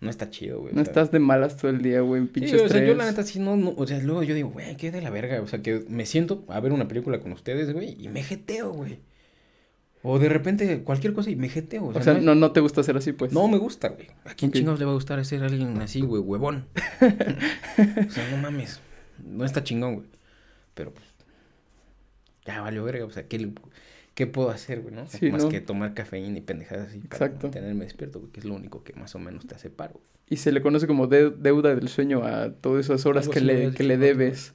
No 0.04 0.10
está 0.10 0.30
chido, 0.30 0.60
güey. 0.60 0.74
o 0.74 0.76
No 0.76 0.84
sea. 0.84 0.92
estás 0.92 1.12
de 1.12 1.20
malas 1.20 1.58
todo 1.58 1.72
el 1.72 1.82
día, 1.82 2.02
güey, 2.02 2.26
pinche 2.26 2.58
Sí, 2.58 2.64
o 2.64 2.68
sea, 2.70 2.84
yo 2.86 2.94
la 2.96 3.06
neta 3.06 3.24
sí 3.24 3.40
no, 3.40 3.56
no, 3.56 3.74
o 3.78 3.88
sea, 3.88 4.00
luego 4.00 4.22
yo 4.24 4.36
digo, 4.36 4.50
güey, 4.50 4.76
qué 4.78 4.92
de 4.92 5.02
la 5.02 5.10
verga, 5.10 5.42
o 5.42 5.48
sea, 5.48 5.62
que 5.62 5.86
me 5.88 6.06
siento 6.06 6.44
a 6.50 6.60
ver 6.60 6.74
una 6.74 6.88
película 6.88 7.20
con 7.20 7.32
ustedes, 7.32 7.72
güey, 7.74 7.96
y 8.00 8.10
me 8.10 8.22
jeteo, 8.24 8.72
güey. 8.74 9.00
O 10.06 10.20
de 10.20 10.28
repente 10.28 10.84
cualquier 10.84 11.14
cosa 11.14 11.30
y 11.30 11.38
me 11.38 11.48
jeteo, 11.48 11.86
O 11.86 12.02
sea, 12.04 12.18
es- 12.18 12.22
no, 12.22 12.36
no 12.36 12.52
te 12.52 12.60
gusta 12.60 12.82
hacer 12.82 12.98
así, 12.98 13.14
pues. 13.14 13.32
no 13.32 13.48
me 13.48 13.58
gusta, 13.58 13.88
güey. 13.88 14.08
¿A 14.26 14.34
quién 14.36 14.50
Ok. 14.50 14.58
chingados 14.58 14.80
le 14.80 14.86
va 14.86 14.92
a 14.92 14.96
gustar 14.96 15.24
ser 15.24 15.42
alguien 15.44 15.82
así, 15.82 16.02
güey, 16.02 16.22
huevón? 16.22 16.68
o 18.08 18.12
sea, 18.12 18.30
no 18.32 18.38
mames. 18.38 18.82
No 19.26 19.46
está 19.46 19.64
chingón, 19.64 19.96
güey. 19.96 20.08
Pero 20.74 20.94
pues. 20.94 21.06
Ya 22.46 22.60
valió 22.62 22.84
verga. 22.84 23.06
O 23.06 23.12
sea, 23.12 23.26
¿qué, 23.28 23.40
le- 23.40 23.54
qué 24.16 24.28
puedo 24.28 24.50
hacer, 24.50 24.82
güey, 24.82 24.94
no? 24.96 25.08
Sí, 25.08 25.32
más 25.32 25.44
¿no? 25.44 25.50
que 25.50 25.62
tomar 25.62 25.94
cafeína 25.94 26.38
y 26.38 26.42
pendejadas 26.42 26.90
así 26.90 27.00
para 27.00 27.26
Exacto. 27.26 27.50
tenerme 27.50 27.84
despierto, 27.86 28.20
güey, 28.20 28.32
que 28.32 28.40
es 28.40 28.46
lo 28.46 28.54
único 28.56 28.84
que 28.84 28.94
más 28.94 29.16
o 29.16 29.20
menos 29.20 29.46
te 29.48 29.56
hace 29.56 29.70
paro. 29.70 29.94
güey. 29.94 30.06
Y 30.30 30.38
se 30.38 30.52
le 30.52 30.62
conoce 30.62 30.88
como 30.88 31.08
de- 31.08 31.30
deuda 31.32 31.76
del 31.76 31.90
sueño 31.90 32.24
a 32.24 32.52
todas 32.54 32.86
esas 32.86 33.06
horas 33.06 33.28
que 33.30 33.42
le, 33.42 33.72
que 33.74 33.84
le 33.84 33.98
debes. 33.98 34.54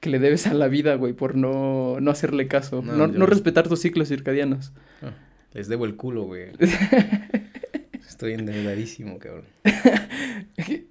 Que 0.00 0.10
le 0.10 0.18
debes 0.18 0.46
a 0.46 0.52
la 0.54 0.68
vida, 0.68 0.94
güey, 0.96 1.14
por 1.14 1.34
no, 1.34 1.98
no 2.00 2.10
hacerle 2.10 2.46
caso. 2.46 2.82
No, 2.82 3.06
No, 3.06 3.26
respetar 3.26 3.66
tus 3.68 3.80
ciclos 3.80 4.08
circadianos. 4.08 4.72
Ah, 5.02 5.12
les 5.54 5.68
debo 5.68 5.86
el 5.86 5.96
culo, 5.96 6.24
güey. 6.24 6.48
Estoy 8.06 8.34
endeudadísimo, 8.34 9.18
cabrón. 9.18 9.44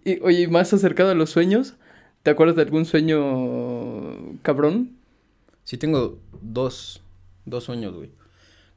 Y, 0.06 0.20
oye, 0.22 0.48
más 0.50 0.74
acercado 0.74 1.12
a 1.12 1.16
los 1.16 1.30
sueños, 1.30 1.76
¿te 2.24 2.32
acuerdas 2.32 2.56
de 2.58 2.64
algún 2.64 2.86
sueño 2.86 4.40
cabrón? 4.42 4.92
Sí 5.64 5.78
tengo 5.78 6.20
dos, 6.42 7.02
dos 7.46 7.64
sueños, 7.66 7.94
güey. 7.96 8.12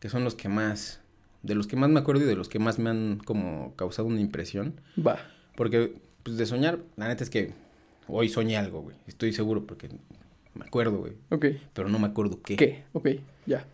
Que 0.01 0.09
son 0.09 0.25
los 0.25 0.35
que 0.35 0.49
más, 0.49 1.01
de 1.43 1.55
los 1.55 1.67
que 1.67 1.77
más 1.77 1.91
me 1.91 2.01
acuerdo 2.01 2.23
y 2.25 2.27
de 2.27 2.37
los 2.37 2.49
que 2.49 2.59
más 2.59 2.79
me 2.79 2.91
han 2.91 3.21
como 3.25 3.75
causado 3.77 4.09
una 4.09 4.21
impresión. 4.21 4.81
Va. 5.05 5.19
Porque, 5.57 5.95
pues 6.23 6.37
de 6.37 6.47
soñar, 6.47 6.79
la 6.97 7.09
neta 7.09 7.25
es 7.25 7.31
que 7.31 7.53
hoy 8.09 8.29
soñé 8.29 8.57
algo, 8.57 8.83
güey. 8.83 8.97
Estoy 9.07 9.33
seguro 9.33 9.67
porque 9.67 9.89
me 10.55 10.65
acuerdo, 10.67 10.99
güey. 10.99 11.13
Ok. 11.31 11.47
Pero 11.73 11.89
no 11.89 11.99
me 11.99 12.07
acuerdo 12.07 12.41
qué. 12.43 12.57
¿Qué? 12.57 12.85
Ok, 12.93 13.09
ya. 13.47 13.65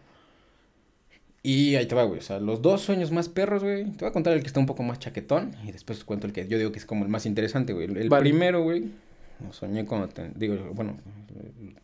Y 1.44 1.74
ahí 1.74 1.86
te 1.86 1.94
va, 1.96 2.04
güey. 2.04 2.20
O 2.20 2.22
sea, 2.22 2.38
los 2.38 2.62
dos 2.62 2.82
sueños 2.82 3.10
más 3.10 3.28
perros, 3.28 3.64
güey. 3.64 3.84
Te 3.92 4.04
voy 4.04 4.10
a 4.10 4.12
contar 4.12 4.32
el 4.34 4.42
que 4.42 4.46
está 4.46 4.60
un 4.60 4.66
poco 4.66 4.84
más 4.84 5.00
chaquetón. 5.00 5.52
Y 5.66 5.72
después 5.72 5.98
te 5.98 6.04
cuento 6.04 6.26
el 6.28 6.32
que 6.32 6.46
yo 6.46 6.56
digo 6.56 6.70
que 6.70 6.78
es 6.78 6.86
como 6.86 7.02
el 7.04 7.10
más 7.10 7.26
interesante, 7.26 7.72
güey. 7.72 7.86
El, 7.86 7.96
el 7.96 8.08
Vale. 8.08 8.22
primero, 8.22 8.62
güey. 8.62 8.90
Lo 9.44 9.52
soñé 9.52 9.84
cuando... 9.84 10.08
ten- 10.08 10.34
digo, 10.36 10.54
bueno, 10.72 10.96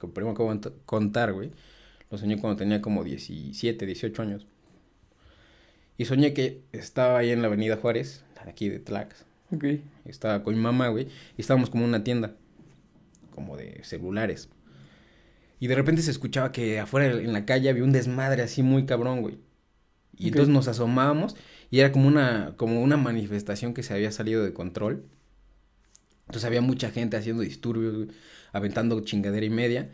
el 0.01 0.11
primero 0.11 0.35
que 0.37 0.43
voy 0.45 0.57
a 0.57 0.61
cont- 0.61 0.73
contar, 0.87 1.33
güey. 1.33 1.51
Lo 2.11 2.19
soñé 2.19 2.39
cuando 2.39 2.57
tenía 2.57 2.81
como 2.81 3.05
17, 3.05 3.85
18 3.87 4.23
años. 4.23 4.47
Y 5.97 6.05
soñé 6.05 6.33
que 6.33 6.63
estaba 6.73 7.19
ahí 7.19 7.31
en 7.31 7.43
la 7.43 7.49
avenida 7.49 7.77
Juárez, 7.77 8.25
aquí 8.47 8.69
de 8.69 8.79
Tlax. 8.79 9.25
Ok. 9.53 9.65
Estaba 10.05 10.43
con 10.43 10.55
mi 10.55 10.61
mamá, 10.61 10.89
güey. 10.89 11.09
Y 11.37 11.41
estábamos 11.41 11.71
como 11.71 11.85
en 11.85 11.91
una 11.91 12.05
tienda. 12.05 12.35
Como 13.35 13.57
de 13.57 13.81
celulares. 13.85 14.49
Y 15.61 15.67
de 15.67 15.75
repente 15.75 16.03
se 16.03 16.11
escuchaba 16.11 16.53
que 16.53 16.79
afuera 16.79 17.07
en 17.11 17.33
la 17.33 17.45
calle 17.45 17.69
había 17.69 17.83
un 17.85 17.93
desmadre 17.93 18.43
así 18.43 18.63
muy 18.63 18.87
cabrón, 18.87 19.23
güey. 19.23 19.39
Y 20.17 20.25
Ok. 20.25 20.29
entonces 20.29 20.55
nos 20.55 20.69
asomábamos 20.69 21.37
y 21.71 21.81
era 21.81 21.93
como 21.93 22.09
una, 22.09 22.55
como 22.57 22.83
una 22.83 22.97
manifestación 22.97 23.75
que 23.75 23.83
se 23.83 23.95
había 23.95 24.13
salido 24.13 24.45
de 24.45 24.53
control. 24.53 25.05
Entonces 26.27 26.45
había 26.45 26.61
mucha 26.61 26.91
gente 26.91 27.17
haciendo 27.17 27.43
disturbios, 27.43 27.95
güey, 27.95 28.09
aventando 28.53 29.01
chingadera 29.01 29.47
y 29.47 29.51
media. 29.51 29.91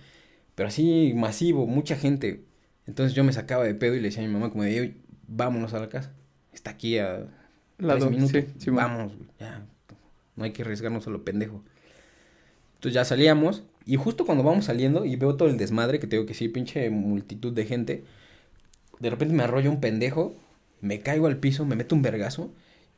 Pero 0.54 0.68
así 0.68 1.12
masivo, 1.14 1.66
mucha 1.66 1.96
gente. 1.96 2.44
Entonces 2.86 3.14
yo 3.14 3.24
me 3.24 3.32
sacaba 3.32 3.64
de 3.64 3.74
pedo 3.74 3.94
y 3.94 4.00
le 4.00 4.08
decía 4.08 4.22
a 4.22 4.26
mi 4.26 4.32
mamá 4.32 4.50
como 4.50 4.62
de, 4.64 4.78
"Ey, 4.78 5.02
vámonos 5.26 5.74
a 5.74 5.80
la 5.80 5.88
casa. 5.88 6.12
Está 6.52 6.70
aquí 6.70 6.98
a 6.98 7.26
Lado, 7.78 8.00
tres 8.00 8.10
minutos. 8.10 8.30
sí, 8.30 8.54
sí. 8.58 8.70
Vamos, 8.70 9.12
ya. 9.38 9.66
No 10.36 10.44
hay 10.44 10.52
que 10.52 10.62
arriesgarnos 10.62 11.06
a 11.06 11.10
lo 11.10 11.24
pendejo. 11.24 11.62
Entonces 12.74 12.94
ya 12.94 13.04
salíamos. 13.04 13.64
Y 13.86 13.96
justo 13.96 14.24
cuando 14.24 14.44
vamos 14.44 14.64
saliendo 14.66 15.04
y 15.04 15.16
veo 15.16 15.36
todo 15.36 15.48
el 15.48 15.56
desmadre, 15.58 15.98
que 16.00 16.06
te 16.06 16.16
digo 16.16 16.26
que 16.26 16.34
sí, 16.34 16.48
pinche 16.48 16.88
multitud 16.90 17.52
de 17.52 17.66
gente. 17.66 18.04
De 19.00 19.10
repente 19.10 19.34
me 19.34 19.42
arrolla 19.42 19.70
un 19.70 19.80
pendejo. 19.80 20.34
Me 20.80 21.00
caigo 21.00 21.26
al 21.26 21.38
piso, 21.38 21.64
me 21.64 21.76
meto 21.76 21.94
un 21.94 22.02
vergazo. 22.02 22.52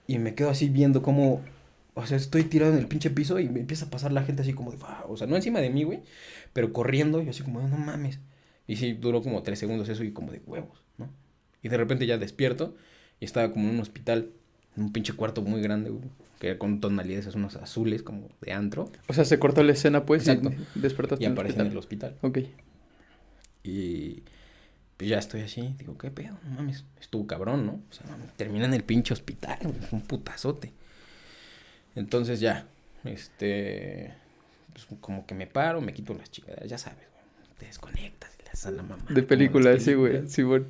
Y 0.06 0.18
me 0.18 0.34
quedo 0.34 0.50
así 0.50 0.68
viendo 0.68 1.02
cómo. 1.02 1.42
O 1.98 2.04
sea, 2.06 2.18
estoy 2.18 2.44
tirado 2.44 2.72
en 2.74 2.78
el 2.78 2.88
pinche 2.88 3.08
piso 3.08 3.38
y 3.40 3.48
me 3.48 3.60
empieza 3.60 3.86
a 3.86 3.90
pasar 3.90 4.12
la 4.12 4.22
gente 4.22 4.42
así 4.42 4.52
como 4.52 4.70
de. 4.70 4.76
"Wow", 4.76 5.10
O 5.12 5.16
sea, 5.16 5.26
no 5.26 5.34
encima 5.34 5.60
de 5.60 5.70
mí, 5.70 5.82
güey. 5.82 6.00
Pero 6.52 6.70
corriendo. 6.72 7.22
Y 7.22 7.28
así 7.30 7.42
como 7.42 7.60
no 7.66 7.76
mames. 7.78 8.20
Y 8.66 8.76
sí, 8.76 8.92
duró 8.92 9.22
como 9.22 9.42
tres 9.42 9.58
segundos 9.58 9.88
eso 9.88 10.04
y 10.04 10.12
como 10.12 10.30
de 10.30 10.42
huevos, 10.44 10.82
¿no? 10.98 11.08
Y 11.62 11.68
de 11.70 11.76
repente 11.78 12.06
ya 12.06 12.18
despierto. 12.18 12.76
Y 13.18 13.24
estaba 13.24 13.50
como 13.50 13.68
en 13.68 13.76
un 13.76 13.80
hospital. 13.80 14.30
En 14.76 14.82
un 14.84 14.92
pinche 14.92 15.14
cuarto 15.14 15.40
muy 15.40 15.62
grande, 15.62 15.88
güey. 15.88 16.04
Que 16.38 16.58
con 16.58 16.80
tonalidades 16.80 17.34
unos 17.34 17.56
azules 17.56 18.02
como 18.02 18.28
de 18.42 18.52
antro. 18.52 18.92
O 19.08 19.14
sea, 19.14 19.24
se 19.24 19.38
cortó 19.38 19.62
la 19.62 19.72
escena, 19.72 20.04
pues, 20.04 20.28
Exacto. 20.28 20.52
y 20.74 20.80
despertaste 20.80 21.24
Y 21.24 21.28
aparece 21.28 21.60
en 21.62 21.68
el 21.68 21.76
hospital. 21.78 22.14
Ok. 22.20 22.40
Y 23.64 24.22
pues 24.96 25.10
ya 25.10 25.18
estoy 25.18 25.42
así, 25.42 25.74
digo, 25.78 25.96
¿qué 25.98 26.10
pedo? 26.10 26.38
No 26.44 26.56
mames, 26.56 26.84
estuvo 27.00 27.26
cabrón, 27.26 27.66
¿no? 27.66 27.72
O 27.72 27.92
sea, 27.92 28.06
mames, 28.06 28.32
terminé 28.34 28.64
en 28.64 28.74
el 28.74 28.84
pinche 28.84 29.12
hospital, 29.12 29.58
güey, 29.62 29.80
fue 29.80 29.98
un 29.98 30.04
putazote. 30.06 30.72
Entonces 31.96 32.40
ya, 32.40 32.66
este, 33.04 34.12
pues 34.72 34.86
como 35.00 35.26
que 35.26 35.34
me 35.34 35.46
paro, 35.46 35.80
me 35.80 35.94
quito 35.94 36.12
las 36.14 36.30
chingaderas, 36.30 36.68
ya 36.68 36.76
sabes, 36.76 37.08
güey, 37.10 37.24
te 37.58 37.66
desconectas 37.66 38.34
y 38.38 38.42
le 38.42 38.48
das 38.50 38.66
a 38.66 38.70
la 38.70 38.82
mamá. 38.82 39.04
De 39.08 39.22
película, 39.22 39.78
sí, 39.80 39.94
güey. 39.94 40.28
Sí, 40.28 40.42
bueno. 40.42 40.66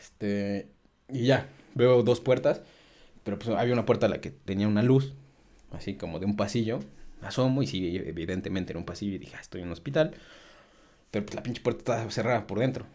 Este, 0.00 0.68
y 1.08 1.26
ya, 1.26 1.48
veo 1.74 2.02
dos 2.02 2.20
puertas, 2.20 2.62
pero 3.24 3.38
pues 3.38 3.56
había 3.56 3.72
una 3.72 3.84
puerta 3.84 4.06
a 4.06 4.08
la 4.08 4.20
que 4.20 4.30
tenía 4.30 4.68
una 4.68 4.82
luz, 4.82 5.14
así 5.72 5.94
como 5.94 6.18
de 6.18 6.26
un 6.26 6.36
pasillo. 6.36 6.80
Asomo 7.20 7.64
y 7.64 7.66
sí, 7.66 7.96
evidentemente 7.96 8.72
era 8.72 8.78
un 8.78 8.86
pasillo 8.86 9.16
y 9.16 9.18
dije, 9.18 9.34
ah, 9.36 9.40
estoy 9.40 9.60
en 9.60 9.66
un 9.66 9.72
hospital. 9.72 10.14
Pero 11.10 11.26
pues 11.26 11.34
la 11.34 11.42
pinche 11.42 11.60
puerta 11.62 11.78
estaba 11.78 12.10
cerrada 12.12 12.46
por 12.46 12.60
dentro. 12.60 12.86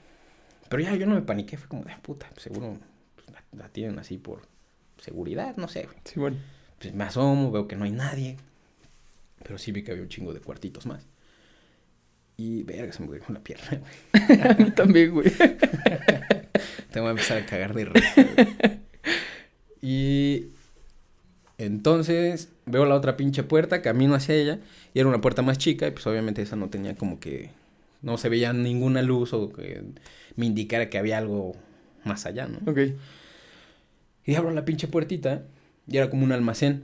Pero 0.70 0.82
ya 0.82 0.96
yo 0.96 1.06
no 1.06 1.16
me 1.16 1.22
paniqué, 1.22 1.58
fue 1.58 1.68
como 1.68 1.84
de 1.84 1.94
puta, 2.02 2.30
pues, 2.30 2.44
seguro 2.44 2.78
pues, 3.16 3.28
la, 3.32 3.44
la 3.64 3.70
tienen 3.70 4.00
así 4.00 4.18
por 4.18 4.53
seguridad, 5.04 5.56
no 5.58 5.68
sé. 5.68 5.84
güey. 5.84 5.98
Sí, 6.06 6.20
bueno. 6.20 6.38
Pues 6.80 6.94
me 6.94 7.04
asomo, 7.04 7.52
veo 7.52 7.68
que 7.68 7.76
no 7.76 7.86
hay 7.86 7.92
nadie. 7.92 8.38
Pero 9.44 9.58
sí 9.58 9.72
vi 9.72 9.84
que 9.84 9.92
había 9.92 10.04
un 10.04 10.10
chingo 10.10 10.34
de 10.34 10.40
cuartitos 10.40 10.86
más. 10.86 11.06
Y 12.38 12.64
verga, 12.64 12.92
se 12.94 13.04
me 13.04 13.10
cayó 13.10 13.34
la 13.34 13.42
pierna, 13.42 13.80
güey. 13.80 14.42
A 14.42 14.54
mí 14.56 14.72
también, 14.72 15.12
güey. 15.12 15.30
Te 16.92 17.00
voy 17.00 17.08
a 17.08 17.12
empezar 17.12 17.38
a 17.38 17.46
cagar 17.46 17.74
de 17.74 17.86
risa. 17.86 18.14
güey. 18.16 18.80
y 19.82 20.48
entonces 21.58 22.50
veo 22.66 22.86
la 22.86 22.96
otra 22.96 23.18
pinche 23.18 23.44
puerta, 23.44 23.82
camino 23.82 24.16
hacia 24.16 24.36
ella 24.36 24.60
y 24.94 25.00
era 25.00 25.10
una 25.10 25.22
puerta 25.22 25.42
más 25.42 25.58
chica 25.58 25.88
y 25.88 25.92
pues 25.92 26.08
obviamente 26.08 26.42
esa 26.42 26.56
no 26.56 26.70
tenía 26.70 26.96
como 26.96 27.20
que 27.20 27.52
no 28.02 28.18
se 28.18 28.30
veía 28.30 28.54
ninguna 28.54 29.02
luz 29.02 29.34
o 29.34 29.52
que 29.52 29.82
me 30.36 30.46
indicara 30.46 30.90
que 30.90 30.98
había 30.98 31.18
algo 31.18 31.56
más 32.04 32.26
allá, 32.26 32.48
¿no? 32.48 32.60
Ok. 32.70 32.80
Y 34.26 34.36
abro 34.36 34.52
la 34.52 34.66
pinche 34.66 34.88
puertita 34.88 35.46
y 35.88 35.98
era 35.98 36.10
como 36.10 36.24
un 36.24 36.32
almacén. 36.32 36.84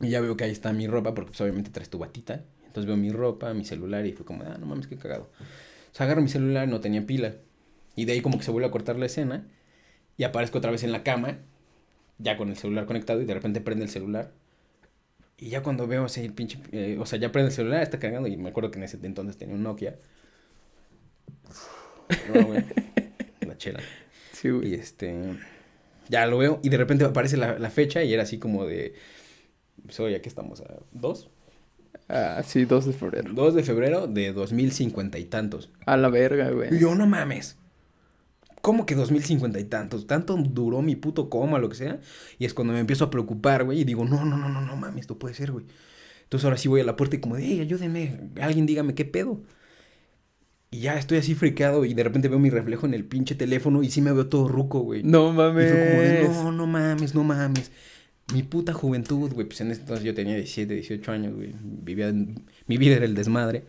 Y 0.00 0.10
ya 0.10 0.20
veo 0.20 0.36
que 0.36 0.44
ahí 0.44 0.50
está 0.50 0.72
mi 0.72 0.86
ropa 0.86 1.14
porque 1.14 1.30
pues 1.30 1.40
obviamente 1.40 1.70
traes 1.70 1.88
tu 1.88 1.98
batita. 1.98 2.44
Entonces 2.66 2.86
veo 2.86 2.96
mi 2.96 3.10
ropa, 3.10 3.54
mi 3.54 3.64
celular 3.64 4.04
y 4.06 4.12
fue 4.12 4.26
como, 4.26 4.42
ah, 4.42 4.56
no 4.58 4.66
mames, 4.66 4.86
qué 4.86 4.96
cagado. 4.96 5.30
O 5.40 5.96
sea, 5.96 6.06
agarro 6.06 6.22
mi 6.22 6.28
celular, 6.28 6.66
no 6.66 6.80
tenía 6.80 7.06
pila. 7.06 7.36
Y 7.94 8.04
de 8.04 8.12
ahí 8.12 8.20
como 8.20 8.38
que 8.38 8.44
se 8.44 8.50
vuelve 8.50 8.66
a 8.66 8.72
cortar 8.72 8.98
la 8.98 9.06
escena. 9.06 9.46
Y 10.16 10.24
aparezco 10.24 10.58
otra 10.58 10.70
vez 10.70 10.82
en 10.82 10.92
la 10.92 11.02
cama, 11.02 11.38
ya 12.18 12.36
con 12.36 12.48
el 12.48 12.56
celular 12.56 12.86
conectado 12.86 13.20
y 13.20 13.24
de 13.24 13.34
repente 13.34 13.60
prende 13.60 13.84
el 13.84 13.90
celular. 13.90 14.32
Y 15.36 15.50
ya 15.50 15.62
cuando 15.62 15.86
veo 15.86 16.04
así 16.04 16.20
el 16.20 16.32
pinche, 16.32 16.58
eh, 16.72 16.96
o 17.00 17.06
sea, 17.06 17.18
ya 17.18 17.32
prende 17.32 17.50
el 17.50 17.54
celular, 17.54 17.82
está 17.82 17.98
cargando 17.98 18.28
y 18.28 18.36
me 18.36 18.50
acuerdo 18.50 18.70
que 18.70 18.78
en 18.78 18.84
ese 18.84 18.98
entonces 19.02 19.36
tenía 19.36 19.54
un 19.54 19.62
Nokia. 19.62 19.96
No, 22.32 22.44
güey, 22.44 22.62
la 23.46 23.56
chela. 23.56 23.80
Sí, 24.32 24.50
güey. 24.50 24.72
Y 24.72 24.74
este, 24.74 25.38
ya 26.08 26.26
lo 26.26 26.38
veo 26.38 26.60
y 26.62 26.68
de 26.68 26.76
repente 26.76 27.04
aparece 27.04 27.36
la, 27.36 27.58
la 27.58 27.70
fecha 27.70 28.02
y 28.02 28.12
era 28.12 28.22
así 28.22 28.38
como 28.38 28.66
de, 28.66 28.94
soy, 29.88 30.14
aquí 30.14 30.28
estamos 30.28 30.60
a 30.60 30.80
2, 30.92 31.30
Ah, 32.08 32.42
sí, 32.44 32.64
2 32.64 32.86
de 32.86 32.92
febrero. 32.92 33.32
2 33.32 33.54
de 33.54 33.62
febrero 33.62 34.06
de 34.06 34.32
2050 34.32 35.18
y 35.18 35.24
tantos. 35.24 35.70
A 35.86 35.96
la 35.96 36.08
verga, 36.10 36.50
güey. 36.50 36.74
Y 36.74 36.78
yo, 36.78 36.94
no 36.94 37.06
mames. 37.06 37.56
¿Cómo 38.60 38.86
que 38.86 38.94
2050 38.94 39.58
y 39.60 39.64
tantos? 39.64 40.06
Tanto 40.06 40.36
duró 40.36 40.82
mi 40.82 40.96
puto 40.96 41.28
coma, 41.28 41.58
lo 41.58 41.68
que 41.68 41.76
sea. 41.76 42.00
Y 42.38 42.44
es 42.44 42.54
cuando 42.54 42.72
me 42.72 42.80
empiezo 42.80 43.04
a 43.04 43.10
preocupar, 43.10 43.64
güey. 43.64 43.80
Y 43.80 43.84
digo, 43.84 44.04
no, 44.04 44.24
no, 44.24 44.36
no, 44.36 44.48
no, 44.48 44.60
no 44.60 44.76
mames, 44.76 45.02
esto 45.02 45.18
puede 45.18 45.34
ser, 45.34 45.52
güey. 45.52 45.66
Entonces 46.24 46.44
ahora 46.44 46.56
sí 46.56 46.68
voy 46.68 46.80
a 46.80 46.84
la 46.84 46.96
puerta 46.96 47.16
y 47.16 47.20
como 47.20 47.36
hey, 47.36 47.60
ayúdenme, 47.60 48.30
alguien 48.40 48.66
dígame 48.66 48.94
qué 48.94 49.04
pedo. 49.04 49.42
Y 50.74 50.80
ya 50.80 50.98
estoy 50.98 51.18
así 51.18 51.36
friqueado 51.36 51.84
y 51.84 51.94
de 51.94 52.02
repente 52.02 52.26
veo 52.26 52.40
mi 52.40 52.50
reflejo 52.50 52.84
en 52.84 52.94
el 52.94 53.04
pinche 53.04 53.36
teléfono 53.36 53.84
y 53.84 53.90
sí 53.90 54.00
me 54.00 54.12
veo 54.12 54.26
todo 54.26 54.48
ruco, 54.48 54.80
güey. 54.80 55.04
No 55.04 55.32
mames. 55.32 55.66
Y 55.66 55.72
fue 55.72 55.88
como 55.88 56.02
de, 56.02 56.22
no, 56.24 56.50
no 56.50 56.66
mames, 56.66 57.14
no 57.14 57.22
mames. 57.22 57.70
Mi 58.32 58.42
puta 58.42 58.72
juventud, 58.72 59.32
güey. 59.32 59.46
Pues 59.46 59.60
en 59.60 59.70
ese 59.70 59.82
entonces 59.82 60.04
yo 60.04 60.14
tenía 60.14 60.34
17, 60.34 60.74
18 60.74 61.12
años, 61.12 61.36
güey. 61.36 61.54
Vivía, 61.62 62.12
mi 62.66 62.76
vida 62.76 62.96
era 62.96 63.04
el 63.04 63.14
desmadre. 63.14 63.62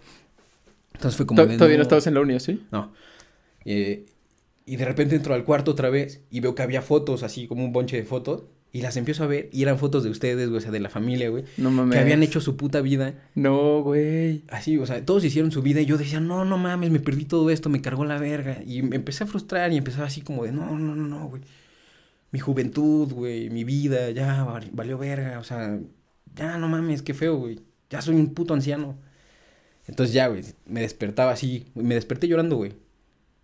Entonces 0.95 1.15
fue 1.15 1.27
como 1.27 1.45
de, 1.45 1.55
Todavía 1.57 1.77
no, 1.77 1.83
estabas 1.83 2.07
en 2.07 2.15
la 2.15 2.21
uni, 2.21 2.39
¿sí? 2.39 2.65
No. 2.71 2.91
Eh, 3.65 4.07
y 4.65 4.75
de 4.75 4.85
repente 4.85 5.15
entro 5.15 5.35
al 5.35 5.43
cuarto 5.43 5.69
otra 5.69 5.91
vez 5.91 6.21
y 6.31 6.39
veo 6.39 6.55
que 6.55 6.63
había 6.63 6.81
fotos, 6.81 7.21
así 7.21 7.45
como 7.45 7.63
un 7.63 7.71
bonche 7.71 7.97
de 7.97 8.03
fotos. 8.03 8.45
Y 8.75 8.81
las 8.81 8.97
empiezo 8.97 9.23
a 9.23 9.27
ver 9.27 9.47
y 9.53 9.61
eran 9.61 9.79
fotos 9.79 10.03
de 10.03 10.09
ustedes, 10.09 10.49
güey, 10.49 10.57
o 10.57 10.61
sea, 10.61 10.69
de 10.69 10.81
la 10.81 10.89
familia, 10.89 11.29
güey. 11.29 11.45
No 11.55 11.71
mames. 11.71 11.95
Que 11.95 12.01
habían 12.01 12.21
hecho 12.23 12.41
su 12.41 12.57
puta 12.57 12.81
vida. 12.81 13.13
No, 13.33 13.81
güey. 13.81 14.43
Así, 14.49 14.77
o 14.77 14.85
sea, 14.85 15.05
todos 15.05 15.23
hicieron 15.23 15.49
su 15.53 15.61
vida 15.61 15.79
y 15.79 15.85
yo 15.85 15.97
decía, 15.97 16.19
no, 16.19 16.43
no 16.43 16.57
mames, 16.57 16.91
me 16.91 16.99
perdí 16.99 17.23
todo 17.23 17.49
esto, 17.49 17.69
me 17.69 17.81
cargó 17.81 18.03
la 18.03 18.17
verga. 18.17 18.57
Y 18.67 18.81
me 18.81 18.97
empecé 18.97 19.23
a 19.23 19.27
frustrar 19.27 19.71
y 19.71 19.77
empezaba 19.77 20.07
así 20.07 20.19
como 20.19 20.43
de, 20.43 20.51
no, 20.51 20.77
no, 20.77 20.93
no, 20.93 21.07
no, 21.07 21.29
güey. 21.29 21.41
Mi 22.31 22.39
juventud, 22.39 23.13
güey, 23.13 23.49
mi 23.49 23.63
vida, 23.63 24.11
ya 24.11 24.43
valió 24.73 24.97
verga, 24.97 25.39
o 25.39 25.45
sea, 25.45 25.79
ya 26.35 26.57
no 26.57 26.67
mames, 26.67 27.01
qué 27.01 27.13
feo, 27.13 27.37
güey. 27.37 27.61
Ya 27.89 28.01
soy 28.01 28.15
un 28.15 28.33
puto 28.33 28.53
anciano. 28.53 28.97
Entonces 29.87 30.13
ya, 30.13 30.27
güey, 30.27 30.43
me 30.65 30.81
despertaba 30.81 31.31
así, 31.31 31.67
me 31.75 31.95
desperté 31.95 32.27
llorando, 32.27 32.57
güey. 32.57 32.73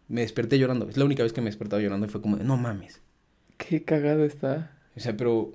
Me 0.10 0.20
desperté 0.20 0.60
llorando. 0.60 0.90
Es 0.90 0.98
la 0.98 1.06
única 1.06 1.24
vez 1.24 1.32
que 1.32 1.40
me 1.40 1.50
despertado 1.50 1.82
llorando 1.82 2.06
y 2.06 2.10
fue 2.10 2.22
como 2.22 2.36
de, 2.36 2.44
no 2.44 2.58
mames. 2.58 3.00
Qué 3.56 3.86
cagado 3.86 4.26
está. 4.26 4.81
O 4.96 5.00
sea, 5.00 5.16
pero 5.16 5.52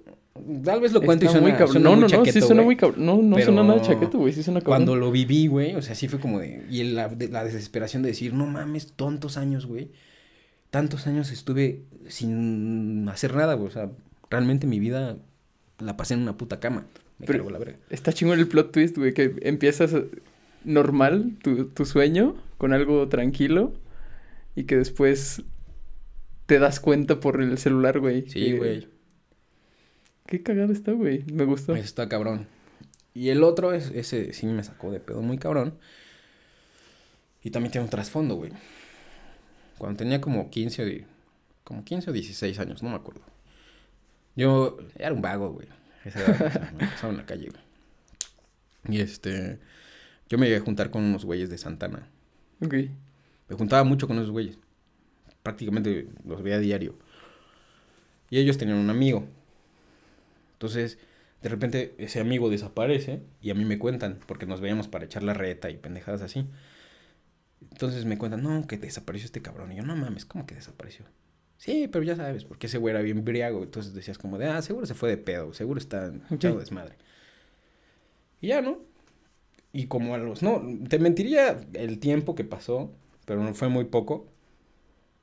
tal 0.64 0.81
vez 0.81 0.92
lo 0.92 1.03
cuento 1.03 1.25
y 1.25 1.29
suena 1.29 1.42
muy 1.42 1.53
cabrón. 1.53 1.83
No, 1.83 1.96
no, 1.96 2.09
no, 2.09 2.25
sí 2.25 2.40
suena 2.40 2.62
muy 2.62 2.77
cabrón. 2.77 3.05
No, 3.05 3.22
no 3.22 3.38
suena 3.38 3.62
nada 3.62 3.81
chaqueto, 3.83 4.18
güey, 4.18 4.33
sí 4.33 4.42
suena 4.42 4.61
cabrón. 4.61 4.85
Cuando 4.85 4.96
lo 4.96 5.11
viví, 5.11 5.46
güey, 5.46 5.75
o 5.75 5.83
sea, 5.83 5.94
sí 5.94 6.09
fue 6.09 6.18
como 6.18 6.40
de... 6.40 6.64
Y 6.70 6.85
la, 6.85 7.14
la 7.31 7.44
desesperación 7.44 8.03
de 8.03 8.11
decir, 8.11 8.35
no 8.35 8.46
mames, 8.46 8.92
tontos 8.92 9.37
años, 9.37 9.66
güey. 9.66 9.90
Tantos 10.70 11.07
años 11.07 11.31
estuve 11.31 11.83
sin 12.09 13.09
hacer 13.09 13.35
nada, 13.35 13.55
güey. 13.55 13.68
O 13.68 13.72
sea, 13.72 13.90
realmente 14.31 14.66
mi 14.66 14.79
vida 14.79 15.16
la 15.79 15.96
pasé 15.96 16.14
en 16.14 16.20
una 16.20 16.37
puta 16.37 16.61
cama. 16.61 16.87
Me 17.18 17.27
Pero 17.27 17.49
la 17.49 17.59
verga. 17.59 17.79
Está 17.90 18.12
chingón 18.12 18.38
el 18.38 18.49
plot 18.49 18.72
twist, 18.72 18.99
güey, 18.99 19.14
que 19.14 19.37
empiezas 19.42 19.94
normal 20.64 21.37
tu, 21.42 21.66
tu 21.66 21.85
sueño 21.85 22.35
con 22.59 22.72
algo 22.72 23.09
tranquilo 23.09 23.72
y 24.55 24.64
que 24.64 24.77
después 24.77 25.42
te 26.46 26.59
das 26.59 26.81
cuenta 26.81 27.20
por 27.20 27.40
el 27.40 27.57
celular, 27.59 28.01
güey. 28.01 28.29
Sí, 28.29 28.57
güey. 28.57 28.88
Qué 30.26 30.42
cagado 30.42 30.72
está, 30.72 30.92
güey. 30.92 31.24
Me 31.32 31.44
gustó. 31.44 31.76
Está 31.76 32.08
cabrón. 32.08 32.46
Y 33.14 33.30
el 33.30 33.42
otro, 33.44 33.72
es, 33.72 33.90
ese 33.94 34.32
sí 34.32 34.46
me 34.46 34.62
sacó 34.62 34.90
de 34.90 35.00
pedo 35.00 35.22
muy 35.22 35.38
cabrón. 35.38 35.78
Y 37.42 37.50
también 37.50 37.70
tiene 37.70 37.84
un 37.84 37.90
trasfondo, 37.90 38.34
güey. 38.34 38.52
Cuando 39.78 39.98
tenía 39.98 40.20
como 40.20 40.50
15 40.50 40.82
o, 40.84 41.06
como 41.64 41.84
15 41.84 42.10
o 42.10 42.12
16 42.12 42.58
años, 42.58 42.82
no 42.82 42.90
me 42.90 42.96
acuerdo. 42.96 43.22
Yo 44.34 44.76
era 44.96 45.14
un 45.14 45.22
vago, 45.22 45.50
güey. 45.50 45.68
Esa 46.04 46.20
edad, 46.20 46.72
me 46.72 46.86
pasaba 46.86 47.12
en 47.12 47.18
la 47.18 47.26
calle, 47.26 47.48
güey. 47.50 48.96
Y 48.96 49.00
este... 49.00 49.58
Yo 50.28 50.38
me 50.38 50.48
iba 50.48 50.58
a 50.58 50.60
juntar 50.60 50.90
con 50.90 51.04
unos 51.04 51.24
güeyes 51.24 51.50
de 51.50 51.56
Santana. 51.56 52.08
Ok. 52.60 52.74
Me 53.48 53.56
juntaba 53.56 53.84
mucho 53.84 54.08
con 54.08 54.18
esos 54.18 54.30
güeyes. 54.30 54.58
Prácticamente 55.42 56.08
los 56.24 56.42
veía 56.42 56.56
a 56.56 56.60
diario. 56.60 56.96
Y 58.28 58.38
ellos 58.38 58.58
tenían 58.58 58.78
un 58.78 58.90
amigo. 58.90 59.24
Entonces, 60.57 60.99
de 61.42 61.49
repente 61.51 61.95
ese 61.99 62.19
amigo 62.19 62.49
desaparece 62.49 63.23
y 63.42 63.51
a 63.51 63.55
mí 63.55 63.64
me 63.64 63.79
cuentan, 63.79 64.19
porque 64.27 64.47
nos 64.47 64.61
veíamos 64.61 64.88
para 64.88 65.05
echar 65.05 65.23
la 65.23 65.35
reta 65.35 65.71
y 65.71 65.77
pendejadas 65.77 66.23
así. 66.23 66.47
Entonces 67.71 68.07
me 68.07 68.16
cuentan, 68.16 68.42
no, 68.42 68.66
que 68.66 68.79
desapareció 68.79 69.27
este 69.27 69.42
cabrón. 69.42 69.73
Y 69.73 69.77
yo, 69.77 69.83
no 69.83 69.97
mames, 69.97 70.25
¿cómo 70.25 70.47
que 70.47 70.55
desapareció? 70.55 71.05
Sí, 71.59 71.88
pero 71.88 72.05
ya 72.05 72.16
sabes, 72.16 72.45
porque 72.45 72.66
ese 72.66 72.79
güey 72.79 72.92
era 72.95 73.03
bien 73.03 73.25
briago. 73.25 73.62
Entonces 73.62 73.92
decías 73.95 74.19
como 74.19 74.38
de, 74.38 74.47
ah, 74.47 74.62
seguro 74.62 74.87
se 74.87 74.95
fue 74.95 75.11
de 75.11 75.19
pedo, 75.19 75.53
seguro 75.53 75.79
está 75.79 76.12
echado 76.31 76.59
desmadre. 76.59 76.97
Y 78.40 78.49
ya, 78.49 78.62
¿no? 78.62 78.79
Y 79.73 79.87
como 79.87 80.14
a 80.14 80.19
los, 80.19 80.42
no, 80.42 80.62
te 80.88 80.99
mentiría 80.99 81.61
el 81.75 81.99
tiempo 81.99 82.35
que 82.35 82.45
pasó, 82.45 82.92
pero 83.27 83.42
no 83.42 83.53
fue 83.55 83.69
muy 83.69 83.85
poco. 83.85 84.27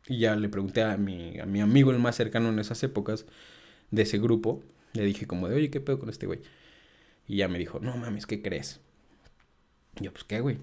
Y 0.08 0.19
ya 0.19 0.36
le 0.36 0.50
pregunté 0.50 0.84
a 0.84 0.98
mi, 0.98 1.39
a 1.39 1.46
mi 1.46 1.62
amigo 1.62 1.91
el 1.91 2.00
más 2.00 2.15
cercano 2.15 2.50
en 2.50 2.60
esas 2.60 2.84
épocas 2.84 3.26
de 3.91 4.04
ese 4.04 4.19
grupo 4.19 4.62
le 4.93 5.03
dije 5.03 5.25
como 5.27 5.49
de, 5.49 5.56
oye, 5.56 5.69
¿qué 5.69 5.82
pedo 5.82 5.99
con 5.99 6.10
este 6.10 6.25
güey? 6.25 6.41
Y 7.27 7.38
ya 7.38 7.47
me 7.47 7.58
dijo, 7.58 7.79
no 7.79 7.97
mames, 7.97 8.25
¿qué 8.25 8.41
crees? 8.41 8.79
Y 9.99 10.06
yo, 10.06 10.12
pues, 10.12 10.23
¿qué, 10.23 10.39
güey? 10.39 10.58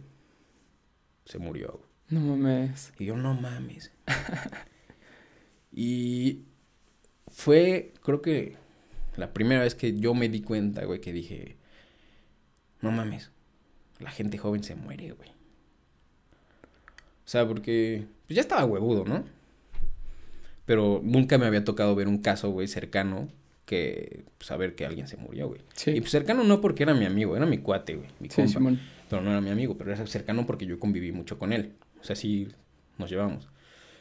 Se 1.25 1.39
murió, 1.39 1.73
güey. 1.73 1.91
No 2.09 2.21
mames. 2.21 2.93
Y 2.99 3.07
yo, 3.07 3.17
no 3.17 3.35
mames. 3.35 3.93
y 5.73 6.43
fue, 7.29 7.93
creo 8.03 8.23
que, 8.23 8.57
la 9.17 9.33
primera 9.33 9.63
vez 9.63 9.75
que 9.75 9.99
yo 9.99 10.15
me 10.15 10.29
di 10.29 10.43
cuenta, 10.43 10.85
güey, 10.85 11.01
que 11.01 11.13
dije, 11.13 11.57
no 12.81 12.91
mames, 12.91 13.31
la 13.99 14.11
gente 14.11 14.39
joven 14.39 14.63
se 14.63 14.75
muere, 14.75 15.13
güey. 15.13 15.31
O 15.31 17.29
sea, 17.31 17.47
porque 17.47 18.07
pues 18.27 18.35
ya 18.35 18.41
estaba 18.41 18.65
huevudo, 18.65 19.05
¿no? 19.05 19.25
Pero 20.67 21.01
nunca 21.03 21.39
me 21.39 21.47
había 21.47 21.65
tocado 21.65 21.95
ver 21.95 22.09
un 22.09 22.19
caso, 22.19 22.51
güey, 22.51 22.67
cercano 22.67 23.29
que 23.71 24.25
saber 24.41 24.75
que 24.75 24.85
alguien 24.85 25.07
se 25.07 25.17
murió, 25.17 25.47
güey. 25.47 25.61
Sí. 25.75 25.93
Y 25.93 26.01
pues 26.01 26.11
cercano 26.11 26.43
no 26.43 26.61
porque 26.61 26.83
era 26.83 26.93
mi 26.93 27.05
amigo, 27.05 27.37
era 27.37 27.47
mi 27.47 27.59
cuate, 27.59 27.95
güey, 27.95 28.09
mi 28.19 28.29
sí, 28.29 28.53
compa. 28.53 28.77
Pero 29.09 29.23
no 29.23 29.31
era 29.31 29.41
mi 29.41 29.51
amigo, 29.51 29.79
pero 29.79 29.93
era 29.93 30.07
cercano 30.09 30.45
porque 30.45 30.67
yo 30.67 30.81
conviví 30.81 31.13
mucho 31.13 31.39
con 31.39 31.53
él. 31.53 31.75
O 32.01 32.05
sea, 32.05 32.17
sí 32.17 32.49
nos 32.99 33.11
llevamos. 33.11 33.49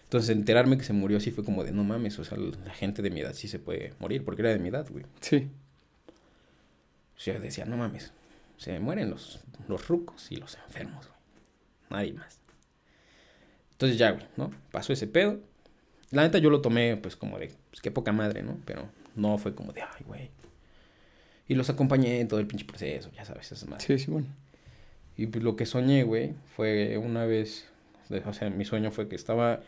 Entonces, 0.06 0.36
enterarme 0.36 0.76
que 0.80 0.84
se 0.84 0.94
murió 0.94 1.20
sí 1.20 1.30
fue 1.30 1.46
como 1.46 1.64
de, 1.64 1.72
no 1.72 1.84
mames, 1.84 2.18
o 2.18 2.24
sea, 2.24 2.36
la 2.40 2.74
gente 2.74 3.04
de 3.04 3.12
mi 3.12 3.20
edad 3.20 3.34
sí 3.34 3.48
se 3.48 3.60
puede 3.60 3.94
morir, 4.00 4.26
porque 4.26 4.42
era 4.42 4.50
de 4.50 4.58
mi 4.58 4.70
edad, 4.70 4.88
güey. 4.90 5.06
Sí. 5.22 5.52
O 7.16 7.20
sea, 7.20 7.40
decía, 7.40 7.66
no 7.66 7.78
mames, 7.78 8.12
se 8.58 8.80
mueren 8.80 9.12
los, 9.12 9.40
los 9.68 9.88
rucos 9.88 10.32
y 10.32 10.38
los 10.38 10.58
enfermos, 10.66 11.06
güey. 11.06 11.20
Nadie 11.92 12.14
más. 12.14 12.40
Entonces 13.74 14.00
ya, 14.00 14.12
güey, 14.14 14.26
¿no? 14.36 14.50
Pasó 14.72 14.94
ese 14.94 15.06
pedo. 15.06 15.40
La 16.10 16.24
neta 16.24 16.40
yo 16.40 16.50
lo 16.50 16.62
tomé, 16.62 16.98
pues, 16.98 17.16
como 17.16 17.38
de, 17.38 17.52
pues, 17.70 17.82
qué 17.84 17.92
poca 17.92 18.12
madre, 18.12 18.42
¿no? 18.42 18.58
Pero 18.66 18.90
no 19.20 19.38
fue 19.38 19.54
como 19.54 19.74
de, 19.74 19.82
ay, 19.82 20.04
güey. 20.06 20.30
Y 21.48 21.56
los 21.56 21.70
acompañé 21.70 22.20
en 22.20 22.28
todo 22.28 22.40
el 22.40 22.48
pinche 22.48 22.66
proceso, 22.66 23.10
ya 23.12 23.26
sabes, 23.26 23.52
es 23.52 23.68
más. 23.68 23.84
Sí, 23.84 23.98
sí, 23.98 24.12
bueno. 24.12 24.28
Y 25.18 25.28
pues 25.28 25.44
lo 25.44 25.56
que 25.56 25.66
soñé, 25.66 26.04
güey, 26.04 26.34
fue 26.56 26.98
una 26.98 27.26
vez, 27.26 27.68
o 28.26 28.34
sea, 28.34 28.50
mi 28.50 28.66
sueño 28.66 28.92
fue 28.92 29.10
que 29.10 29.16
estaba 29.16 29.62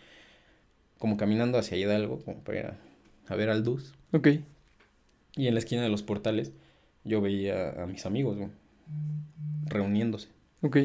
como 0.97 1.17
caminando 1.17 1.57
hacia 1.57 1.77
Hidalgo, 1.77 2.19
como 2.23 2.37
para 2.41 2.59
ir 2.59 2.65
a, 3.27 3.35
ver 3.35 3.49
al 3.49 3.63
Dus. 3.63 3.93
Ok. 4.11 4.27
Y 5.35 5.47
en 5.47 5.55
la 5.55 5.59
esquina 5.59 5.81
de 5.81 5.89
los 5.89 6.03
portales 6.03 6.51
yo 7.03 7.19
veía 7.19 7.71
a 7.83 7.87
mis 7.87 8.05
amigos, 8.05 8.37
güey, 8.37 8.49
reuniéndose. 9.65 10.27
Ok. 10.61 10.77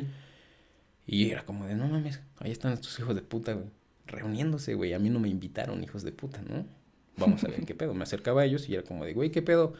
Y 1.07 1.31
era 1.31 1.45
como 1.45 1.67
de, 1.67 1.75
no 1.75 1.87
mames, 1.87 2.21
ahí 2.39 2.51
están 2.51 2.73
estos 2.73 2.99
hijos 2.99 3.15
de 3.15 3.23
puta, 3.23 3.53
güey, 3.53 3.69
reuniéndose, 4.07 4.75
güey. 4.75 4.95
A 4.95 4.99
mí 4.99 5.11
no 5.11 5.21
me 5.21 5.29
invitaron, 5.29 5.85
hijos 5.85 6.03
de 6.03 6.13
puta, 6.13 6.41
¿no? 6.43 6.65
Vamos 7.17 7.45
a 7.45 7.49
ver 7.49 7.65
qué 7.65 7.75
pedo. 7.75 7.95
Me 7.95 8.03
acercaba 8.03 8.43
a 8.43 8.45
ellos 8.45 8.69
y 8.69 8.75
era 8.75 8.83
como 8.83 9.05
de, 9.05 9.15
güey, 9.15 9.31
qué 9.31 9.43
pedo, 9.43 9.75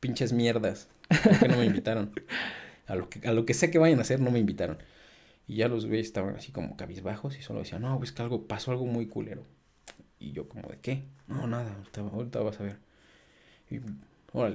pinches 0.00 0.32
mierdas. 0.32 0.88
¿Por 1.08 1.38
qué 1.38 1.48
no 1.48 1.56
me 1.56 1.66
invitaron? 1.66 2.12
A 2.86 2.96
lo, 2.96 3.08
que, 3.08 3.26
a 3.26 3.32
lo 3.32 3.46
que 3.46 3.54
sé 3.54 3.70
que 3.70 3.78
vayan 3.78 3.98
a 3.98 4.02
hacer, 4.02 4.20
no 4.20 4.30
me 4.30 4.38
invitaron. 4.38 4.78
Y 5.46 5.56
ya 5.56 5.68
los 5.68 5.86
güeyes 5.86 6.06
estaban 6.06 6.36
así 6.36 6.52
como 6.52 6.76
cabizbajos 6.76 7.38
y 7.38 7.42
solo 7.42 7.60
decían, 7.60 7.82
no, 7.82 7.96
güey, 7.96 8.04
es 8.04 8.12
que 8.12 8.22
algo, 8.22 8.46
pasó 8.46 8.70
algo 8.72 8.86
muy 8.86 9.06
culero. 9.06 9.44
Y 10.18 10.32
yo 10.32 10.48
como 10.48 10.68
de, 10.68 10.78
¿qué? 10.78 11.04
No, 11.26 11.46
nada, 11.46 11.76
ahorita, 11.96 12.40
vas 12.40 12.60
a 12.60 12.64
ver. 12.64 12.76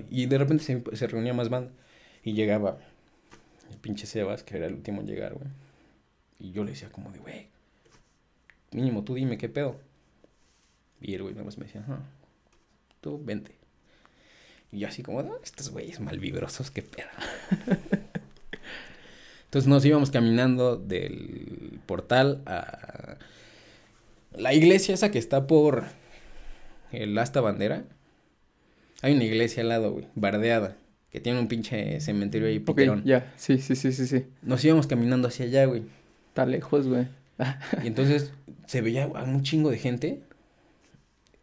Y, 0.09 0.25
de 0.25 0.37
repente 0.37 0.63
se, 0.63 0.83
se 0.95 1.07
reunía 1.07 1.33
más 1.33 1.49
banda 1.49 1.71
y 2.23 2.33
llegaba 2.33 2.79
el 3.71 3.77
pinche 3.77 4.05
Sebas, 4.05 4.43
que 4.43 4.57
era 4.57 4.67
el 4.67 4.73
último 4.73 5.01
en 5.01 5.07
llegar, 5.07 5.33
güey. 5.33 5.47
Y 6.39 6.51
yo 6.51 6.63
le 6.63 6.71
decía 6.71 6.89
como 6.89 7.11
de, 7.11 7.19
güey, 7.19 7.47
mínimo 8.71 9.03
tú 9.03 9.15
dime 9.15 9.37
qué 9.37 9.49
pedo. 9.49 9.79
Y 11.01 11.13
el 11.13 11.23
güey 11.23 11.33
nada 11.33 11.45
más 11.45 11.57
me 11.57 11.65
decía, 11.65 11.83
ah, 11.87 11.99
vente. 13.23 13.55
Y 14.71 14.79
yo 14.79 14.87
así 14.87 15.03
como, 15.03 15.37
estos 15.43 15.69
güeyes 15.69 15.99
malvibrosos, 15.99 16.71
qué 16.71 16.81
pedo. 16.81 17.07
Entonces 19.45 19.69
nos 19.69 19.85
íbamos 19.85 20.11
caminando 20.11 20.75
del 20.75 21.79
portal 21.85 22.41
a 22.45 23.17
la 24.33 24.53
iglesia 24.53 24.93
esa 24.93 25.11
que 25.11 25.19
está 25.19 25.47
por 25.47 25.85
el 26.91 27.17
asta 27.17 27.41
bandera. 27.41 27.85
Hay 29.01 29.13
una 29.13 29.23
iglesia 29.23 29.63
al 29.63 29.69
lado, 29.69 29.91
güey, 29.91 30.07
bardeada, 30.15 30.77
que 31.11 31.19
tiene 31.19 31.39
un 31.39 31.47
pinche 31.47 32.01
cementerio 32.01 32.47
ahí 32.47 32.59
piquerón. 32.59 33.03
ya, 33.05 33.33
sí, 33.37 33.59
sí, 33.59 33.75
sí, 33.75 33.91
sí, 33.91 34.07
sí. 34.07 34.25
Nos 34.41 34.63
íbamos 34.65 34.87
caminando 34.87 35.27
hacia 35.27 35.45
allá, 35.45 35.65
güey. 35.65 35.83
Está 36.29 36.45
lejos, 36.45 36.87
güey. 36.87 37.07
y 37.83 37.87
entonces 37.87 38.33
se 38.65 38.81
veía 38.81 39.05
a 39.05 39.23
un 39.23 39.43
chingo 39.43 39.69
de 39.69 39.77
gente 39.77 40.21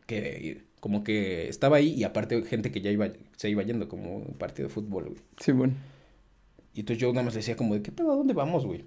que 0.07 0.65
como 0.83 1.05
que 1.05 1.49
estaba 1.49 1.77
ahí 1.77 1.95
y 1.95 2.03
aparte 2.03 2.43
gente 2.43 2.73
que 2.73 2.81
ya 2.81 2.91
iba, 2.91 3.09
se 3.37 3.49
iba 3.49 3.63
yendo 3.63 3.89
como 3.89 4.17
un 4.17 4.35
partido 4.35 4.67
de 4.67 4.75
fútbol, 4.75 5.11
güey. 5.11 5.21
Sí, 5.39 5.53
bueno. 5.53 5.75
Y 6.75 6.81
entonces 6.81 7.01
yo 7.01 7.13
nada 7.13 7.23
más 7.23 7.35
decía 7.35 7.57
como 7.57 7.75
de, 7.75 7.83
¿qué 7.83 7.93
pedo? 7.93 8.11
¿A 8.11 8.17
dónde 8.17 8.35
vamos, 8.35 8.67
güey? 8.67 8.85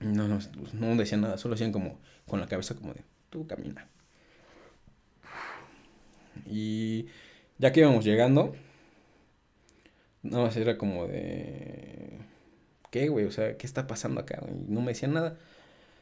No, 0.00 0.26
no, 0.26 0.38
pues, 0.38 0.72
no 0.72 0.96
decían 0.96 1.20
nada, 1.20 1.36
solo 1.36 1.56
hacían 1.56 1.72
como 1.72 1.98
con 2.26 2.40
la 2.40 2.46
cabeza 2.46 2.74
como 2.74 2.94
de, 2.94 3.02
tú 3.28 3.46
camina. 3.46 3.86
Y 6.46 7.04
ya 7.58 7.70
que 7.70 7.80
íbamos 7.80 8.06
llegando, 8.06 8.56
nada 10.22 10.44
más 10.44 10.56
era 10.56 10.78
como 10.78 11.06
de, 11.06 12.16
¿qué, 12.90 13.10
güey? 13.10 13.26
O 13.26 13.30
sea, 13.30 13.58
¿qué 13.58 13.66
está 13.66 13.86
pasando 13.86 14.22
acá? 14.22 14.42
Y 14.48 14.72
no 14.72 14.80
me 14.80 14.92
decían 14.92 15.12
nada. 15.12 15.36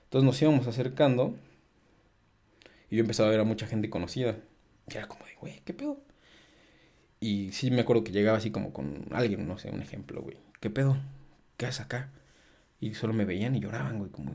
Entonces 0.05 0.25
nos 0.25 0.41
íbamos 0.41 0.69
acercando 0.69 1.35
y 2.95 2.97
yo 2.97 3.01
empezaba 3.01 3.29
a 3.29 3.33
ver 3.33 3.41
a 3.41 3.45
mucha 3.45 3.67
gente 3.67 3.91
conocida. 3.91 4.37
Y 4.89 4.97
era 4.97 5.09
como 5.09 5.25
de, 5.25 5.35
güey, 5.41 5.61
¿qué 5.65 5.75
pedo? 5.75 6.01
Y 7.19 7.51
sí 7.51 7.73
me 7.73 7.81
acuerdo 7.81 8.05
que 8.05 8.13
llegaba 8.13 8.39
así 8.39 8.53
como 8.53 8.73
con 8.73 9.07
alguien, 9.11 9.49
no 9.49 9.59
sé, 9.59 9.69
un 9.71 9.83
ejemplo, 9.83 10.23
güey. 10.23 10.37
¿Qué 10.61 10.71
pedo? 10.71 10.97
¿Qué 11.57 11.67
haces 11.67 11.81
acá? 11.81 12.13
Y 12.79 12.95
solo 12.95 13.13
me 13.13 13.25
veían 13.25 13.57
y 13.57 13.59
lloraban, 13.61 13.99
güey, 13.99 14.13
como... 14.13 14.31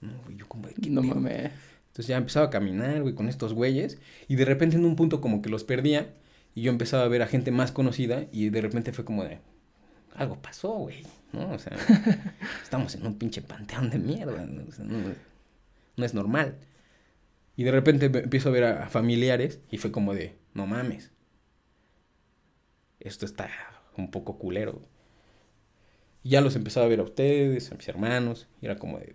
No, 0.00 0.12
güey, 0.22 0.36
yo 0.36 0.46
como 0.46 0.68
de... 0.68 0.74
¿qué 0.74 0.88
No 0.88 1.02
pedo? 1.02 1.16
mames. 1.16 1.50
Entonces 1.88 2.06
ya 2.06 2.16
empezaba 2.16 2.46
a 2.46 2.50
caminar, 2.50 3.02
güey, 3.02 3.16
con 3.16 3.28
estos 3.28 3.54
güeyes. 3.54 3.98
Y 4.28 4.36
de 4.36 4.44
repente 4.44 4.76
en 4.76 4.84
un 4.84 4.94
punto 4.94 5.20
como 5.20 5.42
que 5.42 5.48
los 5.48 5.64
perdía. 5.64 6.14
Y 6.54 6.62
yo 6.62 6.70
empezaba 6.70 7.02
a 7.02 7.08
ver 7.08 7.22
a 7.22 7.26
gente 7.26 7.50
más 7.50 7.72
conocida. 7.72 8.26
Y 8.30 8.50
de 8.50 8.60
repente 8.60 8.92
fue 8.92 9.04
como 9.04 9.24
de... 9.24 9.40
Algo 10.14 10.40
pasó, 10.40 10.74
güey. 10.74 11.02
¿No? 11.32 11.50
O 11.50 11.58
sea, 11.58 11.76
estamos 12.62 12.94
en 12.94 13.04
un 13.04 13.18
pinche 13.18 13.42
panteón 13.42 13.90
de 13.90 13.98
mierda. 13.98 14.46
¿no? 14.46 14.62
O 14.68 14.70
sea, 14.70 14.84
no, 14.84 14.98
no 15.96 16.04
es 16.04 16.14
normal. 16.14 16.56
Y 17.56 17.64
de 17.64 17.70
repente 17.70 18.06
empiezo 18.06 18.48
a 18.48 18.52
ver 18.52 18.64
a, 18.64 18.88
familiares. 18.88 19.60
Y 19.70 19.78
fue 19.78 19.92
como 19.92 20.14
de... 20.14 20.36
No 20.54 20.66
mames. 20.66 21.12
Esto 23.00 23.26
está 23.26 23.50
un 23.96 24.10
poco 24.10 24.38
culero. 24.38 24.82
Y 26.22 26.30
ya 26.30 26.40
los 26.40 26.56
empezaba 26.56 26.86
a 26.86 26.88
ver 26.88 27.00
a 27.00 27.04
ustedes, 27.04 27.70
a 27.70 27.74
mis 27.74 27.88
hermanos. 27.88 28.48
Y 28.60 28.66
era 28.66 28.76
como 28.76 28.98
de... 28.98 29.14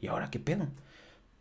¿Y 0.00 0.06
ahora 0.06 0.30
qué 0.30 0.38
pedo? 0.38 0.68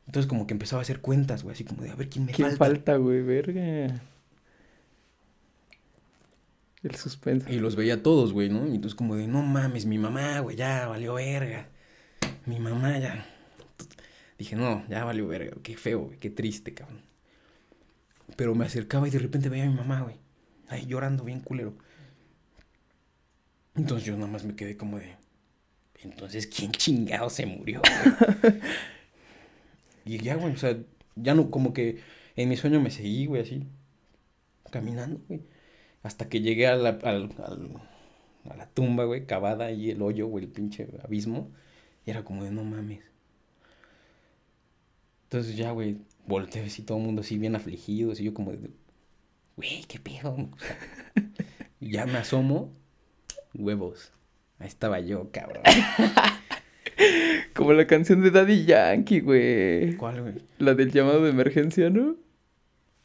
Entonces 0.08 0.28
como 0.28 0.48
que 0.48 0.54
empezaba 0.54 0.82
a 0.82 0.84
hacer 0.84 1.02
cuentas, 1.02 1.44
güey, 1.44 1.54
así 1.54 1.64
como 1.64 1.84
de 1.84 1.92
a 1.92 1.96
ver 1.96 2.10
quién 2.10 2.26
me 2.26 2.32
¿Quién 2.32 2.50
falta. 2.50 2.66
falta, 2.66 2.96
güey? 2.98 3.22
Verga. 3.22 4.02
El 6.82 6.96
suspenso. 6.96 7.48
Y 7.52 7.60
los 7.60 7.76
veía 7.76 8.02
todos, 8.02 8.34
güey, 8.34 8.50
¿no? 8.50 8.66
Y 8.68 8.76
entonces 8.76 8.96
como 8.96 9.16
de, 9.16 9.28
no 9.28 9.44
mames, 9.44 9.86
mi 9.86 9.98
mamá, 9.98 10.40
güey, 10.40 10.56
ya 10.56 10.88
valió 10.88 11.14
verga. 11.14 11.68
Mi 12.46 12.60
mamá 12.60 12.98
ya. 12.98 13.26
Dije, 14.40 14.56
no, 14.58 14.88
ya 14.90 15.06
valió 15.06 15.28
verga, 15.28 15.56
qué 15.64 15.78
feo, 15.78 16.00
güey, 16.08 16.20
qué 16.20 16.32
triste, 16.32 16.74
cabrón. 16.74 17.04
Pero 18.36 18.56
me 18.56 18.66
acercaba 18.66 19.08
y 19.08 19.12
de 19.12 19.20
repente 19.20 19.50
veía 19.50 19.66
a 19.66 19.70
mi 19.70 19.76
mamá, 19.76 20.02
güey, 20.02 20.16
ahí 20.68 20.86
llorando 20.88 21.24
bien 21.24 21.42
culero. 21.42 21.76
Entonces 23.76 24.06
yo 24.06 24.16
nada 24.16 24.28
más 24.28 24.44
me 24.46 24.56
quedé 24.56 24.76
como 24.78 25.00
de, 25.00 25.16
entonces, 26.04 26.48
¿quién 26.48 26.72
chingado 26.72 27.30
se 27.30 27.46
murió? 27.46 27.82
güey? 27.82 28.62
y 30.06 30.18
ya, 30.20 30.36
güey, 30.36 30.54
o 30.54 30.58
sea, 30.58 30.78
ya 31.16 31.36
no, 31.36 31.52
como 31.52 31.74
que 31.74 32.00
en 32.36 32.50
mi 32.50 32.58
sueño 32.58 32.80
me 32.82 32.92
seguí, 32.92 33.26
güey, 33.26 33.42
así, 33.42 33.64
caminando, 34.72 35.22
güey. 35.28 35.42
Hasta 36.04 36.30
que 36.30 36.42
llegué 36.42 36.68
a 36.68 36.76
la, 36.78 36.92
al- 37.04 37.34
al- 37.46 37.82
a 38.52 38.56
la 38.58 38.68
tumba, 38.70 39.06
güey, 39.06 39.26
cavada 39.28 39.72
y 39.72 39.92
el 39.92 40.02
hoyo, 40.02 40.28
güey, 40.28 40.46
el 40.46 40.52
pinche 40.52 40.88
abismo. 41.04 41.52
Y 42.06 42.12
era 42.12 42.24
como 42.26 42.44
de, 42.46 42.52
no 42.52 42.64
mames. 42.66 43.02
Entonces 45.30 45.56
ya, 45.56 45.70
güey, 45.70 45.98
volteé 46.26 46.64
así 46.64 46.82
todo 46.82 46.98
el 46.98 47.04
mundo 47.04 47.22
así 47.22 47.38
bien 47.38 47.56
afligido. 47.56 48.12
Y 48.14 48.24
yo 48.24 48.34
como 48.34 48.52
güey, 49.56 49.84
qué 49.88 50.00
pedo. 50.00 50.50
Ya 51.82 52.06
me 52.06 52.18
asomo, 52.18 52.74
huevos. 53.54 54.12
Ahí 54.58 54.68
estaba 54.68 55.00
yo, 55.00 55.30
cabrón. 55.32 55.64
Como 57.56 57.72
la 57.72 57.88
canción 57.88 58.22
de 58.22 58.32
Daddy 58.32 58.66
Yankee, 58.66 59.22
güey. 59.22 59.96
¿Cuál, 59.96 60.22
güey? 60.22 60.34
La 60.58 60.74
del 60.74 60.92
llamado 60.92 61.24
de 61.24 61.30
emergencia, 61.30 61.90
¿no? 61.90 62.18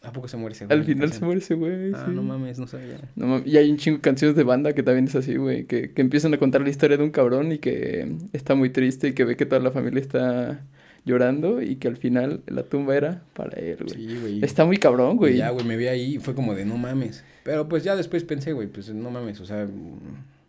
¿A 0.03 0.13
poco 0.13 0.27
se 0.27 0.37
muere 0.37 0.57
ese 0.57 0.67
güey? 0.67 0.77
Al 0.77 0.85
final 0.85 1.13
se 1.13 1.25
muere 1.25 1.41
ese 1.41 1.55
güey. 1.55 1.93
Ah, 1.95 2.03
sí. 2.05 2.13
no 2.13 2.25
mames, 2.25 2.59
no 2.59 2.67
sabía. 2.67 2.99
No 3.15 3.29
mames, 3.29 3.47
y 3.47 3.57
hay 3.59 3.71
un 3.71 3.77
chingo 3.77 3.99
de 3.99 4.03
canciones 4.03 4.37
de 4.37 4.43
banda 4.43 4.73
que 4.73 4.83
también 4.83 5.07
es 5.07 5.15
así, 5.15 5.37
güey, 5.37 5.67
que, 5.67 5.93
que 5.93 6.03
empiezan 6.03 6.35
a 6.35 6.39
contar 6.39 6.63
la 6.63 6.71
historia 6.71 6.97
de 6.97 7.05
un 7.05 7.11
cabrón 7.11 7.53
y 7.53 7.59
que 7.59 8.13
está 8.33 8.57
muy 8.57 8.71
triste 8.71 9.07
y 9.07 9.13
que 9.13 9.25
ve 9.25 9.37
que 9.37 9.47
toda 9.47 9.61
la 9.61 9.71
familia 9.71 10.01
está 10.01 10.67
llorando 11.05 11.61
y 11.63 11.77
que 11.77 11.89
al 11.89 11.97
final 11.97 12.43
la 12.47 12.63
tumba 12.63 12.97
era 12.97 13.23
para 13.35 13.61
él, 13.61 13.79
güey. 13.81 13.95
Sí, 13.95 14.19
güey. 14.21 14.45
Está 14.45 14.65
muy 14.65 14.79
cabrón, 14.79 15.17
güey. 15.17 15.37
ya, 15.37 15.51
güey, 15.51 15.65
me 15.67 15.77
vi 15.77 15.87
ahí 15.87 16.15
y 16.17 16.19
fue 16.19 16.35
como 16.35 16.55
de, 16.55 16.65
no 16.65 16.79
mames. 16.79 17.25
Pero 17.43 17.69
pues 17.69 17.85
ya 17.85 17.97
después 17.97 18.25
pensé, 18.25 18.53
güey, 18.53 18.69
pues 18.69 18.93
no 18.93 19.11
mames, 19.11 19.41
o 19.41 19.47
sea... 19.47 19.69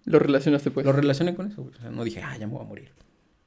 Lo 0.05 0.19
relacionaste, 0.19 0.69
pues. 0.71 0.85
Lo 0.85 0.91
relacioné 0.91 1.33
con 1.33 1.47
eso, 1.47 1.63
güey. 1.63 1.75
O 1.75 1.81
sea, 1.81 1.89
no 1.89 2.03
dije, 2.03 2.21
ah, 2.21 2.37
ya 2.37 2.45
me 2.45 2.53
voy 2.53 2.61
a 2.61 2.67
morir. 2.67 2.89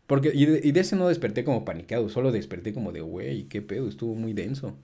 Porque, 0.09 0.33
y 0.35 0.47
de, 0.47 0.61
y 0.65 0.73
de 0.73 0.81
ese 0.81 0.97
no 0.97 1.07
desperté 1.07 1.45
como 1.45 1.65
paniqueado, 1.65 2.09
solo 2.09 2.33
desperté 2.33 2.73
como 2.73 2.93
de, 2.93 3.01
güey, 3.01 3.45
qué 3.45 3.63
pedo, 3.63 3.89
estuvo 3.89 4.15
muy 4.15 4.33
denso. 4.33 4.77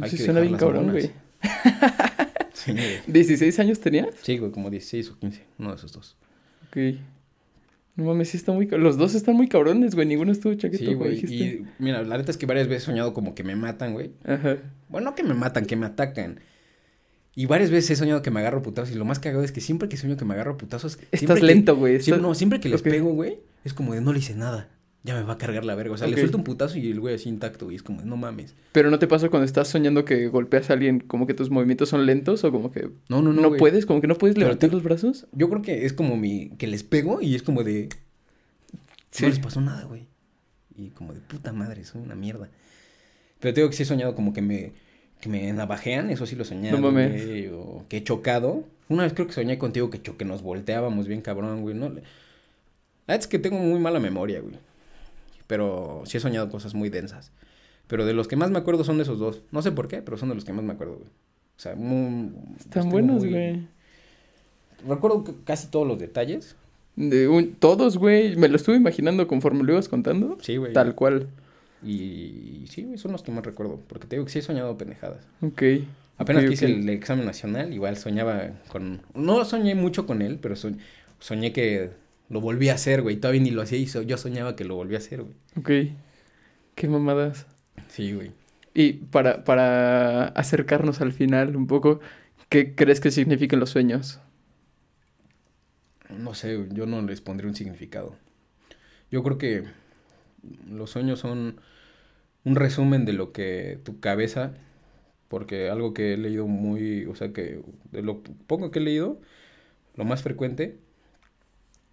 hay 0.00 0.08
sí, 0.08 0.16
que 0.16 0.24
suena 0.24 0.40
bien 0.40 0.56
cabrón, 0.56 0.90
güey. 0.90 1.10
Sí, 2.52 2.72
güey. 2.72 3.02
¿16 3.06 3.58
años 3.58 3.80
tenías? 3.80 4.08
Sí, 4.22 4.38
güey, 4.38 4.50
como 4.50 4.70
16 4.70 5.10
o 5.10 5.18
15, 5.18 5.44
uno 5.58 5.70
de 5.70 5.76
esos 5.76 5.92
dos. 5.92 6.16
Ok. 6.68 6.98
No 7.96 8.04
mames, 8.04 8.28
sí 8.28 8.36
está 8.36 8.52
muy... 8.52 8.66
Los 8.66 8.98
dos 8.98 9.14
están 9.14 9.34
muy 9.36 9.48
cabrones, 9.48 9.94
güey. 9.94 10.06
Ninguno 10.06 10.30
estuvo 10.30 10.52
chaqueto, 10.54 10.84
Sí, 10.84 10.94
güey. 10.94 11.18
Y 11.24 11.64
mira, 11.78 12.02
la 12.02 12.18
neta 12.18 12.30
es 12.30 12.36
que 12.36 12.44
varias 12.46 12.68
veces 12.68 12.82
he 12.82 12.86
soñado 12.86 13.14
como 13.14 13.34
que 13.34 13.42
me 13.42 13.56
matan, 13.56 13.94
güey. 13.94 14.10
Ajá. 14.24 14.58
Bueno, 14.88 15.10
no 15.10 15.14
que 15.16 15.22
me 15.22 15.32
matan, 15.34 15.64
que 15.64 15.76
me 15.76 15.86
atacan. 15.86 16.40
Y 17.34 17.46
varias 17.46 17.70
veces 17.70 17.90
he 17.92 17.96
soñado 17.96 18.20
que 18.22 18.30
me 18.30 18.40
agarro 18.40 18.62
putazos. 18.62 18.94
Y 18.94 18.98
lo 18.98 19.04
más 19.06 19.18
cagado 19.18 19.42
es 19.42 19.50
que 19.52 19.60
siempre 19.62 19.88
que 19.88 19.96
sueño 19.96 20.16
que 20.18 20.24
me 20.26 20.34
agarro 20.34 20.56
putazos. 20.58 20.98
Estás 21.10 21.18
siempre 21.20 21.40
que- 21.40 21.46
lento, 21.46 21.76
güey. 21.76 22.00
siempre- 22.02 22.22
no, 22.22 22.34
siempre 22.34 22.60
que 22.60 22.68
les 22.68 22.82
pego, 22.82 23.12
güey, 23.14 23.38
es 23.64 23.72
como 23.74 23.94
de 23.94 24.00
no 24.02 24.12
le 24.12 24.18
hice 24.18 24.34
nada. 24.34 24.68
Ya 25.06 25.14
me 25.14 25.22
va 25.22 25.34
a 25.34 25.38
cargar 25.38 25.64
la 25.64 25.76
verga. 25.76 25.94
O 25.94 25.96
sea, 25.96 26.08
le 26.08 26.16
suelto 26.16 26.36
un 26.36 26.42
putazo 26.42 26.78
y 26.78 26.90
el 26.90 26.98
güey 26.98 27.14
así 27.14 27.28
intacto. 27.28 27.70
Y 27.70 27.76
es 27.76 27.82
como 27.84 28.02
no 28.02 28.16
mames. 28.16 28.56
Pero 28.72 28.90
¿no 28.90 28.98
te 28.98 29.06
pasa 29.06 29.28
cuando 29.28 29.44
estás 29.44 29.68
soñando 29.68 30.04
que 30.04 30.26
golpeas 30.26 30.68
a 30.68 30.72
alguien 30.72 30.98
como 30.98 31.26
que 31.28 31.34
tus 31.34 31.48
movimientos 31.48 31.88
son 31.90 32.06
lentos 32.06 32.42
o 32.42 32.50
como 32.50 32.72
que 32.72 32.88
No, 33.08 33.22
no, 33.22 33.32
no. 33.32 33.40
no, 33.42 33.48
güey. 33.48 33.58
puedes? 33.60 33.86
Como 33.86 34.00
que 34.00 34.08
no 34.08 34.16
puedes 34.16 34.34
Pero 34.34 34.46
levantar 34.46 34.68
te- 34.70 34.74
los 34.74 34.82
brazos? 34.82 35.26
Yo 35.32 35.48
creo 35.48 35.62
que 35.62 35.86
es 35.86 35.92
como 35.92 36.16
mi. 36.16 36.48
que 36.58 36.66
les 36.66 36.82
pego 36.82 37.20
y 37.22 37.36
es 37.36 37.42
como 37.44 37.62
de. 37.62 37.88
Sí. 39.12 39.22
No 39.22 39.28
les 39.28 39.38
pasó 39.38 39.60
nada, 39.60 39.84
güey. 39.84 40.08
Y 40.76 40.88
como 40.90 41.14
de 41.14 41.20
puta 41.20 41.52
madre, 41.52 41.84
soy 41.84 42.02
una 42.02 42.14
mierda. 42.16 42.48
Pero 43.38 43.54
te 43.54 43.60
digo 43.60 43.70
que 43.70 43.76
sí 43.76 43.84
he 43.84 43.86
soñado 43.86 44.14
como 44.16 44.32
que 44.32 44.42
me. 44.42 44.72
que 45.20 45.28
me 45.28 45.52
navajean, 45.52 46.10
eso 46.10 46.26
sí 46.26 46.34
lo 46.36 46.44
soñado. 46.44 46.76
No 46.78 46.82
mames. 46.90 47.24
güey, 47.24 47.46
o 47.48 47.84
que 47.88 47.98
he 47.98 48.02
chocado. 48.04 48.64
Una 48.88 49.04
vez 49.04 49.12
creo 49.14 49.26
que 49.26 49.32
soñé 49.34 49.56
contigo 49.58 49.88
que, 49.90 50.02
cho- 50.02 50.16
que 50.16 50.24
nos 50.24 50.42
volteábamos 50.42 51.06
bien 51.08 51.20
cabrón, 51.20 51.62
güey. 51.62 51.74
No, 51.74 51.88
la 51.88 51.94
verdad 51.94 53.20
es 53.20 53.26
que 53.26 53.38
tengo 53.38 53.58
muy 53.58 53.78
mala 53.80 54.00
memoria, 54.00 54.40
güey. 54.40 54.54
Pero 55.46 56.02
sí 56.06 56.16
he 56.16 56.20
soñado 56.20 56.48
cosas 56.50 56.74
muy 56.74 56.88
densas. 56.90 57.32
Pero 57.86 58.04
de 58.04 58.12
los 58.14 58.26
que 58.28 58.36
más 58.36 58.50
me 58.50 58.58
acuerdo 58.58 58.82
son 58.84 58.96
de 58.96 59.04
esos 59.04 59.18
dos. 59.18 59.42
No 59.52 59.62
sé 59.62 59.70
por 59.72 59.86
qué, 59.88 60.02
pero 60.02 60.16
son 60.16 60.28
de 60.28 60.34
los 60.34 60.44
que 60.44 60.52
más 60.52 60.64
me 60.64 60.72
acuerdo, 60.72 60.94
güey. 60.96 61.08
O 61.08 61.60
sea, 61.60 61.74
muy. 61.76 62.32
Están 62.58 62.90
buenos, 62.90 63.22
muy- 63.22 63.30
güey. 63.30 63.60
Recuerdo 64.86 65.24
casi 65.44 65.68
todos 65.68 65.86
los 65.86 65.98
detalles. 65.98 66.56
De 66.96 67.28
un- 67.28 67.54
todos, 67.54 67.96
güey. 67.98 68.36
Me 68.36 68.48
lo 68.48 68.56
estuve 68.56 68.76
imaginando 68.76 69.26
conforme 69.26 69.62
lo 69.64 69.72
ibas 69.72 69.88
contando. 69.88 70.38
Sí, 70.40 70.56
güey. 70.56 70.72
Tal 70.72 70.94
cual. 70.94 71.28
Y 71.84 72.64
sí, 72.68 72.82
güey, 72.84 72.98
son 72.98 73.12
los 73.12 73.22
que 73.22 73.30
más 73.32 73.44
recuerdo. 73.44 73.80
Porque 73.86 74.06
te 74.06 74.16
digo 74.16 74.24
que 74.26 74.32
sí 74.32 74.38
he 74.40 74.42
soñado 74.42 74.76
pendejadas. 74.76 75.24
Ok. 75.42 75.62
Apenas 76.18 76.42
Ok, 76.42 76.48
que 76.48 76.54
hice 76.54 76.66
el 76.66 76.88
examen 76.88 77.26
nacional, 77.26 77.74
igual 77.74 77.96
soñaba 77.98 78.50
con... 78.68 79.02
No 79.14 79.44
soñé 79.44 79.74
mucho 79.74 80.06
con 80.06 80.22
él, 80.22 80.38
pero 80.40 80.54
soñ- 80.54 80.78
soñé 81.20 81.52
que 81.52 81.90
lo 82.28 82.40
volví 82.40 82.68
a 82.68 82.74
hacer, 82.74 83.02
güey. 83.02 83.16
Todavía 83.16 83.42
ni 83.42 83.50
lo 83.50 83.62
hacía 83.62 83.78
y 83.78 83.86
so- 83.86 84.02
yo 84.02 84.16
soñaba 84.18 84.56
que 84.56 84.64
lo 84.64 84.74
volví 84.76 84.94
a 84.94 84.98
hacer, 84.98 85.22
güey. 85.22 85.34
Ok. 85.56 85.70
Qué 86.74 86.88
mamadas. 86.88 87.46
Sí, 87.88 88.12
güey. 88.12 88.32
Y 88.74 88.94
para, 88.94 89.44
para 89.44 90.26
acercarnos 90.28 91.00
al 91.00 91.12
final 91.12 91.56
un 91.56 91.66
poco, 91.66 92.00
¿qué 92.48 92.74
crees 92.74 93.00
que 93.00 93.10
significan 93.10 93.60
los 93.60 93.70
sueños? 93.70 94.20
No 96.10 96.34
sé, 96.34 96.66
yo 96.72 96.86
no 96.86 97.02
les 97.02 97.20
pondré 97.20 97.48
un 97.48 97.54
significado. 97.54 98.16
Yo 99.10 99.22
creo 99.22 99.38
que 99.38 99.64
los 100.68 100.90
sueños 100.90 101.20
son 101.20 101.60
un 102.44 102.56
resumen 102.56 103.04
de 103.06 103.12
lo 103.14 103.32
que 103.32 103.80
tu 103.84 104.00
cabeza, 104.00 104.54
porque 105.28 105.70
algo 105.70 105.94
que 105.94 106.14
he 106.14 106.18
leído 106.18 106.46
muy, 106.48 107.06
o 107.06 107.14
sea 107.16 107.32
que 107.32 107.62
de 107.92 108.02
lo 108.02 108.22
poco 108.46 108.70
que 108.70 108.80
he 108.80 108.82
leído, 108.82 109.20
lo 109.96 110.04
más 110.04 110.22
frecuente 110.22 110.78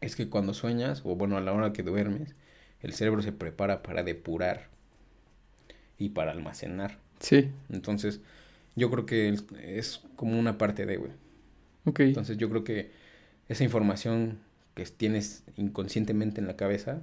es 0.03 0.15
que 0.15 0.29
cuando 0.29 0.53
sueñas, 0.53 1.01
o 1.05 1.15
bueno, 1.15 1.37
a 1.37 1.41
la 1.41 1.53
hora 1.53 1.73
que 1.73 1.83
duermes, 1.83 2.35
el 2.81 2.93
cerebro 2.93 3.21
se 3.21 3.31
prepara 3.31 3.81
para 3.81 4.03
depurar 4.03 4.69
y 5.97 6.09
para 6.09 6.31
almacenar. 6.31 6.99
Sí. 7.19 7.49
Entonces, 7.69 8.19
yo 8.75 8.89
creo 8.91 9.05
que 9.05 9.35
es, 9.61 10.01
como 10.15 10.37
una 10.37 10.57
parte 10.57 10.85
de, 10.85 10.97
güey. 10.97 11.11
Ok. 11.85 11.99
Entonces 12.01 12.37
yo 12.37 12.49
creo 12.49 12.63
que 12.63 12.91
esa 13.47 13.63
información 13.63 14.39
que 14.73 14.85
tienes 14.85 15.43
inconscientemente 15.57 16.41
en 16.41 16.47
la 16.47 16.55
cabeza, 16.55 17.01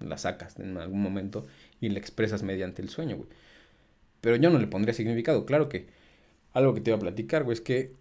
la 0.00 0.18
sacas 0.18 0.58
en 0.58 0.76
algún 0.78 1.02
momento 1.02 1.46
y 1.80 1.88
la 1.90 1.98
expresas 1.98 2.42
mediante 2.42 2.82
el 2.82 2.88
sueño, 2.88 3.16
güey. 3.16 3.28
Pero 4.20 4.36
yo 4.36 4.50
no 4.50 4.58
le 4.58 4.66
pondría 4.66 4.94
significado. 4.94 5.44
Claro 5.46 5.68
que 5.68 5.86
algo 6.52 6.74
que 6.74 6.80
te 6.80 6.90
iba 6.90 6.96
a 6.96 7.00
platicar, 7.00 7.44
güey, 7.44 7.54
es 7.54 7.60
que 7.60 7.92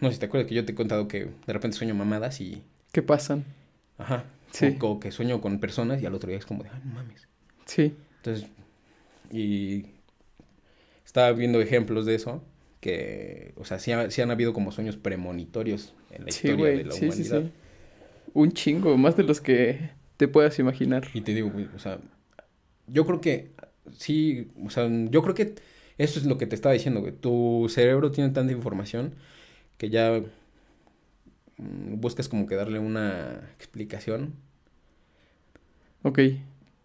No 0.00 0.08
sé 0.08 0.14
si 0.14 0.20
te 0.20 0.26
acuerdas 0.26 0.48
que 0.48 0.54
yo 0.54 0.64
te 0.64 0.72
he 0.72 0.74
contado 0.74 1.08
que 1.08 1.30
de 1.46 1.52
repente 1.52 1.76
sueño 1.76 1.94
mamadas 1.94 2.40
y... 2.40 2.62
¿Qué 2.94 3.02
pasan? 3.02 3.44
Ajá. 3.98 4.24
Sí. 4.52 4.78
O, 4.80 4.92
o 4.92 5.00
que 5.00 5.10
sueño 5.12 5.40
con 5.42 5.58
personas 5.60 6.00
y 6.02 6.06
al 6.06 6.14
otro 6.14 6.28
día 6.30 6.38
es 6.38 6.46
como 6.46 6.62
de, 6.62 6.70
ay, 6.70 6.80
no 6.86 6.94
mames. 6.94 7.28
Sí. 7.66 7.94
Entonces, 8.18 8.46
y 9.32 9.86
estaba 11.04 11.32
viendo 11.32 11.60
ejemplos 11.60 12.06
de 12.06 12.14
eso, 12.14 12.42
que, 12.80 13.52
o 13.56 13.64
sea, 13.64 13.78
sí, 13.78 13.92
ha- 13.92 14.10
sí 14.10 14.22
han 14.22 14.30
habido 14.30 14.52
como 14.52 14.72
sueños 14.72 14.96
premonitorios 14.96 15.94
en 16.10 16.26
la 16.26 16.30
Sí, 16.32 16.48
historia 16.48 16.66
de 16.76 16.84
la 16.84 16.94
humanidad. 16.94 17.42
sí. 17.42 17.52
Un 18.34 18.52
chingo, 18.52 18.96
más 18.96 19.16
de 19.16 19.22
los 19.24 19.40
que 19.40 19.90
te 20.16 20.28
puedas 20.28 20.58
imaginar. 20.58 21.08
Y 21.14 21.20
te 21.22 21.34
digo, 21.34 21.52
o 21.74 21.78
sea, 21.78 21.98
yo 22.86 23.06
creo 23.06 23.20
que 23.20 23.52
sí, 23.96 24.50
o 24.64 24.70
sea, 24.70 24.88
yo 25.10 25.22
creo 25.22 25.34
que 25.34 25.54
eso 25.98 26.18
es 26.18 26.26
lo 26.26 26.38
que 26.38 26.46
te 26.46 26.54
estaba 26.56 26.72
diciendo, 26.72 27.00
güey. 27.00 27.12
Tu 27.12 27.68
cerebro 27.70 28.10
tiene 28.10 28.30
tanta 28.30 28.52
información 28.52 29.14
que 29.78 29.90
ya 29.90 30.22
buscas 31.90 32.28
como 32.28 32.46
que 32.46 32.54
darle 32.54 32.78
una 32.78 33.50
explicación, 33.56 34.34
Ok. 36.02 36.18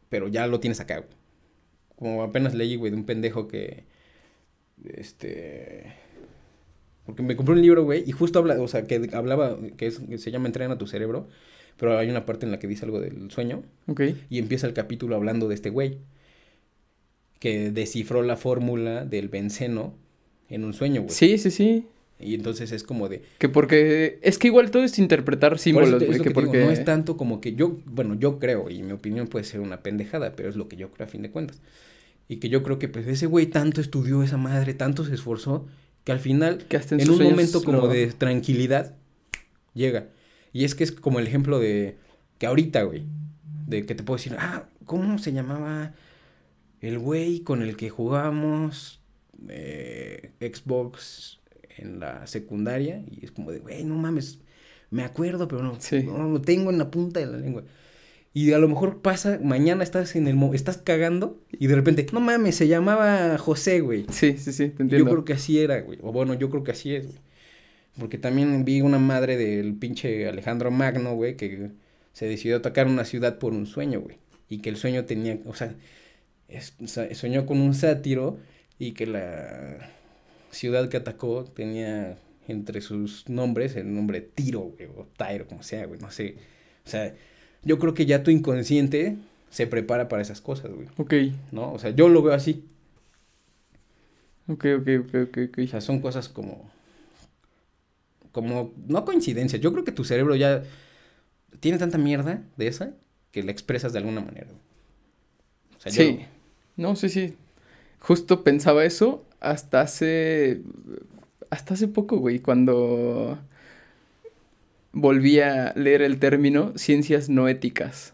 pero 0.10 0.28
ya 0.28 0.48
lo 0.48 0.60
tienes 0.60 0.80
acá, 0.80 0.98
güey. 1.00 1.10
Como 1.96 2.24
apenas 2.24 2.54
leí, 2.54 2.76
güey, 2.76 2.92
de 2.92 2.98
un 2.98 3.06
pendejo 3.06 3.48
que, 3.48 3.84
este, 4.94 5.94
porque 7.06 7.22
me 7.24 7.36
compré 7.36 7.56
un 7.56 7.62
libro, 7.62 7.84
güey, 7.84 8.04
y 8.08 8.12
justo 8.14 8.40
habla, 8.40 8.60
o 8.62 8.68
sea, 8.68 8.84
que 8.84 9.10
hablaba, 9.14 9.58
que, 9.78 9.88
es, 9.88 10.00
que 10.00 10.18
se 10.18 10.32
llama 10.32 10.48
Entrena 10.48 10.78
tu 10.78 10.88
cerebro, 10.88 11.28
pero 11.78 11.98
hay 11.98 12.10
una 12.10 12.26
parte 12.26 12.46
en 12.46 12.52
la 12.52 12.60
que 12.60 12.68
dice 12.68 12.86
algo 12.86 13.00
del 13.02 13.30
sueño, 13.32 13.64
Ok. 13.88 14.02
y 14.30 14.40
empieza 14.40 14.68
el 14.68 14.74
capítulo 14.74 15.16
hablando 15.16 15.48
de 15.48 15.56
este 15.56 15.70
güey 15.70 15.98
que 17.40 17.72
descifró 17.72 18.22
la 18.22 18.36
fórmula 18.38 19.06
del 19.06 19.30
benceno 19.30 19.94
en 20.50 20.64
un 20.66 20.74
sueño, 20.74 21.02
güey. 21.04 21.14
Sí, 21.14 21.38
sí, 21.38 21.52
sí. 21.52 21.88
Y 22.20 22.36
entonces 22.36 22.72
es 22.74 22.84
como 22.84 23.08
de... 23.08 23.22
Que 23.38 23.48
porque. 23.48 24.20
Es 24.22 24.38
que 24.38 24.48
igual 24.48 24.72
todo 24.72 24.84
es 24.84 25.00
interpretar 25.00 25.52
Por 25.52 25.56
eso 25.56 25.64
símbolos, 25.64 25.90
te- 26.00 26.06
es 26.06 26.08
güey. 26.08 26.18
lo 26.18 26.24
Que 26.24 26.30
que 26.30 26.34
te 26.34 26.40
digo, 26.42 26.52
porque. 26.52 26.66
no 26.66 26.72
es 26.72 26.84
tanto 26.84 27.16
como 27.16 27.40
que 27.40 27.54
yo, 27.56 27.80
bueno, 27.86 28.16
yo 28.16 28.40
creo, 28.40 28.70
y 28.70 28.84
mi 28.84 28.92
opinión 28.92 29.28
puede 29.28 29.46
ser 29.46 29.62
una 29.62 29.82
pendejada, 29.84 30.36
pero 30.36 30.50
es 30.50 30.56
lo 30.58 30.68
que 30.68 30.76
yo 30.76 30.92
creo 30.92 31.08
a 31.08 31.10
fin 31.10 31.22
de 31.22 31.32
cuentas. 31.32 31.62
Y 32.28 32.38
que 32.38 32.50
yo 32.50 32.62
creo 32.62 32.78
que 32.78 32.90
pues 32.90 33.08
ese 33.08 33.26
güey 33.26 33.46
tanto 33.48 33.80
estudió 33.82 34.22
esa 34.22 34.36
madre, 34.38 34.74
tanto 34.74 35.06
se 35.06 35.14
esforzó, 35.14 35.66
que 36.04 36.12
al 36.12 36.20
final, 36.20 36.58
que 36.68 36.76
hasta 36.78 36.96
en, 36.96 37.10
un 37.10 37.24
momento 37.24 37.64
como 37.64 37.80
lo- 37.84 37.88
de 37.88 38.08
tranquilidad, 38.08 38.96
llega. 39.74 40.08
Y 40.52 40.66
es 40.66 40.76
que 40.76 40.84
es 40.84 40.92
como 40.92 41.20
el 41.20 41.28
ejemplo 41.28 41.58
de 41.60 41.96
que 42.38 42.48
ahorita, 42.48 42.84
güey, 42.84 43.04
de 43.68 43.86
que 43.86 43.96
te 43.96 44.04
puedo 44.04 44.18
decir, 44.18 44.36
ah, 44.40 44.66
¿cómo 44.86 45.20
se 45.20 45.32
llamaba 45.32 45.94
el 46.82 47.00
güey 47.00 47.40
con 47.42 47.62
el 47.62 47.78
que 47.78 47.90
jugábamos 47.90 49.00
eh, 49.48 50.32
Xbox 50.42 51.39
en 51.80 52.00
la 52.00 52.26
secundaria? 52.28 53.04
Y 53.10 53.24
es 53.26 53.32
como 53.32 53.52
de, 53.52 53.60
güey, 53.60 53.84
no 53.84 53.96
mames, 53.96 54.40
me 54.92 55.04
acuerdo, 55.04 55.48
pero 55.48 55.64
no, 55.64 55.76
Sí. 55.80 56.04
no 56.04 56.28
lo 56.28 56.42
tengo 56.42 56.70
en 56.72 56.78
la 56.78 56.90
punta 56.92 57.20
de 57.20 57.26
la 57.28 57.38
lengua. 57.38 57.64
Y 58.34 58.52
a 58.54 58.60
lo 58.60 58.68
mejor 58.68 59.02
pasa, 59.02 59.40
mañana 59.44 59.84
estás 59.84 60.16
en 60.16 60.28
el, 60.28 60.36
mo- 60.36 60.54
estás 60.54 60.78
cagando 60.78 61.42
y 61.52 61.66
de 61.68 61.76
repente, 61.76 62.06
no 62.14 62.20
mames, 62.20 62.56
se 62.56 62.68
llamaba 62.68 63.38
José, 63.40 63.82
güey. 63.82 64.06
Sí, 64.12 64.38
sí, 64.38 64.54
sí, 64.54 64.70
te 64.70 64.76
Yo 64.78 64.84
entiendo. 64.84 65.10
creo 65.12 65.26
que 65.26 65.34
así 65.34 65.60
era, 65.60 65.82
güey. 65.82 65.98
O 66.04 66.12
bueno, 66.12 66.36
yo 66.36 66.50
creo 66.50 66.64
que 66.64 66.72
así 66.72 66.94
es, 66.94 67.08
güey. 67.08 67.18
Porque 68.00 68.18
también 68.20 68.64
vi 68.66 68.82
una 68.82 69.00
madre 69.00 69.36
del 69.36 69.74
pinche 69.74 70.28
Alejandro 70.30 70.70
Magno, 70.72 71.16
güey, 71.16 71.36
que 71.36 71.72
se 72.14 72.28
decidió 72.28 72.58
atacar 72.58 72.88
una 72.88 73.04
ciudad 73.04 73.40
por 73.40 73.54
un 73.54 73.66
sueño, 73.66 74.00
güey. 74.02 74.18
Y 74.48 74.60
que 74.60 74.70
el 74.70 74.78
sueño 74.78 75.06
tenía, 75.06 75.40
o 75.46 75.54
sea, 75.56 75.74
es- 76.48 76.76
soñó 77.14 77.46
con 77.46 77.60
un 77.60 77.74
sátiro 77.74 78.38
y 78.78 78.92
que 78.92 79.06
la 79.08 79.92
ciudad 80.52 80.90
que 80.90 80.98
atacó 80.98 81.44
tenía 81.46 82.18
entre 82.48 82.82
sus 82.82 83.28
nombres 83.30 83.76
el 83.76 83.94
nombre 83.94 84.22
Tiro, 84.22 84.62
güey, 84.62 84.88
o 84.96 85.08
Tairo, 85.18 85.48
como 85.48 85.62
sea, 85.64 85.86
güey, 85.86 86.00
no 86.00 86.10
sé. 86.12 86.36
O 86.86 86.90
sea, 86.90 87.14
yo 87.64 87.78
creo 87.78 87.94
que 87.94 88.06
ya 88.06 88.24
tu 88.24 88.32
inconsciente 88.32 89.18
se 89.52 89.68
prepara 89.68 90.08
para 90.10 90.22
esas 90.22 90.42
cosas, 90.42 90.72
güey, 90.72 90.88
Ok, 90.98 91.14
¿no? 91.52 91.72
O 91.74 91.80
sea, 91.80 91.92
yo 91.92 92.10
lo 92.10 92.22
veo 92.24 92.34
así. 92.34 92.66
ok, 94.48 94.66
ok, 94.80 94.88
ok, 95.02 95.16
ok, 95.28 95.38
ok. 95.50 95.58
O 95.64 95.68
sea, 95.68 95.82
son 95.82 96.00
cosas 96.00 96.30
como. 96.30 96.72
Como. 98.32 98.74
No 98.88 99.06
coincidencias. 99.06 99.62
Yo 99.62 99.72
creo 99.72 99.84
que 99.84 99.92
tu 99.92 100.04
cerebro 100.04 100.36
ya. 100.36 100.64
Tiene 101.60 101.78
tanta 101.78 101.98
mierda 101.98 102.44
de 102.58 102.68
esa. 102.68 102.94
Que 103.32 103.44
la 103.44 103.52
expresas 103.52 103.92
de 103.94 104.00
alguna 104.00 104.22
manera. 104.22 104.48
O 105.78 105.82
sea, 105.82 105.92
yo- 105.92 106.04
Sí. 106.04 106.20
No, 106.78 106.96
sí, 106.96 107.10
sí. 107.10 107.36
Justo 108.00 108.44
pensaba 108.44 108.86
eso 108.86 109.26
hasta 109.40 109.82
hace. 109.82 110.62
Hasta 111.50 111.74
hace 111.74 111.88
poco, 111.88 112.18
güey, 112.18 112.40
cuando 112.40 113.40
volví 114.92 115.40
a 115.40 115.74
leer 115.76 116.02
el 116.02 116.20
término 116.20 116.74
ciencias 116.76 117.30
no 117.30 117.48
éticas. 117.48 118.14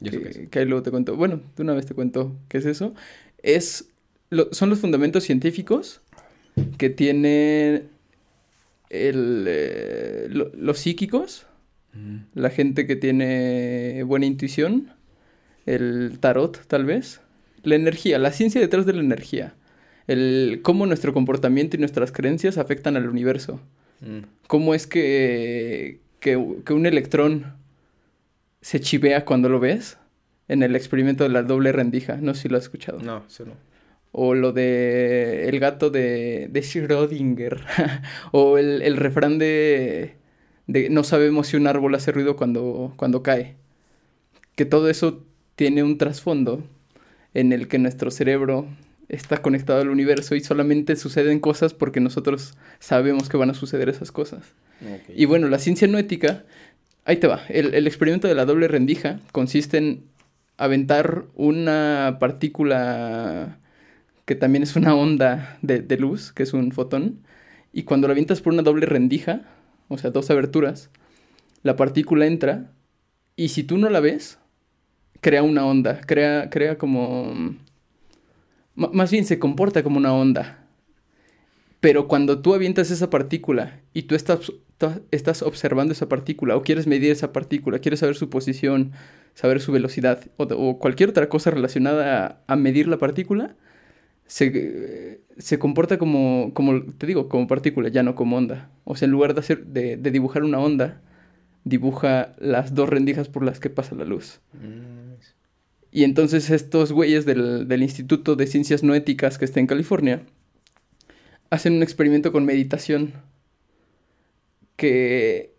¿Y 0.00 0.08
eso 0.08 0.18
que, 0.18 0.24
qué 0.24 0.42
es? 0.42 0.48
que 0.48 0.58
ahí 0.60 0.64
luego 0.66 0.82
te 0.82 0.90
cuento. 0.90 1.16
Bueno, 1.16 1.40
de 1.56 1.62
una 1.62 1.74
vez 1.74 1.86
te 1.86 1.94
cuento 1.94 2.36
qué 2.48 2.58
es 2.58 2.66
eso. 2.66 2.94
Es, 3.42 3.88
lo- 4.30 4.52
son 4.52 4.70
los 4.70 4.78
fundamentos 4.80 5.24
científicos 5.24 6.00
que 6.78 6.90
tienen 6.90 7.88
el, 8.90 9.44
eh, 9.48 10.26
lo- 10.30 10.50
los 10.54 10.78
psíquicos, 10.78 11.46
Mm, 11.92 12.16
la 12.34 12.50
gente 12.50 12.86
que 12.86 12.94
tiene 12.94 14.02
buena 14.02 14.26
intuición, 14.26 14.92
el 15.64 16.18
tarot 16.20 16.66
tal 16.66 16.84
vez, 16.84 17.20
la 17.62 17.74
energía, 17.74 18.18
la 18.18 18.32
ciencia 18.32 18.60
detrás 18.60 18.84
de 18.84 18.92
la 18.92 19.00
energía, 19.00 19.54
el 20.06 20.60
cómo 20.62 20.86
nuestro 20.86 21.12
comportamiento 21.12 21.76
y 21.76 21.80
nuestras 21.80 22.12
creencias 22.12 22.58
afectan 22.58 22.96
al 22.96 23.08
universo, 23.08 23.60
mm. 24.00 24.46
cómo 24.46 24.74
es 24.74 24.86
que, 24.86 26.00
que, 26.20 26.42
que 26.64 26.72
un 26.72 26.86
electrón 26.86 27.54
se 28.60 28.80
chivea 28.80 29.24
cuando 29.24 29.48
lo 29.48 29.60
ves 29.60 29.98
en 30.48 30.62
el 30.62 30.76
experimento 30.76 31.24
de 31.24 31.30
la 31.30 31.42
doble 31.42 31.72
rendija, 31.72 32.16
no 32.16 32.34
sé 32.34 32.42
si 32.42 32.48
lo 32.48 32.56
has 32.56 32.64
escuchado. 32.64 33.00
No, 33.00 33.24
eso 33.26 33.44
no. 33.44 33.52
O 34.12 34.34
lo 34.34 34.52
de 34.52 35.48
el 35.48 35.60
gato 35.60 35.90
de, 35.90 36.48
de 36.50 36.60
Schrödinger. 36.60 37.60
o 38.32 38.58
el, 38.58 38.82
el 38.82 38.96
refrán 38.96 39.38
de, 39.38 40.16
de 40.66 40.88
no 40.88 41.04
sabemos 41.04 41.48
si 41.48 41.56
un 41.56 41.66
árbol 41.66 41.94
hace 41.94 42.12
ruido 42.12 42.36
cuando, 42.36 42.94
cuando 42.96 43.22
cae. 43.22 43.56
Que 44.54 44.64
todo 44.64 44.88
eso 44.88 45.22
tiene 45.54 45.82
un 45.82 45.98
trasfondo 45.98 46.64
en 47.34 47.52
el 47.52 47.68
que 47.68 47.78
nuestro 47.78 48.10
cerebro 48.10 48.66
está 49.08 49.38
conectado 49.38 49.80
al 49.80 49.90
universo 49.90 50.34
y 50.34 50.40
solamente 50.40 50.96
suceden 50.96 51.40
cosas 51.40 51.74
porque 51.74 52.00
nosotros 52.00 52.54
sabemos 52.78 53.28
que 53.28 53.36
van 53.36 53.50
a 53.50 53.54
suceder 53.54 53.88
esas 53.88 54.12
cosas. 54.12 54.54
Y 55.14 55.24
bueno, 55.24 55.48
la 55.48 55.58
ciencia 55.58 55.88
no 55.88 55.98
ética, 55.98 56.44
ahí 57.04 57.16
te 57.16 57.26
va. 57.26 57.42
El, 57.48 57.74
el 57.74 57.86
experimento 57.86 58.28
de 58.28 58.34
la 58.34 58.44
doble 58.44 58.68
rendija 58.68 59.20
consiste 59.32 59.78
en 59.78 60.04
aventar 60.58 61.24
una 61.34 62.16
partícula 62.18 63.58
que 64.24 64.34
también 64.34 64.62
es 64.62 64.74
una 64.74 64.94
onda 64.94 65.58
de, 65.62 65.80
de 65.80 65.96
luz, 65.96 66.32
que 66.32 66.42
es 66.42 66.52
un 66.52 66.72
fotón, 66.72 67.20
y 67.72 67.84
cuando 67.84 68.08
la 68.08 68.12
avientas 68.12 68.40
por 68.40 68.52
una 68.52 68.62
doble 68.62 68.86
rendija, 68.86 69.42
o 69.88 69.98
sea, 69.98 70.10
dos 70.10 70.30
aberturas, 70.30 70.90
la 71.62 71.76
partícula 71.76 72.26
entra 72.26 72.72
y 73.36 73.50
si 73.50 73.62
tú 73.62 73.78
no 73.78 73.90
la 73.90 74.00
ves, 74.00 74.38
crea 75.20 75.42
una 75.42 75.64
onda, 75.64 76.00
crea, 76.00 76.50
crea 76.50 76.78
como... 76.78 77.56
más 78.76 79.10
bien 79.10 79.24
se 79.24 79.38
comporta 79.38 79.82
como 79.82 79.98
una 79.98 80.12
onda. 80.12 80.66
Pero 81.80 82.08
cuando 82.08 82.40
tú 82.40 82.54
avientas 82.54 82.90
esa 82.90 83.10
partícula 83.10 83.80
y 83.92 84.02
tú 84.02 84.14
estás, 84.14 84.52
estás 85.10 85.42
observando 85.42 85.92
esa 85.92 86.08
partícula 86.08 86.56
o 86.56 86.62
quieres 86.62 86.86
medir 86.86 87.10
esa 87.10 87.32
partícula, 87.32 87.78
quieres 87.78 88.00
saber 88.00 88.16
su 88.16 88.30
posición, 88.30 88.92
saber 89.34 89.60
su 89.60 89.72
velocidad 89.72 90.20
o, 90.36 90.78
cualquier 90.78 91.10
otra 91.10 91.28
cosa 91.28 91.50
relacionada 91.50 92.42
a, 92.46 92.56
medir 92.56 92.88
la 92.88 92.98
partícula, 92.98 93.56
se, 94.26 95.20
se 95.38 95.58
comporta 95.58 95.98
como, 95.98 96.52
como, 96.54 96.82
te 96.82 97.06
digo, 97.06 97.28
como 97.28 97.46
partícula, 97.46 97.88
ya 97.88 98.02
no 98.02 98.14
como 98.14 98.36
onda. 98.36 98.70
O 98.84 98.96
sea, 98.96 99.06
en 99.06 99.12
lugar 99.12 99.34
de, 99.34 99.40
hacer, 99.40 99.66
de 99.66 99.96
dibujar 100.10 100.42
una 100.42 100.58
onda, 100.58 101.00
dibuja 101.66 102.32
las 102.38 102.74
dos 102.74 102.88
rendijas 102.88 103.28
por 103.28 103.44
las 103.44 103.58
que 103.58 103.70
pasa 103.70 103.96
la 103.96 104.04
luz. 104.04 104.40
Mm, 104.54 105.05
Y 105.96 106.04
entonces 106.04 106.50
estos 106.50 106.92
güeyes 106.92 107.24
del, 107.24 107.68
del 107.68 107.82
Instituto 107.82 108.36
de 108.36 108.46
Ciencias 108.46 108.82
No 108.82 108.94
Éticas 108.94 109.38
que 109.38 109.46
está 109.46 109.60
en 109.60 109.66
California 109.66 110.26
hacen 111.48 111.72
un 111.72 111.82
experimento 111.82 112.32
con 112.32 112.44
meditación 112.44 113.14
que 114.76 115.54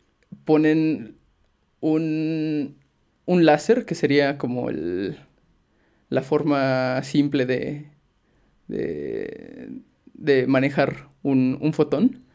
ponen 0.46 1.18
un, 1.80 2.78
un 3.26 3.46
láser 3.48 3.86
que 3.86 3.96
sería 3.96 4.38
como 4.38 4.70
el, 4.70 5.18
la 6.10 6.22
forma 6.22 7.02
simple 7.02 7.48
de, 7.48 7.90
de, 8.68 9.72
de 10.14 10.46
manejar 10.46 11.10
un, 11.24 11.58
un 11.60 11.74
fotón 11.74 12.26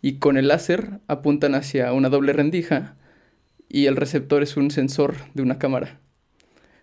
y 0.00 0.20
con 0.20 0.36
el 0.36 0.46
láser 0.46 1.00
apuntan 1.08 1.56
hacia 1.56 1.92
una 1.92 2.08
doble 2.08 2.32
rendija 2.32 2.96
y 3.68 3.86
el 3.86 3.96
receptor 3.96 4.44
es 4.44 4.56
un 4.56 4.70
sensor 4.70 5.16
de 5.34 5.42
una 5.42 5.58
cámara. 5.58 5.98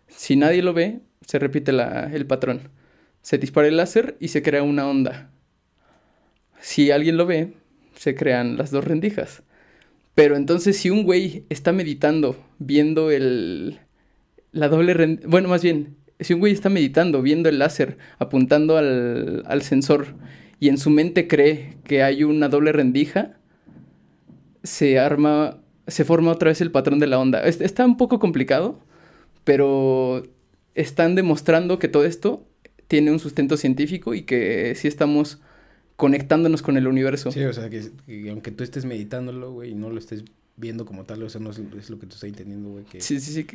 Si 0.08 0.36
nadie 0.36 0.62
lo 0.62 0.74
ve, 0.74 1.02
se 1.26 1.40
repite 1.40 1.72
el 1.72 2.26
patrón. 2.26 2.70
Se 3.22 3.38
dispara 3.38 3.68
el 3.68 3.78
láser 3.78 4.18
y 4.20 4.30
se 4.30 4.42
crea 4.42 4.64
una 4.64 4.88
onda. 4.88 5.32
Si 6.60 6.92
alguien 6.92 7.18
lo 7.18 7.26
ve, 7.26 7.54
se 7.96 8.16
crean 8.16 8.58
las 8.58 8.72
dos 8.72 8.84
rendijas. 8.84 9.44
Pero 10.14 10.36
entonces 10.36 10.78
si 10.78 10.90
un 10.90 11.04
güey 11.04 11.46
está 11.50 11.72
meditando, 11.72 12.38
viendo 12.60 13.12
el... 13.12 13.80
La 14.52 14.70
doble 14.70 14.94
rendija... 14.94 15.28
Bueno, 15.28 15.50
más 15.50 15.62
bien, 15.62 15.98
si 16.20 16.34
un 16.34 16.40
güey 16.40 16.54
está 16.54 16.70
meditando, 16.70 17.22
viendo 17.22 17.50
el 17.50 17.60
láser, 17.60 17.98
apuntando 18.20 18.78
al, 18.78 19.44
al 19.46 19.62
sensor 19.62 20.16
y 20.60 20.70
en 20.70 20.78
su 20.78 20.90
mente 20.90 21.28
cree 21.28 21.78
que 21.84 22.04
hay 22.04 22.24
una 22.24 22.48
doble 22.48 22.72
rendija, 22.72 23.38
se 24.64 25.00
arma, 25.00 25.62
se 25.88 26.06
forma 26.06 26.32
otra 26.32 26.50
vez 26.50 26.62
el 26.62 26.72
patrón 26.72 27.00
de 27.00 27.08
la 27.08 27.20
onda. 27.20 27.42
Está 27.44 27.86
un 27.86 27.98
poco 27.98 28.20
complicado, 28.20 28.80
pero 29.46 30.24
están 30.74 31.16
demostrando 31.16 31.80
que 31.80 31.88
todo 31.88 32.04
esto 32.04 32.46
tiene 32.90 33.12
un 33.12 33.20
sustento 33.20 33.56
científico 33.56 34.14
y 34.14 34.24
que 34.24 34.76
sí 34.76 34.90
estamos 34.90 35.40
conectándonos 35.96 36.62
con 36.62 36.76
el 36.76 36.88
universo. 36.88 37.32
Sí, 37.32 37.44
o 37.44 37.54
sea, 37.54 37.70
que, 37.70 37.90
aunque 38.30 38.52
tú 38.52 38.64
estés 38.64 38.84
meditándolo, 38.84 39.54
güey, 39.54 39.72
y 39.72 39.76
no 39.76 39.90
lo 39.90 39.98
estés 39.98 40.26
viendo 40.58 40.86
como 40.86 41.06
tal, 41.06 41.24
o 41.24 41.30
sea, 41.30 41.40
no 41.40 41.52
es, 41.52 41.60
lo 41.90 42.00
que 42.00 42.08
tú 42.08 42.16
estás 42.16 42.24
entendiendo, 42.26 42.70
güey. 42.70 42.84
Que, 42.86 43.00
sí, 43.00 43.20
sí, 43.20 43.32
sí. 43.32 43.48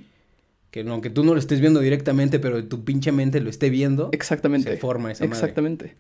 Que, 0.71 0.81
aunque 0.89 1.11
tú 1.11 1.25
no 1.25 1.35
lo 1.35 1.41
estés 1.41 1.61
viendo 1.61 1.81
directamente, 1.81 2.39
pero 2.39 2.65
tu 2.65 2.85
pinche 2.85 3.13
mente 3.13 3.41
lo 3.41 3.51
esté 3.51 3.69
viendo. 3.71 4.09
Exactamente. 4.13 4.71
Se 4.71 4.77
forma 4.77 5.13
esa 5.13 5.25
Exactamente. 5.25 5.97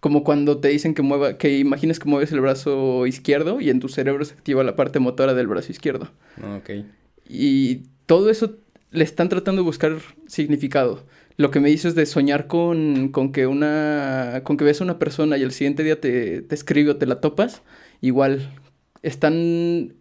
Como 0.00 0.24
cuando 0.24 0.58
te 0.58 0.68
dicen 0.68 0.94
que 0.94 1.02
mueva, 1.02 1.38
que 1.38 1.58
imagines 1.58 1.98
que 1.98 2.08
mueves 2.08 2.32
el 2.32 2.40
brazo 2.40 3.06
izquierdo 3.06 3.60
y 3.60 3.70
en 3.70 3.80
tu 3.80 3.88
cerebro 3.88 4.24
se 4.24 4.34
activa 4.34 4.62
la 4.62 4.76
parte 4.76 4.98
motora 4.98 5.34
del 5.34 5.46
brazo 5.46 5.72
izquierdo. 5.72 6.10
Ah, 6.42 6.60
ok. 6.60 6.84
Y 7.28 7.82
todo 8.06 8.30
eso 8.30 8.56
le 8.96 9.04
están 9.04 9.28
tratando 9.28 9.60
de 9.60 9.66
buscar 9.66 9.98
significado. 10.26 11.04
Lo 11.36 11.50
que 11.50 11.60
me 11.60 11.68
dices 11.68 11.94
de 11.94 12.06
soñar 12.06 12.46
con, 12.46 13.10
con 13.10 13.30
que 13.30 13.46
una. 13.46 14.40
con 14.42 14.56
que 14.56 14.64
ves 14.64 14.80
a 14.80 14.84
una 14.84 14.98
persona 14.98 15.36
y 15.36 15.42
el 15.42 15.52
siguiente 15.52 15.84
día 15.84 16.00
te, 16.00 16.40
te 16.40 16.54
escribe 16.54 16.92
o 16.92 16.96
te 16.96 17.04
la 17.04 17.20
topas, 17.20 17.62
igual. 18.00 18.54
Están. 19.02 19.34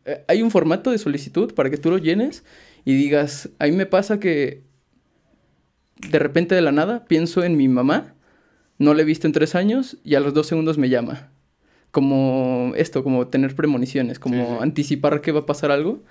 Eh, 0.06 0.24
hay 0.30 0.42
un 0.42 0.50
formato 0.50 0.92
de 0.92 0.98
solicitud 0.98 1.54
para 1.54 1.70
que 1.70 1.78
tú 1.78 1.92
lo 1.92 1.98
llenes 1.98 2.46
y 2.86 2.96
digas. 2.96 3.50
A 3.60 3.66
mí 3.66 3.74
me 3.74 3.86
pasa 3.86 4.20
que. 4.20 4.64
De 6.10 6.20
repente 6.20 6.56
de 6.56 6.62
la 6.62 6.72
nada 6.72 7.04
pienso 7.06 7.44
en 7.44 7.58
mi 7.58 7.68
mamá. 7.68 8.14
No 8.78 8.94
la 8.94 9.02
he 9.02 9.06
visto 9.06 9.28
en 9.28 9.34
tres 9.34 9.56
años 9.56 9.98
y 10.06 10.16
a 10.16 10.22
los 10.22 10.34
dos 10.34 10.48
segundos 10.48 10.78
me 10.78 10.88
llama. 10.88 11.32
Como 11.92 12.72
esto, 12.78 13.04
como 13.04 13.28
tener 13.28 13.56
premoniciones, 13.56 14.20
como 14.20 14.62
anticipar 14.62 15.22
que 15.22 15.34
va 15.34 15.42
a 15.42 15.46
pasar 15.46 15.72
algo 15.72 16.02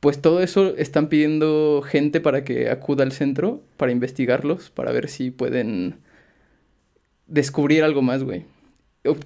pues 0.00 0.22
todo 0.22 0.40
eso 0.42 0.74
están 0.76 1.08
pidiendo 1.08 1.82
gente 1.82 2.20
para 2.20 2.42
que 2.42 2.70
acuda 2.70 3.04
al 3.04 3.12
centro 3.12 3.62
para 3.76 3.92
investigarlos, 3.92 4.70
para 4.70 4.92
ver 4.92 5.08
si 5.08 5.30
pueden 5.30 5.98
descubrir 7.26 7.84
algo 7.84 8.00
más, 8.00 8.24
güey. 8.24 8.44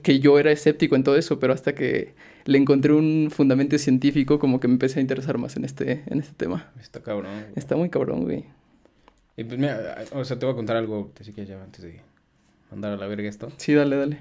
Que 0.02 0.20
yo 0.20 0.38
era 0.38 0.52
escéptico 0.52 0.96
en 0.96 1.04
todo 1.04 1.16
eso, 1.16 1.38
pero 1.40 1.52
hasta 1.52 1.74
que 1.74 2.14
le 2.44 2.58
encontré 2.58 2.92
un 2.92 3.30
fundamento 3.30 3.78
científico, 3.78 4.38
como 4.38 4.60
que 4.60 4.68
me 4.68 4.74
empecé 4.74 4.98
a 4.98 5.02
interesar 5.02 5.38
más 5.38 5.56
en 5.56 5.64
este, 5.64 6.02
en 6.06 6.20
este 6.20 6.34
tema. 6.34 6.72
Está 6.80 7.00
cabrón. 7.02 7.46
Está 7.56 7.76
muy 7.76 7.88
cabrón, 7.88 8.24
güey. 8.24 8.44
Y 9.36 9.44
pues 9.44 9.58
mira, 9.58 10.04
o 10.12 10.24
sea, 10.24 10.38
te 10.38 10.46
voy 10.46 10.52
a 10.52 10.56
contar 10.56 10.76
algo, 10.76 11.12
así 11.20 11.32
que 11.32 11.44
ya 11.44 11.60
antes 11.62 11.82
de 11.82 12.00
mandar 12.70 12.92
a 12.92 12.96
la 12.96 13.06
verga 13.06 13.28
esto. 13.28 13.50
Sí, 13.56 13.74
dale, 13.74 13.96
dale. 13.96 14.18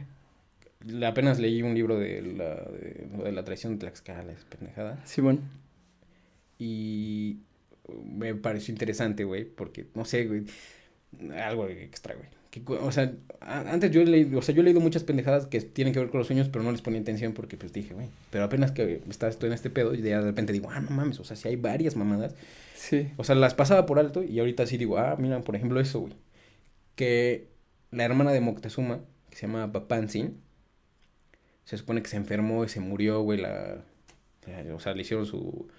Apenas 1.05 1.39
leí 1.39 1.61
un 1.61 1.75
libro 1.75 1.97
de 1.97 2.21
la, 2.21 2.55
de, 2.55 3.07
de 3.23 3.31
la 3.31 3.43
traición 3.43 3.73
de 3.73 3.79
Tlaxcala, 3.79 4.31
es 4.31 4.43
pendejada. 4.45 5.01
Sí, 5.05 5.21
bueno. 5.21 5.39
Y 6.57 7.39
me 8.05 8.35
pareció 8.35 8.71
interesante, 8.71 9.23
güey, 9.23 9.45
porque, 9.45 9.87
no 9.95 10.05
sé, 10.05 10.25
güey, 10.25 10.45
algo 11.35 11.67
extra, 11.67 12.15
güey. 12.15 12.79
o 12.79 12.91
sea, 12.91 13.13
antes 13.41 13.91
yo 13.91 14.01
he 14.01 14.05
leído, 14.05 14.39
o 14.39 14.41
sea, 14.41 14.53
yo 14.55 14.61
he 14.61 14.63
leído 14.63 14.79
muchas 14.79 15.03
pendejadas 15.03 15.47
que 15.47 15.61
tienen 15.61 15.93
que 15.93 15.99
ver 15.99 16.09
con 16.09 16.19
los 16.19 16.27
sueños, 16.27 16.49
pero 16.49 16.63
no 16.63 16.71
les 16.71 16.81
ponía 16.81 17.01
atención 17.01 17.33
porque 17.33 17.57
pues 17.57 17.73
dije, 17.73 17.93
güey, 17.93 18.07
pero 18.29 18.43
apenas 18.43 18.71
que 18.71 19.01
estaba 19.09 19.29
estoy 19.29 19.47
en 19.47 19.53
este 19.53 19.69
pedo 19.69 19.93
y 19.93 20.01
de 20.01 20.19
repente 20.21 20.53
digo, 20.53 20.69
ah, 20.71 20.79
no 20.79 20.89
mames, 20.91 21.19
o 21.19 21.23
sea, 21.23 21.35
si 21.35 21.47
hay 21.47 21.55
varias 21.55 21.95
mamadas. 21.95 22.35
Sí. 22.75 23.09
O 23.17 23.23
sea, 23.23 23.35
las 23.35 23.53
pasaba 23.53 23.85
por 23.85 23.99
alto 23.99 24.23
y 24.23 24.39
ahorita 24.39 24.65
sí 24.65 24.77
digo, 24.77 24.97
ah, 24.97 25.15
mira, 25.17 25.41
por 25.41 25.55
ejemplo 25.55 25.79
eso, 25.79 26.01
güey. 26.01 26.13
Que 26.95 27.47
la 27.91 28.03
hermana 28.05 28.31
de 28.31 28.41
Moctezuma, 28.41 28.99
que 29.29 29.37
se 29.37 29.47
llama 29.47 29.71
Papansin, 29.71 30.39
se 31.65 31.77
supone 31.77 32.01
que 32.03 32.09
se 32.09 32.17
enfermó 32.17 32.63
y 32.65 32.69
se 32.69 32.79
murió, 32.79 33.21
güey, 33.21 33.39
la... 33.39 33.83
O 34.75 34.79
sea, 34.79 34.93
le 34.93 35.01
hicieron 35.01 35.25
su 35.25 35.69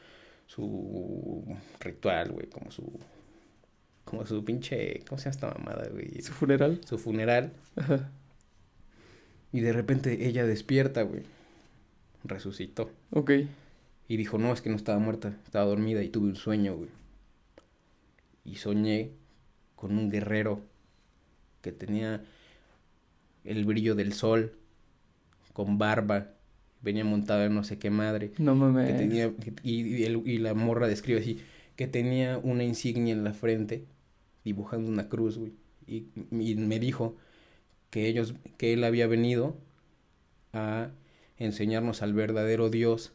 su 0.46 1.44
ritual, 1.80 2.32
güey, 2.32 2.48
como 2.48 2.70
su 2.70 3.00
como 4.04 4.26
su 4.26 4.44
pinche, 4.44 5.02
¿cómo 5.08 5.18
se 5.18 5.24
llama 5.24 5.30
esta 5.30 5.58
mamada, 5.58 5.88
güey? 5.90 6.20
Su 6.20 6.32
funeral. 6.32 6.80
Su 6.84 6.98
funeral. 6.98 7.52
Ajá. 7.76 8.10
Y 9.52 9.60
de 9.60 9.72
repente 9.72 10.26
ella 10.26 10.46
despierta, 10.46 11.02
güey. 11.02 11.22
Resucitó. 12.24 12.90
Ok. 13.10 13.30
Y 14.08 14.16
dijo, 14.16 14.36
no, 14.38 14.52
es 14.52 14.60
que 14.60 14.70
no 14.70 14.76
estaba 14.76 14.98
muerta, 14.98 15.34
estaba 15.44 15.64
dormida 15.64 16.02
y 16.02 16.08
tuve 16.08 16.26
un 16.26 16.36
sueño, 16.36 16.76
güey. 16.76 16.90
Y 18.44 18.56
soñé 18.56 19.12
con 19.74 19.96
un 19.96 20.10
guerrero 20.10 20.60
que 21.62 21.72
tenía 21.72 22.22
el 23.44 23.64
brillo 23.64 23.94
del 23.94 24.12
sol, 24.12 24.52
con 25.52 25.78
barba, 25.78 26.33
venía 26.84 27.04
montado 27.04 27.44
en 27.44 27.54
no 27.54 27.64
sé 27.64 27.78
qué 27.78 27.90
madre. 27.90 28.30
No 28.38 28.54
mames. 28.54 28.92
Que 28.92 28.98
tenía, 28.98 29.32
y, 29.62 30.04
y, 30.04 30.38
la 30.38 30.54
morra 30.54 30.86
describe 30.86 31.20
así, 31.20 31.40
que 31.74 31.88
tenía 31.88 32.38
una 32.38 32.62
insignia 32.62 33.12
en 33.12 33.24
la 33.24 33.32
frente, 33.32 33.84
dibujando 34.44 34.90
una 34.90 35.08
cruz, 35.08 35.38
güey. 35.38 35.52
Y, 35.86 36.06
y, 36.30 36.54
me 36.54 36.78
dijo 36.78 37.16
que 37.90 38.06
ellos, 38.06 38.34
que 38.58 38.74
él 38.74 38.84
había 38.84 39.06
venido 39.06 39.56
a 40.52 40.90
enseñarnos 41.38 42.02
al 42.02 42.12
verdadero 42.12 42.68
Dios, 42.68 43.12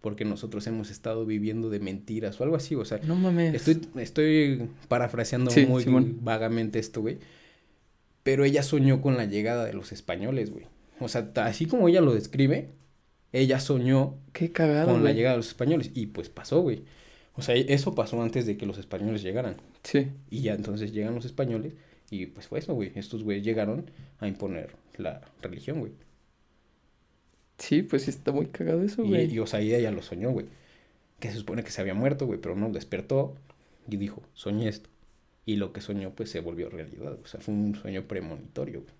porque 0.00 0.24
nosotros 0.24 0.66
hemos 0.66 0.90
estado 0.90 1.26
viviendo 1.26 1.70
de 1.70 1.80
mentiras 1.80 2.40
o 2.40 2.44
algo 2.44 2.56
así, 2.56 2.74
o 2.74 2.84
sea. 2.84 3.00
No 3.02 3.16
mames. 3.16 3.54
Estoy, 3.54 3.80
estoy 3.96 4.68
parafraseando 4.88 5.50
muy 5.66 5.84
vagamente 6.20 6.78
esto, 6.78 7.00
güey. 7.00 7.18
Pero 8.22 8.44
ella 8.44 8.62
soñó 8.62 9.00
con 9.00 9.16
la 9.16 9.24
llegada 9.24 9.64
de 9.64 9.72
los 9.72 9.90
españoles, 9.92 10.50
güey. 10.50 10.66
O 11.00 11.08
sea, 11.08 11.30
así 11.36 11.66
como 11.66 11.88
ella 11.88 12.00
lo 12.00 12.12
describe, 12.12 12.70
ella 13.32 13.60
soñó 13.60 14.14
Qué 14.32 14.52
cagado, 14.52 14.92
con 14.92 15.04
la 15.04 15.12
llegada 15.12 15.34
de 15.34 15.38
los 15.38 15.48
españoles. 15.48 15.90
Y 15.94 16.06
pues 16.06 16.28
pasó, 16.28 16.60
güey. 16.60 16.82
O 17.34 17.42
sea, 17.42 17.54
eso 17.54 17.94
pasó 17.94 18.20
antes 18.22 18.46
de 18.46 18.56
que 18.56 18.66
los 18.66 18.78
españoles 18.78 19.22
llegaran. 19.22 19.56
Sí. 19.82 20.08
Y 20.30 20.42
ya 20.42 20.54
entonces 20.54 20.92
llegan 20.92 21.14
los 21.14 21.24
españoles 21.24 21.74
y 22.10 22.26
pues 22.26 22.46
fue 22.48 22.58
eso, 22.58 22.74
güey. 22.74 22.92
Estos 22.94 23.22
güeyes 23.22 23.44
llegaron 23.44 23.90
a 24.18 24.28
imponer 24.28 24.74
la 24.96 25.20
religión, 25.42 25.80
güey. 25.80 25.92
Sí, 27.58 27.82
pues 27.82 28.08
está 28.08 28.32
muy 28.32 28.46
cagado 28.46 28.82
eso, 28.82 29.04
güey. 29.04 29.32
Y, 29.32 29.38
o 29.40 29.46
sea, 29.46 29.60
ella 29.60 29.78
ya 29.78 29.90
lo 29.90 30.02
soñó, 30.02 30.30
güey. 30.30 30.46
Que 31.20 31.30
se 31.30 31.38
supone 31.38 31.64
que 31.64 31.70
se 31.70 31.80
había 31.80 31.94
muerto, 31.94 32.26
güey, 32.26 32.40
pero 32.40 32.54
no, 32.54 32.70
despertó 32.70 33.34
y 33.88 33.96
dijo, 33.96 34.22
soñé 34.34 34.68
esto. 34.68 34.88
Y 35.44 35.56
lo 35.56 35.72
que 35.72 35.80
soñó, 35.80 36.10
pues 36.10 36.30
se 36.30 36.40
volvió 36.40 36.70
realidad. 36.70 37.18
O 37.22 37.26
sea, 37.26 37.40
fue 37.40 37.54
un 37.54 37.74
sueño 37.74 38.04
premonitorio, 38.04 38.82
güey. 38.82 38.94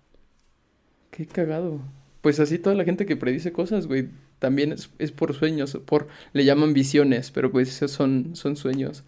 Qué 1.11 1.25
cagado 1.25 1.81
pues 2.21 2.39
así 2.39 2.59
toda 2.59 2.75
la 2.75 2.83
gente 2.83 3.05
que 3.05 3.15
predice 3.15 3.51
cosas, 3.51 3.87
güey, 3.87 4.09
también 4.39 4.73
es, 4.73 5.11
por 5.11 5.33
sueños, 5.33 5.77
por 5.85 6.07
le 6.33 6.45
llaman 6.45 6.73
visiones, 6.73 7.31
pero 7.31 7.51
pues 7.51 7.69
esos 7.69 7.91
son, 7.91 8.35
son 8.35 8.55
sueños 8.55 9.03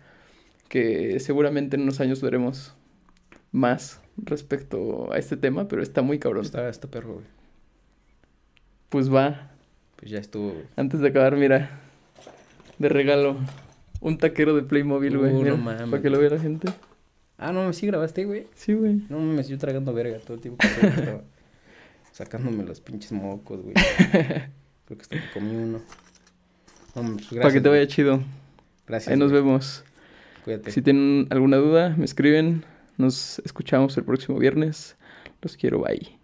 que 0.70 1.20
seguramente 1.20 1.76
en 1.76 1.84
unos 1.84 2.00
años 2.00 2.22
veremos 2.22 2.74
más 3.52 4.00
respecto 4.16 5.12
a 5.12 5.18
este 5.18 5.36
tema, 5.36 5.68
pero 5.68 5.84
está 5.84 6.02
muy 6.02 6.18
cabrón. 6.18 6.46
Está, 6.46 6.70
está 6.70 6.90
perro, 6.90 7.16
güey. 7.16 7.26
Pues 8.88 9.14
va. 9.14 9.52
Pues 9.98 10.12
ya 10.12 10.20
estuvo. 10.20 10.54
Antes 10.78 11.02
de 11.02 11.10
acabar, 11.10 11.36
mira, 11.36 11.70
de 12.80 12.88
regalo, 12.88 13.38
un 14.00 14.18
taquero 14.18 14.56
de 14.56 14.64
Playmobil, 14.64 15.18
güey. 15.18 15.34
Uh, 15.34 15.44
no 15.44 15.58
mames. 15.58 15.90
Para 15.90 16.02
que 16.02 16.10
lo 16.10 16.20
vea 16.20 16.30
la 16.30 16.40
gente. 16.40 16.70
Ah, 17.38 17.52
no, 17.52 17.74
sí 17.74 17.88
grabaste, 17.88 18.24
güey. 18.24 18.48
Sí, 18.56 18.74
güey. 18.74 19.02
No 19.10 19.20
me 19.20 19.42
estoy 19.42 19.58
tragando 19.58 19.94
verga 19.94 20.20
todo 20.20 20.36
el 20.36 20.42
tiempo. 20.42 20.64
sacándome 22.12 22.64
los 22.64 22.82
pinches 22.82 23.12
mocos, 23.12 23.62
güey. 23.62 23.74
Creo 24.86 24.98
que 24.98 25.02
hasta 25.02 25.16
me 25.16 25.32
comí 25.34 25.56
uno. 25.56 25.82
Pues, 26.94 27.28
Para 27.42 27.52
que 27.52 27.62
te 27.62 27.70
vaya 27.70 27.88
chido. 27.88 28.22
Gracias. 28.88 29.12
Ahí 29.12 29.18
nos 29.18 29.32
vemos. 29.32 29.84
Cuídate. 30.44 30.72
Si 30.72 30.82
tienen 30.82 31.28
alguna 31.30 31.58
duda, 31.58 31.96
me 31.98 32.06
escriben. 32.06 32.66
Nos 32.98 33.40
escuchamos 33.40 33.98
el 33.98 34.04
próximo 34.04 34.38
viernes. 34.38 34.96
Los 35.42 35.56
quiero, 35.56 35.82
bye. 35.82 36.21